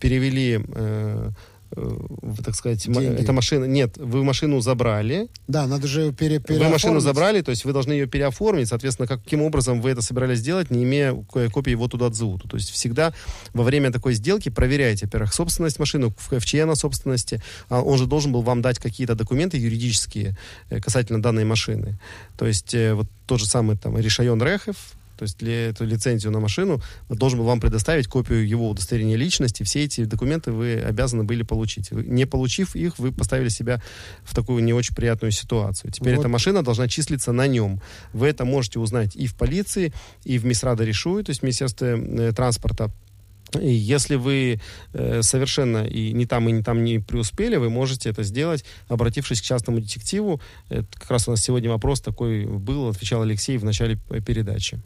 перевели 0.00 0.60
э, 0.68 1.30
э, 1.72 1.98
так 2.44 2.54
сказать, 2.54 2.84
Деньги. 2.86 3.20
эта 3.20 3.32
машина... 3.32 3.64
Нет, 3.64 3.96
вы 3.96 4.24
машину 4.24 4.60
забрали. 4.60 5.28
Да, 5.48 5.66
надо 5.66 5.86
же 5.86 6.02
ее 6.02 6.12
пере, 6.12 6.42
Вы 6.48 6.68
машину 6.68 7.00
забрали, 7.00 7.42
то 7.42 7.50
есть 7.50 7.64
вы 7.64 7.72
должны 7.72 7.92
ее 7.92 8.06
переоформить. 8.06 8.68
Соответственно, 8.68 9.06
каким 9.06 9.42
образом 9.42 9.80
вы 9.80 9.90
это 9.90 10.02
собирались 10.02 10.38
сделать, 10.38 10.70
не 10.70 10.84
имея 10.84 11.14
копии 11.14 11.70
его 11.70 11.88
туда 11.88 12.06
отзовут. 12.06 12.44
То 12.48 12.56
есть 12.56 12.70
всегда 12.70 13.12
во 13.52 13.64
время 13.64 13.92
такой 13.92 14.14
сделки 14.14 14.48
проверяйте, 14.48 15.06
во-первых, 15.06 15.32
собственность 15.34 15.78
машины, 15.78 16.10
в, 16.16 16.38
в 16.38 16.44
чьей 16.44 16.62
она 16.62 16.74
собственности. 16.74 17.42
А 17.68 17.82
он 17.82 17.98
же 17.98 18.06
должен 18.06 18.32
был 18.32 18.42
вам 18.42 18.62
дать 18.62 18.78
какие-то 18.78 19.14
документы 19.14 19.56
юридические 19.56 20.36
э, 20.70 20.80
касательно 20.80 21.22
данной 21.22 21.44
машины. 21.44 21.98
То 22.36 22.46
есть 22.46 22.74
э, 22.74 22.94
вот 22.94 23.06
тот 23.26 23.40
же 23.40 23.46
самый 23.46 23.76
там 23.76 23.98
Решайон 23.98 24.42
Рехев, 24.42 24.76
то 25.16 25.24
есть 25.24 25.38
для 25.38 25.68
эту 25.68 25.84
лицензию 25.84 26.32
на 26.32 26.40
машину 26.40 26.80
должен 27.08 27.38
был 27.38 27.46
вам 27.46 27.60
предоставить 27.60 28.06
копию 28.06 28.46
его 28.46 28.68
удостоверения 28.68 29.16
личности. 29.16 29.62
Все 29.62 29.84
эти 29.84 30.04
документы 30.04 30.52
вы 30.52 30.74
обязаны 30.74 31.24
были 31.24 31.42
получить. 31.42 31.90
Не 31.90 32.26
получив 32.26 32.76
их, 32.76 32.98
вы 32.98 33.12
поставили 33.12 33.48
себя 33.48 33.82
в 34.22 34.34
такую 34.34 34.62
не 34.62 34.72
очень 34.72 34.94
приятную 34.94 35.32
ситуацию. 35.32 35.90
Теперь 35.92 36.14
вот. 36.14 36.20
эта 36.20 36.28
машина 36.28 36.62
должна 36.62 36.88
числиться 36.88 37.32
на 37.32 37.46
нем. 37.46 37.80
Вы 38.12 38.28
это 38.28 38.44
можете 38.44 38.78
узнать 38.78 39.16
и 39.16 39.26
в 39.26 39.34
полиции, 39.34 39.92
и 40.24 40.38
в 40.38 40.44
Мисрада 40.44 40.84
Решую, 40.84 41.24
то 41.24 41.30
есть 41.30 41.40
в 41.40 41.42
Министерстве 41.42 41.96
э, 41.96 42.32
транспорта. 42.32 42.90
И 43.60 43.72
если 43.72 44.16
вы 44.16 44.60
э, 44.92 45.22
совершенно 45.22 45.86
и 45.86 46.12
не 46.12 46.26
там, 46.26 46.48
и 46.48 46.52
не 46.52 46.62
там 46.62 46.84
не 46.84 46.98
преуспели, 46.98 47.56
вы 47.56 47.70
можете 47.70 48.10
это 48.10 48.22
сделать, 48.22 48.64
обратившись 48.88 49.40
к 49.40 49.44
частному 49.44 49.80
детективу. 49.80 50.40
Это 50.68 50.86
как 50.92 51.10
раз 51.10 51.28
у 51.28 51.30
нас 51.30 51.42
сегодня 51.42 51.70
вопрос 51.70 52.00
такой 52.00 52.44
был, 52.44 52.88
отвечал 52.88 53.22
Алексей 53.22 53.56
в 53.58 53.64
начале 53.64 53.98
э, 54.10 54.20
передачи. 54.20 54.80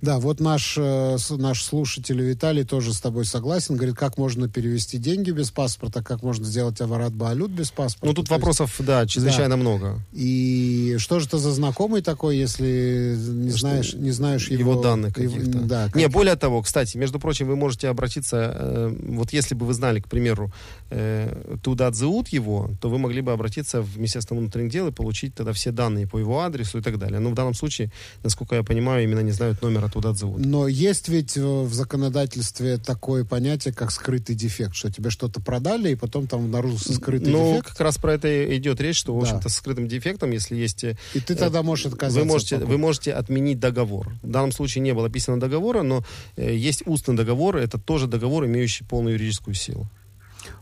Да, 0.00 0.18
вот 0.18 0.40
наш, 0.40 0.76
э, 0.78 1.16
наш 1.30 1.62
слушатель 1.62 2.20
Виталий 2.20 2.64
тоже 2.64 2.92
с 2.92 3.00
тобой 3.00 3.24
согласен. 3.24 3.76
Говорит, 3.76 3.96
как 3.96 4.18
можно 4.18 4.48
перевести 4.48 4.98
деньги 4.98 5.30
без 5.30 5.50
паспорта, 5.50 6.02
как 6.02 6.22
можно 6.22 6.44
сделать 6.44 6.80
аварат 6.80 7.12
Баалют 7.12 7.50
без 7.50 7.70
паспорта. 7.70 8.06
Ну, 8.06 8.14
тут 8.14 8.28
То 8.28 8.34
вопросов, 8.34 8.74
есть, 8.78 8.86
да, 8.86 9.06
чрезвычайно 9.06 9.50
да. 9.50 9.56
много. 9.56 10.00
И 10.12 10.96
что 10.98 11.20
же 11.20 11.26
это 11.26 11.38
за 11.38 11.52
знакомый 11.52 12.02
такой, 12.02 12.36
если 12.36 13.16
не 13.16 13.50
что, 13.50 13.60
знаешь, 13.60 13.94
не 13.94 14.10
знаешь 14.10 14.48
его... 14.48 14.60
Его 14.60 14.82
данных 14.82 15.14
каких-то. 15.14 15.58
Да, 15.58 15.86
как... 15.86 15.96
Не, 15.96 16.08
более 16.08 16.36
того, 16.36 16.62
кстати, 16.62 16.96
между 16.96 17.18
прочим, 17.18 17.48
вы 17.48 17.56
можете 17.56 17.88
обратиться, 17.88 18.54
э, 18.54 18.96
вот 19.08 19.32
если 19.32 19.54
бы 19.54 19.66
вы 19.66 19.74
знали, 19.74 20.00
к 20.00 20.08
примеру, 20.08 20.52
э, 20.90 21.56
туда 21.62 21.88
отзовут 21.88 22.28
его, 22.28 22.70
то 22.80 22.88
вы 22.88 22.98
могли 22.98 23.20
бы 23.20 23.32
обратиться 23.32 23.82
в 23.82 23.96
Министерство 23.98 24.34
внутренних 24.34 24.70
дел 24.70 24.88
и 24.88 24.92
получить 24.92 25.34
тогда 25.34 25.52
все 25.52 25.70
данные 25.70 26.06
по 26.06 26.18
его 26.18 26.40
адресу 26.40 26.78
и 26.78 26.82
так 26.82 26.98
далее. 26.98 27.20
Но 27.20 27.30
в 27.30 27.34
данном 27.34 27.54
случае, 27.54 27.90
насколько 28.22 28.54
я 28.54 28.62
понимаю, 28.62 29.04
именно 29.04 29.20
не 29.20 29.32
знают 29.32 29.57
номер 29.62 29.84
оттуда 29.84 30.10
отзовут. 30.10 30.44
Но 30.44 30.68
есть 30.68 31.08
ведь 31.08 31.36
в 31.36 31.72
законодательстве 31.72 32.78
такое 32.78 33.24
понятие, 33.24 33.74
как 33.74 33.90
скрытый 33.90 34.34
дефект, 34.34 34.74
что 34.74 34.90
тебе 34.90 35.10
что-то 35.10 35.40
продали, 35.40 35.90
и 35.90 35.94
потом 35.94 36.26
там 36.26 36.44
обнаружился 36.44 36.92
скрытый 36.94 37.32
ну, 37.32 37.38
дефект. 37.38 37.66
Ну, 37.66 37.70
как 37.72 37.80
раз 37.80 37.98
про 37.98 38.14
это 38.14 38.56
идет 38.56 38.80
речь, 38.80 38.96
что, 38.96 39.14
в 39.14 39.20
общем-то, 39.20 39.44
да. 39.44 39.48
с 39.48 39.56
скрытым 39.56 39.88
дефектом, 39.88 40.30
если 40.30 40.56
есть... 40.56 40.84
Э, 40.84 40.96
и 41.14 41.20
ты 41.20 41.34
тогда 41.34 41.62
можешь 41.62 41.86
отказаться. 41.86 42.20
Вы 42.20 42.26
можете, 42.26 42.56
вы 42.58 42.78
можете 42.78 43.12
отменить 43.12 43.60
договор. 43.60 44.12
В 44.22 44.30
данном 44.30 44.52
случае 44.52 44.82
не 44.82 44.92
было 44.92 45.08
писано 45.10 45.40
договора, 45.40 45.82
но 45.82 46.04
э, 46.36 46.54
есть 46.54 46.82
устный 46.86 47.16
договор, 47.16 47.56
это 47.56 47.78
тоже 47.78 48.06
договор, 48.06 48.46
имеющий 48.46 48.84
полную 48.84 49.14
юридическую 49.14 49.54
силу. 49.54 49.88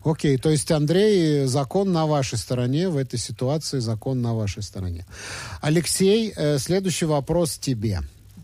Окей, 0.05 0.37
то 0.37 0.51
есть, 0.51 0.71
Андрей, 0.71 1.47
закон 1.47 1.93
на 1.93 2.07
вашей 2.07 2.39
стороне, 2.39 2.89
в 2.89 2.97
этой 2.97 3.19
ситуации 3.19 3.79
закон 3.79 4.23
на 4.23 4.35
вашей 4.35 4.63
стороне. 4.63 5.07
Алексей, 5.61 6.33
э, 6.35 6.59
следующий 6.59 7.07
вопрос 7.07 7.59
тебе. 7.59 8.01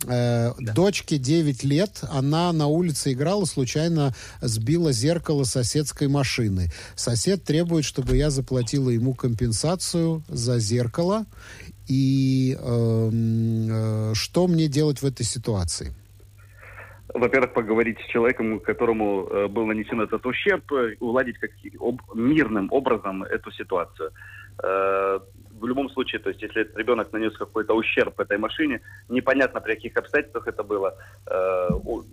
Э, 0.07 0.53
да. 0.59 0.73
Дочке 0.73 1.19
9 1.19 1.65
лет, 1.65 2.03
она 2.11 2.53
на 2.53 2.67
улице 2.67 3.13
играла, 3.13 3.45
случайно 3.45 4.13
сбила 4.41 4.93
зеркало 4.93 5.45
соседской 5.45 6.09
машины. 6.09 6.69
Сосед 6.95 7.45
требует, 7.45 7.85
чтобы 7.85 8.17
я 8.17 8.31
заплатила 8.31 8.91
ему 8.91 9.15
компенсацию 9.15 10.23
за 10.29 10.59
зеркало. 10.59 11.27
И 11.89 12.57
э, 12.59 13.11
э, 13.13 14.15
что 14.15 14.47
мне 14.47 14.69
делать 14.69 15.03
в 15.03 15.07
этой 15.07 15.25
ситуации? 15.25 15.95
во-первых, 17.15 17.53
поговорить 17.53 17.99
с 18.01 18.11
человеком, 18.11 18.61
которому 18.61 19.27
э, 19.27 19.47
был 19.49 19.67
нанесен 19.67 20.01
этот 20.01 20.25
ущерб, 20.25 20.65
уладить 21.01 21.39
как, 21.39 21.51
об, 21.79 22.01
мирным 22.15 22.69
образом 22.71 23.23
эту 23.23 23.51
ситуацию. 23.53 24.13
Э, 24.63 25.19
в 25.63 25.67
любом 25.67 25.89
случае, 25.91 26.21
то 26.21 26.31
есть 26.31 26.43
если 26.43 26.69
ребенок 26.75 27.13
нанес 27.13 27.33
какой-то 27.39 27.75
ущерб 27.75 28.21
этой 28.21 28.39
машине, 28.39 28.81
непонятно 29.09 29.61
при 29.61 29.75
каких 29.75 29.97
обстоятельствах 29.97 30.49
это 30.49 30.63
было, 30.65 30.95
э, 31.27 31.69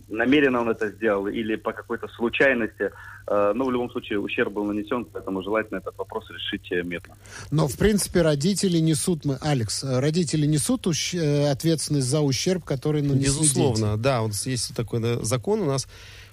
намеренно 0.08 0.62
он 0.62 0.70
это 0.70 0.90
сделал 0.90 1.28
или 1.28 1.56
по 1.56 1.74
какой-то 1.74 2.08
случайности, 2.08 2.92
э, 3.28 3.54
но 3.56 3.66
в 3.66 3.72
любом 3.72 3.90
случае 3.90 4.20
ущерб 4.20 4.54
был 4.54 4.66
нанесен, 4.66 5.06
поэтому 5.06 5.42
желательно 5.44 5.80
этот 5.80 5.98
вопрос 5.98 6.30
решить 6.30 6.72
э, 6.72 6.84
мирно. 6.84 7.16
Но 7.52 7.68
в 7.68 7.78
принципе 7.78 8.22
родители 8.22 8.78
несут, 8.78 9.26
мы, 9.26 9.38
Алекс, 9.42 9.84
родители 9.84 10.46
несут 10.46 10.88
ущ... 10.88 11.16
Э, 11.16 11.50
ответственность 11.52 12.08
за 12.08 12.22
ущерб, 12.22 12.64
который 12.64 13.02
нанесли 13.02 13.26
Безусловно, 13.26 13.92
дети. 13.92 14.04
да, 14.04 14.22
вот 14.22 14.34
есть 14.46 14.76
такой 14.76 15.00
закон 15.24 15.62
у 15.62 15.66
нас, 15.66 15.88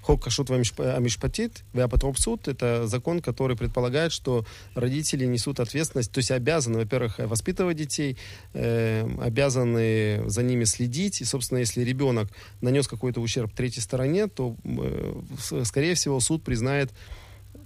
Хок 0.06 0.22
Кашут 0.22 0.52
Амишпатит, 0.52 1.64
Веапатропсут, 1.72 2.46
это 2.46 2.86
закон, 2.86 3.20
который 3.20 3.56
предполагает, 3.56 4.12
что 4.12 4.46
родители 4.76 5.26
несут 5.26 5.58
ответственность, 5.58 6.12
то 6.12 6.18
есть 6.18 6.30
обязаны, 6.30 6.78
во-первых, 6.78 7.18
воспитывать 7.18 7.76
детей, 7.76 8.16
э, 8.54 9.04
обязаны 9.20 10.22
за 10.26 10.44
ними 10.44 10.62
следить, 10.62 11.20
и, 11.20 11.24
собственно, 11.24 11.58
если 11.58 11.82
ребенок 11.82 12.28
нанес 12.60 12.86
какой-то 12.86 13.20
ущерб 13.20 13.52
третьей 13.52 13.82
стороне, 13.82 14.28
то, 14.28 14.54
э, 14.64 15.64
скорее 15.64 15.94
всего, 15.94 16.20
суд 16.20 16.44
признает 16.44 16.92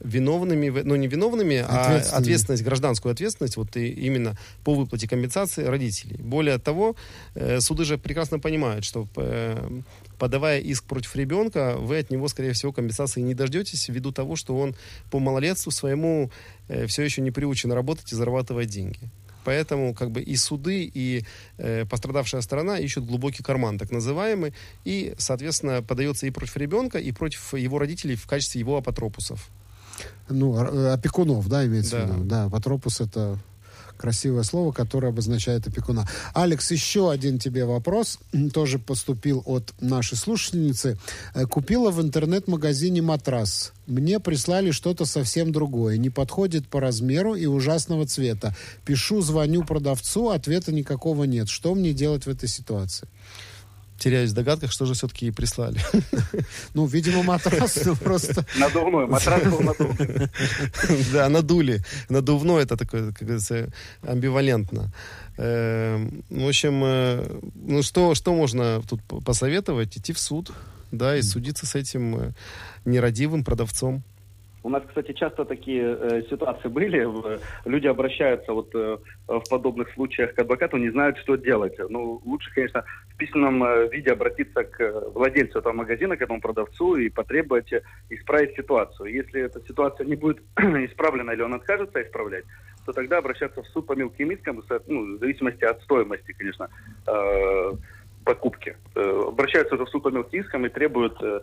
виновными, 0.00 0.82
ну 0.84 0.96
не 0.96 1.06
виновными, 1.06 1.56
а 1.56 1.98
ответственность, 2.12 2.62
гражданскую 2.62 3.12
ответственность 3.12 3.56
вот 3.56 3.76
и 3.76 3.88
именно 3.88 4.36
по 4.64 4.74
выплате 4.74 5.08
компенсации 5.08 5.64
родителей. 5.64 6.16
Более 6.18 6.58
того, 6.58 6.96
э, 7.34 7.60
суды 7.60 7.84
же 7.84 7.98
прекрасно 7.98 8.38
понимают, 8.38 8.84
что 8.84 9.06
э, 9.16 9.80
подавая 10.18 10.60
иск 10.60 10.84
против 10.84 11.14
ребенка, 11.16 11.76
вы 11.78 11.98
от 11.98 12.10
него, 12.10 12.28
скорее 12.28 12.52
всего, 12.52 12.72
компенсации 12.72 13.20
не 13.20 13.34
дождетесь 13.34 13.88
ввиду 13.88 14.12
того, 14.12 14.36
что 14.36 14.56
он 14.56 14.74
по 15.10 15.18
малолетству 15.18 15.70
своему 15.70 16.30
э, 16.68 16.86
все 16.86 17.02
еще 17.02 17.20
не 17.22 17.30
приучен 17.30 17.72
работать 17.72 18.12
и 18.12 18.16
зарабатывать 18.16 18.68
деньги. 18.68 19.10
Поэтому 19.44 19.94
как 19.94 20.10
бы 20.10 20.20
и 20.20 20.36
суды, 20.36 20.90
и 20.92 21.24
э, 21.58 21.86
пострадавшая 21.86 22.42
сторона 22.42 22.78
ищут 22.78 23.06
глубокий 23.06 23.42
карман, 23.42 23.78
так 23.78 23.90
называемый, 23.90 24.52
и, 24.84 25.14
соответственно, 25.18 25.82
подается 25.82 26.26
и 26.26 26.30
против 26.30 26.56
ребенка, 26.56 26.98
и 26.98 27.12
против 27.12 27.54
его 27.54 27.78
родителей 27.78 28.16
в 28.16 28.26
качестве 28.26 28.60
его 28.60 28.76
апотропусов. 28.76 29.50
Ну, 30.28 30.56
э, 30.56 30.92
опекунов, 30.92 31.48
да, 31.48 31.66
имеется 31.66 31.98
да. 31.98 32.04
в 32.04 32.08
виду? 32.08 32.24
Да, 32.24 32.44
апотропус 32.44 33.00
это 33.00 33.38
красивое 34.00 34.44
слово, 34.44 34.72
которое 34.72 35.08
обозначает 35.08 35.66
опекуна. 35.66 36.08
Алекс, 36.32 36.70
еще 36.70 37.10
один 37.10 37.38
тебе 37.38 37.66
вопрос. 37.66 38.18
Тоже 38.54 38.78
поступил 38.78 39.42
от 39.44 39.74
нашей 39.80 40.16
слушательницы. 40.16 40.98
Э, 41.34 41.44
купила 41.44 41.90
в 41.90 42.00
интернет-магазине 42.00 43.02
матрас. 43.02 43.72
Мне 43.86 44.18
прислали 44.18 44.70
что-то 44.70 45.04
совсем 45.04 45.52
другое. 45.52 45.98
Не 45.98 46.08
подходит 46.08 46.66
по 46.66 46.80
размеру 46.80 47.34
и 47.34 47.44
ужасного 47.44 48.06
цвета. 48.06 48.56
Пишу, 48.86 49.20
звоню 49.20 49.64
продавцу, 49.64 50.30
ответа 50.30 50.72
никакого 50.72 51.24
нет. 51.24 51.50
Что 51.50 51.74
мне 51.74 51.92
делать 51.92 52.24
в 52.24 52.30
этой 52.30 52.48
ситуации? 52.48 53.06
Теряюсь 54.00 54.30
в 54.30 54.34
догадках, 54.34 54.72
что 54.72 54.86
же 54.86 54.94
все-таки 54.94 55.30
прислали. 55.30 55.80
Ну, 56.74 56.86
видимо, 56.86 57.22
матрас 57.22 57.78
просто... 58.04 58.44
Надувной, 58.58 59.06
матрас 59.06 59.42
был 59.44 59.60
надувной. 59.60 60.28
Да, 61.12 61.28
надули. 61.28 61.82
Надувной 62.08 62.62
это 62.62 62.76
такое, 62.76 63.12
как 63.12 63.22
говорится, 63.22 63.72
амбивалентно. 64.02 64.92
Эм, 65.36 66.24
в 66.30 66.48
общем, 66.48 66.82
э, 66.84 67.40
ну 67.54 67.82
что, 67.82 68.14
что 68.14 68.34
можно 68.34 68.82
тут 68.88 69.00
посоветовать? 69.24 69.96
Идти 69.96 70.12
в 70.12 70.18
суд, 70.18 70.50
да, 70.92 71.16
и 71.16 71.22
судиться 71.22 71.66
с 71.66 71.74
этим 71.74 72.16
э, 72.16 72.32
нерадивым 72.84 73.44
продавцом. 73.44 74.02
У 74.62 74.68
нас, 74.68 74.82
кстати, 74.86 75.12
часто 75.12 75.44
такие 75.44 75.82
э, 75.82 76.22
ситуации 76.28 76.68
были. 76.68 77.08
Люди 77.64 77.86
обращаются 77.86 78.52
вот 78.52 78.74
э, 78.74 78.98
в 79.26 79.42
подобных 79.48 79.90
случаях 79.94 80.34
к 80.34 80.38
адвокату, 80.38 80.76
не 80.76 80.90
знают, 80.90 81.16
что 81.18 81.36
делать. 81.36 81.78
Ну, 81.88 82.20
лучше, 82.26 82.52
конечно, 82.54 82.84
в 83.08 83.16
письменном 83.16 83.64
э, 83.64 83.88
виде 83.88 84.12
обратиться 84.12 84.64
к 84.64 85.10
владельцу 85.14 85.60
этого 85.60 85.72
магазина, 85.72 86.16
к 86.16 86.22
этому 86.22 86.40
продавцу 86.40 86.96
и 86.96 87.08
потребовать 87.08 87.72
исправить 88.10 88.54
ситуацию. 88.54 89.12
Если 89.14 89.40
эта 89.40 89.60
ситуация 89.66 90.06
не 90.06 90.16
будет 90.16 90.42
исправлена 90.58 91.32
или 91.32 91.42
он 91.42 91.54
откажется 91.54 92.02
исправлять, 92.02 92.44
то 92.84 92.92
тогда 92.92 93.18
обращаться 93.18 93.62
в 93.62 93.66
суд 93.68 93.86
по 93.86 93.94
мелким 93.94 94.30
искам, 94.30 94.62
ну, 94.86 95.16
в 95.16 95.20
зависимости 95.20 95.64
от 95.64 95.82
стоимости, 95.82 96.34
конечно, 96.36 96.68
э, 97.06 97.72
покупки. 98.24 98.76
Э, 98.94 99.24
обращаются 99.28 99.76
в 99.76 99.88
суд 99.88 100.02
по 100.02 100.08
мелким 100.08 100.40
искам 100.40 100.66
и 100.66 100.68
требуют 100.68 101.16
э, 101.22 101.40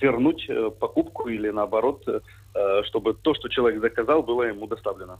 вернуть 0.00 0.44
э, 0.48 0.70
покупку 0.78 1.28
или 1.28 1.50
наоборот 1.50 2.06
чтобы 2.84 3.14
то, 3.14 3.32
что 3.32 3.48
человек 3.48 3.80
заказал, 3.80 4.22
было 4.22 4.42
ему 4.42 4.66
доставлено. 4.66 5.18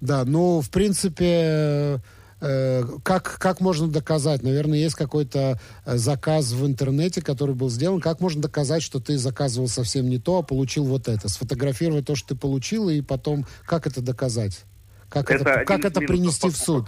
Да, 0.00 0.24
ну, 0.24 0.60
в 0.60 0.70
принципе, 0.70 2.00
как, 2.38 3.38
как 3.40 3.60
можно 3.60 3.88
доказать? 3.88 4.44
Наверное, 4.44 4.78
есть 4.78 4.94
какой-то 4.94 5.58
заказ 5.84 6.52
в 6.52 6.64
интернете, 6.64 7.22
который 7.22 7.56
был 7.56 7.70
сделан. 7.70 8.00
Как 8.00 8.20
можно 8.20 8.40
доказать, 8.40 8.84
что 8.84 9.00
ты 9.00 9.18
заказывал 9.18 9.66
совсем 9.66 10.08
не 10.08 10.18
то, 10.18 10.38
а 10.38 10.42
получил 10.42 10.84
вот 10.84 11.08
это? 11.08 11.28
Сфотографировать 11.28 12.06
то, 12.06 12.14
что 12.14 12.28
ты 12.28 12.40
получил, 12.40 12.88
и 12.88 13.00
потом 13.00 13.46
как 13.66 13.88
это 13.88 14.00
доказать? 14.00 14.64
Как 15.08 15.28
это, 15.28 15.50
это, 15.50 15.64
как 15.64 15.84
это 15.84 16.00
принести 16.00 16.50
в 16.50 16.56
суд? 16.56 16.86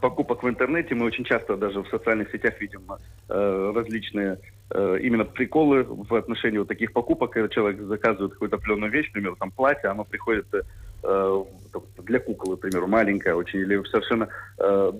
Покупок 0.00 0.42
в 0.42 0.48
интернете. 0.48 0.94
Мы 0.94 1.06
очень 1.06 1.24
часто 1.24 1.56
даже 1.56 1.82
в 1.82 1.88
социальных 1.88 2.30
сетях 2.30 2.60
видим 2.60 2.82
э, 3.28 3.72
различные 3.74 4.38
э, 4.70 4.98
именно 5.02 5.24
приколы 5.24 5.84
в 5.84 6.14
отношении 6.14 6.58
вот 6.58 6.68
таких 6.68 6.92
покупок. 6.92 7.30
Когда 7.30 7.48
человек 7.48 7.80
заказывает 7.82 8.32
какую-то 8.32 8.56
определенную 8.56 8.90
вещь, 8.90 9.06
например, 9.06 9.36
там 9.38 9.50
платье, 9.50 9.90
оно 9.90 10.04
приходит 10.04 10.46
э, 10.54 10.62
для 11.02 12.18
куклы, 12.18 12.56
к 12.56 12.60
примеру, 12.60 12.86
маленькое 12.86 13.34
очень, 13.34 13.60
или 13.60 13.82
совершенно 13.90 14.28
э, 14.58 14.92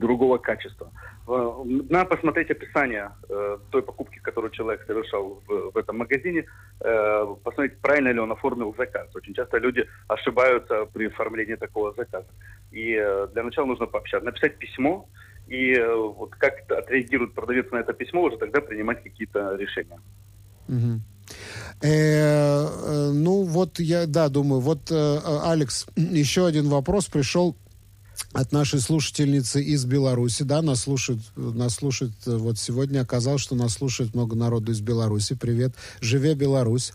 другого 0.00 0.38
качества. 0.38 0.90
Э, 1.28 1.62
надо 1.88 2.06
посмотреть 2.06 2.50
описание 2.50 3.10
э, 3.28 3.58
той 3.70 3.82
покупки, 3.82 4.18
которую 4.18 4.50
человек 4.50 4.84
совершал 4.86 5.42
в, 5.46 5.76
этом 5.76 5.98
магазине, 5.98 6.44
э, 6.80 7.34
посмотреть, 7.42 7.78
правильно 7.80 8.12
ли 8.12 8.20
он 8.20 8.32
оформил 8.32 8.74
заказ. 8.76 9.14
Очень 9.14 9.34
часто 9.34 9.58
люди 9.58 9.86
ошибаются 10.08 10.86
при 10.92 11.06
оформлении 11.06 11.56
такого 11.56 11.92
заказа. 11.94 12.28
И 12.72 12.94
э, 12.94 13.28
для 13.32 13.42
начала 13.42 13.66
нужно 13.66 13.86
пообщаться, 13.86 14.26
написать 14.26 14.58
письмо, 14.58 15.08
и 15.46 15.74
э, 15.74 15.94
вот 15.94 16.30
как 16.30 16.70
отреагирует 16.70 17.34
продавец 17.34 17.70
на 17.70 17.78
это 17.78 17.92
письмо, 17.92 18.22
уже 18.22 18.36
тогда 18.36 18.60
принимать 18.60 19.02
какие-то 19.02 19.56
решения. 19.56 20.00
Угу. 20.68 21.00
Э, 21.82 23.10
ну, 23.12 23.42
вот 23.42 23.78
я, 23.80 24.06
да, 24.06 24.28
думаю, 24.28 24.60
вот, 24.60 24.90
э, 24.90 25.20
Алекс, 25.44 25.86
еще 25.96 26.46
один 26.46 26.68
вопрос 26.68 27.06
пришел 27.06 27.56
от 28.32 28.52
нашей 28.52 28.80
слушательницы 28.80 29.62
из 29.62 29.84
Беларуси, 29.84 30.42
да, 30.42 30.62
нас 30.62 30.82
слушают, 30.82 31.20
нас 31.36 31.74
слушают, 31.74 32.12
вот 32.24 32.58
сегодня 32.58 33.00
оказалось, 33.00 33.42
что 33.42 33.54
нас 33.54 33.74
слушает 33.74 34.14
много 34.14 34.36
народу 34.36 34.72
из 34.72 34.80
Беларуси. 34.80 35.34
Привет, 35.34 35.74
живе 36.00 36.34
Беларусь. 36.34 36.92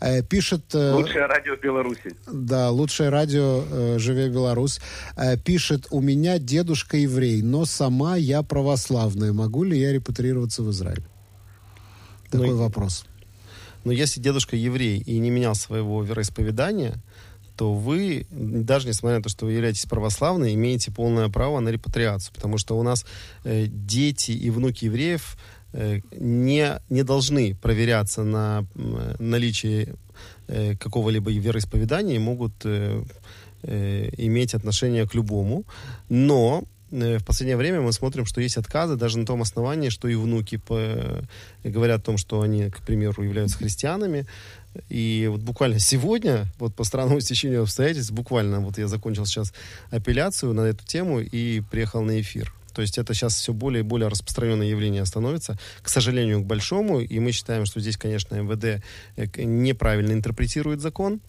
Э, 0.00 0.22
пишет... 0.22 0.62
Э, 0.74 0.94
лучшее 0.94 1.26
радио 1.26 1.56
Беларуси. 1.56 2.14
Да, 2.30 2.70
лучшее 2.70 3.08
радио 3.08 3.64
э, 3.68 3.98
живе 3.98 4.28
Беларусь. 4.28 4.80
Э, 5.16 5.36
пишет, 5.36 5.86
у 5.90 6.00
меня 6.00 6.38
дедушка 6.38 6.96
еврей, 6.96 7.42
но 7.42 7.64
сама 7.64 8.16
я 8.16 8.42
православная. 8.42 9.32
Могу 9.32 9.64
ли 9.64 9.78
я 9.78 9.92
репатрироваться 9.92 10.62
в 10.62 10.70
Израиль? 10.70 11.04
Такой 12.30 12.50
ну, 12.50 12.56
вопрос. 12.56 13.04
Но 13.84 13.92
если 13.92 14.20
дедушка 14.20 14.56
еврей 14.56 14.98
и 14.98 15.18
не 15.18 15.30
менял 15.30 15.54
своего 15.54 16.02
вероисповедания, 16.02 17.00
то 17.56 17.74
вы, 17.74 18.26
даже 18.30 18.88
несмотря 18.88 19.18
на 19.18 19.22
то, 19.22 19.28
что 19.28 19.44
вы 19.44 19.52
являетесь 19.52 19.84
православной, 19.84 20.54
имеете 20.54 20.90
полное 20.90 21.28
право 21.28 21.60
на 21.60 21.68
репатриацию, 21.68 22.32
потому 22.34 22.56
что 22.56 22.78
у 22.78 22.82
нас 22.82 23.04
э, 23.44 23.66
дети 23.66 24.30
и 24.30 24.48
внуки 24.48 24.86
евреев 24.86 25.36
э, 25.74 26.00
не, 26.18 26.80
не 26.88 27.02
должны 27.02 27.54
проверяться 27.54 28.24
на 28.24 28.64
э, 28.74 29.14
наличие 29.18 29.94
э, 30.48 30.74
какого-либо 30.76 31.30
вероисповедания 31.32 32.16
и 32.16 32.18
могут 32.18 32.52
э, 32.64 33.02
э, 33.62 34.10
иметь 34.16 34.54
отношение 34.54 35.06
к 35.06 35.14
любому. 35.14 35.64
Но 36.08 36.64
в 36.90 37.24
последнее 37.24 37.56
время 37.56 37.80
мы 37.80 37.92
смотрим, 37.92 38.26
что 38.26 38.40
есть 38.40 38.56
отказы 38.56 38.96
даже 38.96 39.18
на 39.18 39.26
том 39.26 39.42
основании, 39.42 39.90
что 39.90 40.08
и 40.08 40.14
внуки 40.14 40.56
по, 40.56 40.76
э, 40.78 41.22
говорят 41.64 42.00
о 42.00 42.04
том, 42.04 42.16
что 42.16 42.40
они, 42.40 42.70
к 42.70 42.80
примеру, 42.80 43.22
являются 43.22 43.58
христианами, 43.58 44.26
и 44.88 45.28
вот 45.30 45.40
буквально 45.40 45.78
сегодня, 45.78 46.46
вот 46.58 46.74
по 46.74 46.84
странному 46.84 47.20
стечению 47.20 47.62
обстоятельств, 47.62 48.12
буквально 48.12 48.60
вот 48.60 48.78
я 48.78 48.88
закончил 48.88 49.26
сейчас 49.26 49.52
апелляцию 49.90 50.52
на 50.54 50.62
эту 50.62 50.84
тему 50.84 51.20
и 51.20 51.60
приехал 51.60 52.02
на 52.02 52.20
эфир. 52.20 52.52
То 52.72 52.82
есть 52.82 52.98
это 52.98 53.14
сейчас 53.14 53.34
все 53.34 53.52
более 53.52 53.80
и 53.80 53.84
более 53.84 54.08
распространенное 54.08 54.68
явление 54.68 55.04
становится, 55.04 55.58
к 55.82 55.88
сожалению, 55.88 56.40
к 56.40 56.46
большому. 56.46 57.00
И 57.00 57.18
мы 57.18 57.32
считаем, 57.32 57.66
что 57.66 57.80
здесь, 57.80 57.96
конечно, 57.96 58.36
МВД 58.36 58.82
э, 59.16 59.42
неправильно 59.42 60.12
интерпретирует 60.12 60.80
закон 60.80 61.20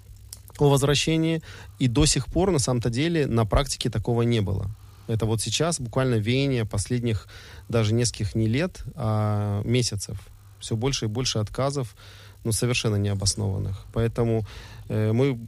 о 0.59 0.70
возвращении. 0.70 1.41
И 1.80 1.88
до 1.88 2.05
сих 2.05 2.28
пор, 2.28 2.51
на 2.51 2.59
самом-то 2.59 2.89
деле, 2.91 3.26
на 3.26 3.45
практике 3.45 3.89
такого 3.89 4.22
не 4.22 4.41
было. 4.41 4.70
Это 5.12 5.26
вот 5.26 5.41
сейчас 5.41 5.80
буквально 5.80 6.16
веяние 6.16 6.66
последних 6.66 7.28
даже 7.70 7.93
нескольких 7.93 8.36
не 8.36 8.47
лет, 8.47 8.84
а 8.95 9.62
месяцев. 9.64 10.18
Все 10.59 10.76
больше 10.76 11.05
и 11.05 11.07
больше 11.07 11.39
отказов 11.39 11.95
ну, 12.43 12.51
совершенно 12.51 12.95
необоснованных. 12.95 13.86
Поэтому 13.93 14.45
э, 14.89 15.12
мы 15.12 15.39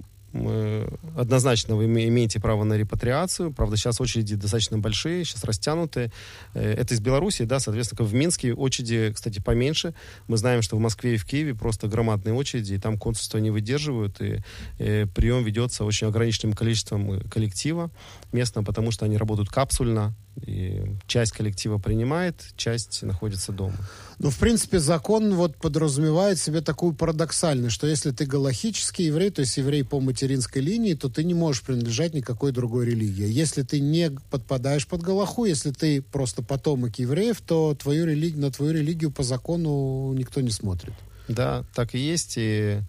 однозначно 1.16 1.76
вы 1.76 1.86
имеете 1.86 2.40
право 2.40 2.64
на 2.64 2.74
репатриацию. 2.74 3.54
Правда, 3.54 3.78
сейчас 3.78 4.02
очереди 4.02 4.36
достаточно 4.36 4.80
большие, 4.80 5.26
сейчас 5.26 5.44
растянутые. 5.44 6.12
Э, 6.56 6.74
это 6.74 6.96
из 6.96 7.00
Беларуси, 7.00 7.44
да, 7.44 7.60
соответственно, 7.60 8.08
в 8.08 8.14
Минске 8.14 8.54
очереди, 8.54 9.12
кстати, 9.14 9.40
поменьше. 9.40 9.94
Мы 10.28 10.38
знаем, 10.38 10.62
что 10.62 10.76
в 10.76 10.80
Москве 10.80 11.16
и 11.16 11.18
в 11.18 11.26
Киеве 11.26 11.54
просто 11.54 11.88
громадные 11.88 12.34
очереди, 12.34 12.74
и 12.74 12.80
там 12.80 12.98
консульства 12.98 13.38
не 13.38 13.52
выдерживают, 13.52 14.22
и, 14.22 14.38
и 14.80 14.84
э, 14.84 15.06
прием 15.06 15.44
ведется 15.44 15.86
очень 15.86 16.08
ограниченным 16.08 16.56
количеством 16.56 17.22
коллектива 17.30 17.92
местного, 18.32 18.66
потому 18.66 18.92
что 18.92 19.06
они 19.06 19.18
работают 19.18 19.50
капсульно, 19.50 20.16
и 20.42 20.84
часть 21.08 21.32
коллектива 21.32 21.78
принимает, 21.78 22.36
часть 22.56 23.04
находится 23.04 23.52
дома. 23.52 23.78
Ну, 24.20 24.30
в 24.30 24.38
принципе, 24.38 24.80
закон 24.80 25.36
вот 25.36 25.56
подразумевает 25.58 26.40
себе 26.40 26.62
такую 26.62 26.94
парадоксальность, 26.94 27.76
что 27.76 27.88
если 27.88 28.12
ты 28.12 28.26
галахический 28.26 29.06
еврей, 29.06 29.30
то 29.30 29.42
есть 29.42 29.58
еврей 29.58 29.84
по 29.84 30.00
материнской 30.00 30.62
линии, 30.62 30.96
то 30.96 31.10
ты 31.10 31.24
не 31.24 31.34
можешь 31.34 31.62
принадлежать 31.62 32.14
никакой 32.14 32.52
другой 32.52 32.88
религии. 32.88 33.28
Если 33.28 33.62
ты 33.62 33.80
не 33.80 34.12
подпадаешь 34.32 34.88
под 34.88 35.02
галаху, 35.02 35.46
если 35.46 35.72
ты 35.72 36.02
просто 36.02 36.42
потомок 36.42 36.98
евреев, 36.98 37.40
то 37.42 37.76
твою 37.76 38.06
религию, 38.06 38.42
на 38.42 38.52
твою 38.52 38.74
религию 38.74 39.12
по 39.12 39.24
закону 39.24 40.14
никто 40.14 40.42
не 40.42 40.52
смотрит. 40.52 40.94
Да, 41.28 41.64
так 41.74 41.96
и 41.96 42.00
есть. 42.00 42.34
И, 42.38 42.80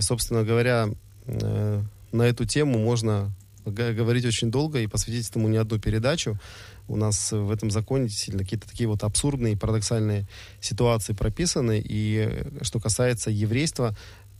собственно 0.00 0.42
говоря, 0.42 0.88
э, 1.26 1.82
на 2.12 2.22
эту 2.22 2.44
тему 2.44 2.78
можно 2.78 3.32
говорить 3.66 4.24
очень 4.24 4.50
долго 4.50 4.80
и 4.80 4.86
посвятить 4.86 5.28
этому 5.28 5.48
не 5.48 5.58
одну 5.58 5.78
передачу 5.78 6.38
у 6.88 6.96
нас 6.96 7.32
в 7.32 7.50
этом 7.50 7.70
законе 7.70 8.08
действительно 8.08 8.44
какие-то 8.44 8.68
такие 8.68 8.88
вот 8.88 9.02
абсурдные, 9.04 9.56
парадоксальные 9.56 10.26
ситуации 10.60 11.12
прописаны. 11.12 11.82
И 11.84 12.28
э, 12.28 12.64
что 12.64 12.80
касается 12.80 13.30
еврейства, 13.30 13.94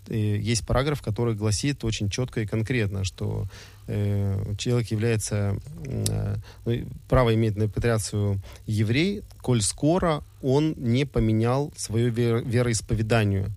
э, 0.09 0.16
есть 0.16 0.66
параграф, 0.66 1.03
который 1.03 1.34
гласит 1.34 1.84
очень 1.84 2.11
четко 2.11 2.40
и 2.40 2.46
конкретно, 2.46 3.05
что 3.05 3.46
э, 3.86 4.55
человек 4.59 4.90
является, 4.90 5.59
э, 5.84 6.36
ну, 6.64 6.88
право 7.09 7.34
имеет 7.34 7.57
на 7.57 7.64
репатриацию 7.64 8.40
еврей, 8.66 9.22
коль 9.42 9.62
скоро 9.62 10.24
он 10.42 10.74
не 10.76 11.05
поменял 11.05 11.72
свое 11.76 12.11
вер, 12.11 12.42
вероисповедание. 12.44 13.51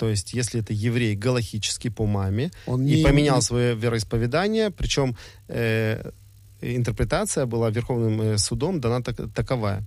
То 0.00 0.08
есть, 0.08 0.32
если 0.32 0.60
это 0.62 0.72
еврей 0.72 1.14
галахический 1.14 1.90
по 1.90 2.06
маме 2.06 2.50
он 2.64 2.86
и 2.86 2.96
не... 2.96 3.04
поменял 3.04 3.42
свое 3.42 3.74
вероисповедание, 3.74 4.70
причем 4.70 5.14
э, 5.48 6.10
интерпретация 6.60 7.46
была 7.46 7.70
Верховным 7.70 8.20
э, 8.22 8.38
судом 8.38 8.80
дана 8.80 9.02
так, 9.02 9.16
таковая, 9.34 9.82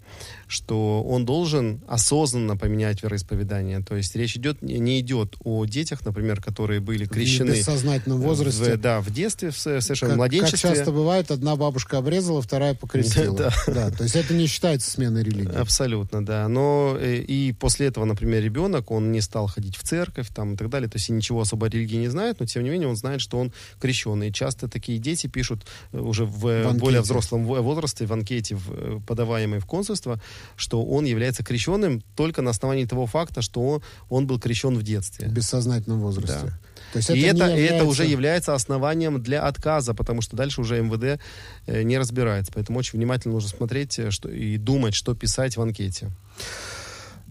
что 0.48 1.04
он 1.04 1.26
должен 1.26 1.82
осознанно 1.88 2.58
поменять 2.58 3.04
вероисповедание. 3.04 3.82
То 3.82 3.96
есть 3.96 4.16
речь 4.16 4.36
идет, 4.36 4.62
не 4.62 5.00
идет 5.00 5.36
о 5.44 5.66
детях, 5.66 6.06
например, 6.06 6.42
которые 6.42 6.80
были 6.80 7.06
крещены... 7.06 7.52
В 7.52 7.56
бессознательном 7.56 8.22
возрасте. 8.22 8.76
В, 8.76 8.82
да, 8.82 9.02
в 9.02 9.12
детстве, 9.12 9.52
в 9.52 9.58
совершенно 9.58 10.12
как, 10.12 10.18
младенчестве. 10.18 10.70
Как 10.70 10.78
часто 10.78 10.92
бывает, 10.92 11.32
одна 11.32 11.56
бабушка 11.56 11.98
обрезала, 11.98 12.42
вторая 12.42 12.74
покрестила. 12.74 13.34
Да, 13.34 13.52
да. 13.68 13.92
То 13.92 14.04
есть 14.04 14.16
это 14.16 14.34
не 14.34 14.48
считается 14.48 14.90
сменой 14.90 15.24
религии. 15.24 15.56
Абсолютно, 15.56 16.24
да. 16.26 16.48
Но 16.48 16.96
э, 17.00 17.18
и 17.18 17.52
после 17.52 17.88
этого, 17.88 18.06
например, 18.06 18.44
ребенок, 18.44 18.92
он 18.92 19.12
не 19.12 19.22
стал 19.22 19.48
ходить 19.48 19.76
в 19.76 19.84
церковь 19.84 20.28
там, 20.34 20.54
и 20.54 20.58
так 20.58 20.70
далее. 20.70 20.90
То 20.90 20.98
есть 20.98 21.10
ничего 21.10 21.42
особо 21.42 21.68
о 21.68 21.70
религии 21.70 21.98
не 21.98 22.10
знает, 22.10 22.40
но 22.40 22.46
тем 22.46 22.64
не 22.64 22.70
менее 22.70 22.88
он 22.88 22.96
знает, 22.96 23.22
что 23.22 23.40
он 23.40 23.52
крещенный. 23.80 24.30
И 24.30 24.34
часто 24.34 24.68
такие 24.68 25.00
дети 25.00 25.28
пишут 25.28 25.66
э, 25.92 26.00
уже 26.00 26.26
в 26.26 26.63
в 26.70 26.78
более 26.78 27.02
взрослом 27.02 27.46
возрасте 27.46 28.06
в 28.06 28.14
анкете, 28.14 28.56
в, 28.56 28.72
э, 28.72 29.00
подаваемой 29.06 29.60
в 29.60 29.66
консульство, 29.66 30.20
что 30.56 30.84
он 30.84 31.06
является 31.06 31.44
крещенным 31.44 32.02
только 32.16 32.42
на 32.42 32.52
основании 32.52 32.86
того 32.86 33.06
факта, 33.06 33.42
что 33.42 33.82
он, 34.10 34.28
был 34.28 34.40
крещен 34.40 34.78
в 34.78 34.84
детстве. 34.84 35.28
В 35.28 35.32
бессознательном 35.32 36.00
возрасте. 36.00 36.40
Да. 36.44 36.60
То 36.94 36.98
есть 36.98 37.10
и 37.10 37.20
это, 37.22 37.46
это, 37.46 37.48
является... 37.48 37.76
это 37.76 37.86
уже 37.86 38.06
является 38.06 38.54
основанием 38.54 39.22
для 39.22 39.42
отказа, 39.42 39.94
потому 39.94 40.22
что 40.22 40.38
дальше 40.38 40.62
уже 40.62 40.82
МВД 40.82 41.20
э, 41.66 41.84
не 41.84 41.98
разбирается. 41.98 42.52
Поэтому 42.54 42.80
очень 42.80 43.00
внимательно 43.00 43.34
нужно 43.34 43.50
смотреть 43.50 43.98
э, 44.00 44.12
что, 44.12 44.30
и 44.30 44.58
думать, 44.58 44.94
что 44.94 45.16
писать 45.16 45.58
в 45.58 45.62
анкете. 45.62 46.12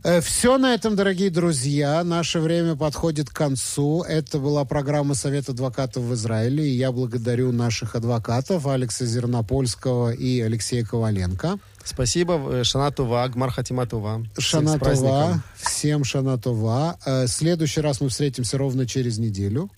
Э, 0.04 0.20
Все 0.20 0.58
на 0.58 0.74
этом, 0.74 0.96
дорогие 0.96 1.30
друзья. 1.30 2.02
Наше 2.02 2.40
время 2.40 2.74
подходит 2.74 3.30
к 3.30 3.32
концу. 3.32 4.02
Это 4.02 4.38
была 4.38 4.64
программа 4.64 5.14
Совет 5.14 5.48
адвокатов 5.48 6.02
в 6.02 6.14
Израиле. 6.14 6.66
И 6.66 6.76
я 6.76 6.90
благодарю 6.90 7.52
наших 7.52 7.94
адвокатов 7.94 8.66
Алекса 8.66 9.06
Зернопольского 9.06 10.10
и 10.10 10.40
Алексея 10.40 10.84
Коваленко. 10.84 11.58
Спасибо. 11.84 12.34
Э, 12.34 12.64
Шанатова, 12.64 13.28
Гмар 13.28 13.50
Хатиматова. 13.52 14.26
Шанатова. 14.38 15.42
Всем 15.56 16.02
Шанатова. 16.02 16.98
Э, 17.06 17.26
следующий 17.28 17.80
раз 17.80 18.00
мы 18.00 18.08
встретимся 18.08 18.58
ровно 18.58 18.86
через 18.86 19.18
неделю. 19.18 19.70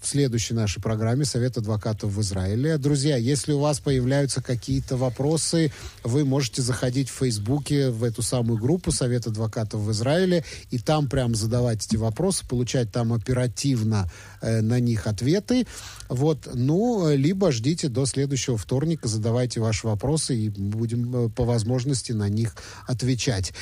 В 0.00 0.06
следующей 0.06 0.54
нашей 0.54 0.80
программе 0.80 1.24
«Совет 1.24 1.58
адвокатов 1.58 2.12
в 2.12 2.20
Израиле». 2.22 2.78
Друзья, 2.78 3.16
если 3.16 3.52
у 3.52 3.58
вас 3.58 3.80
появляются 3.80 4.42
какие-то 4.42 4.96
вопросы, 4.96 5.72
вы 6.02 6.24
можете 6.24 6.62
заходить 6.62 7.10
в 7.10 7.14
Фейсбуке 7.18 7.90
в 7.90 8.02
эту 8.02 8.22
самую 8.22 8.58
группу 8.58 8.92
«Совет 8.92 9.26
адвокатов 9.26 9.82
в 9.82 9.90
Израиле» 9.92 10.44
и 10.70 10.78
там 10.78 11.08
прям 11.08 11.34
задавать 11.34 11.84
эти 11.86 11.96
вопросы, 11.96 12.46
получать 12.48 12.90
там 12.90 13.12
оперативно 13.12 14.10
э, 14.40 14.62
на 14.62 14.80
них 14.80 15.06
ответы. 15.06 15.66
Вот, 16.08 16.48
ну, 16.54 17.14
либо 17.14 17.52
ждите 17.52 17.88
до 17.88 18.06
следующего 18.06 18.56
вторника, 18.56 19.06
задавайте 19.06 19.60
ваши 19.60 19.86
вопросы 19.86 20.34
и 20.34 20.48
будем 20.48 21.26
э, 21.26 21.28
по 21.28 21.44
возможности 21.44 22.12
на 22.12 22.28
них 22.28 22.56
отвечать. 22.86 23.52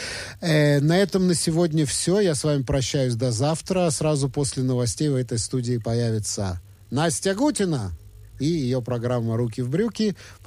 Э, 0.40 0.78
на 0.80 0.96
этом 0.96 1.26
на 1.26 1.34
сегодня 1.34 1.84
все. 1.84 2.20
Я 2.20 2.34
с 2.36 2.44
вами 2.44 2.62
прощаюсь 2.62 3.14
до 3.14 3.32
завтра. 3.32 3.90
Сразу 3.90 4.28
после 4.28 4.62
новостей 4.62 5.08
в 5.08 5.16
этой 5.16 5.38
студии 5.38 5.78
появится 5.78 6.27
Настя 6.90 7.34
Гутина 7.34 7.92
и 8.38 8.46
ее 8.46 8.82
программа 8.82 9.36
«Руки 9.36 9.62
в 9.62 9.70
брюки». 9.70 10.16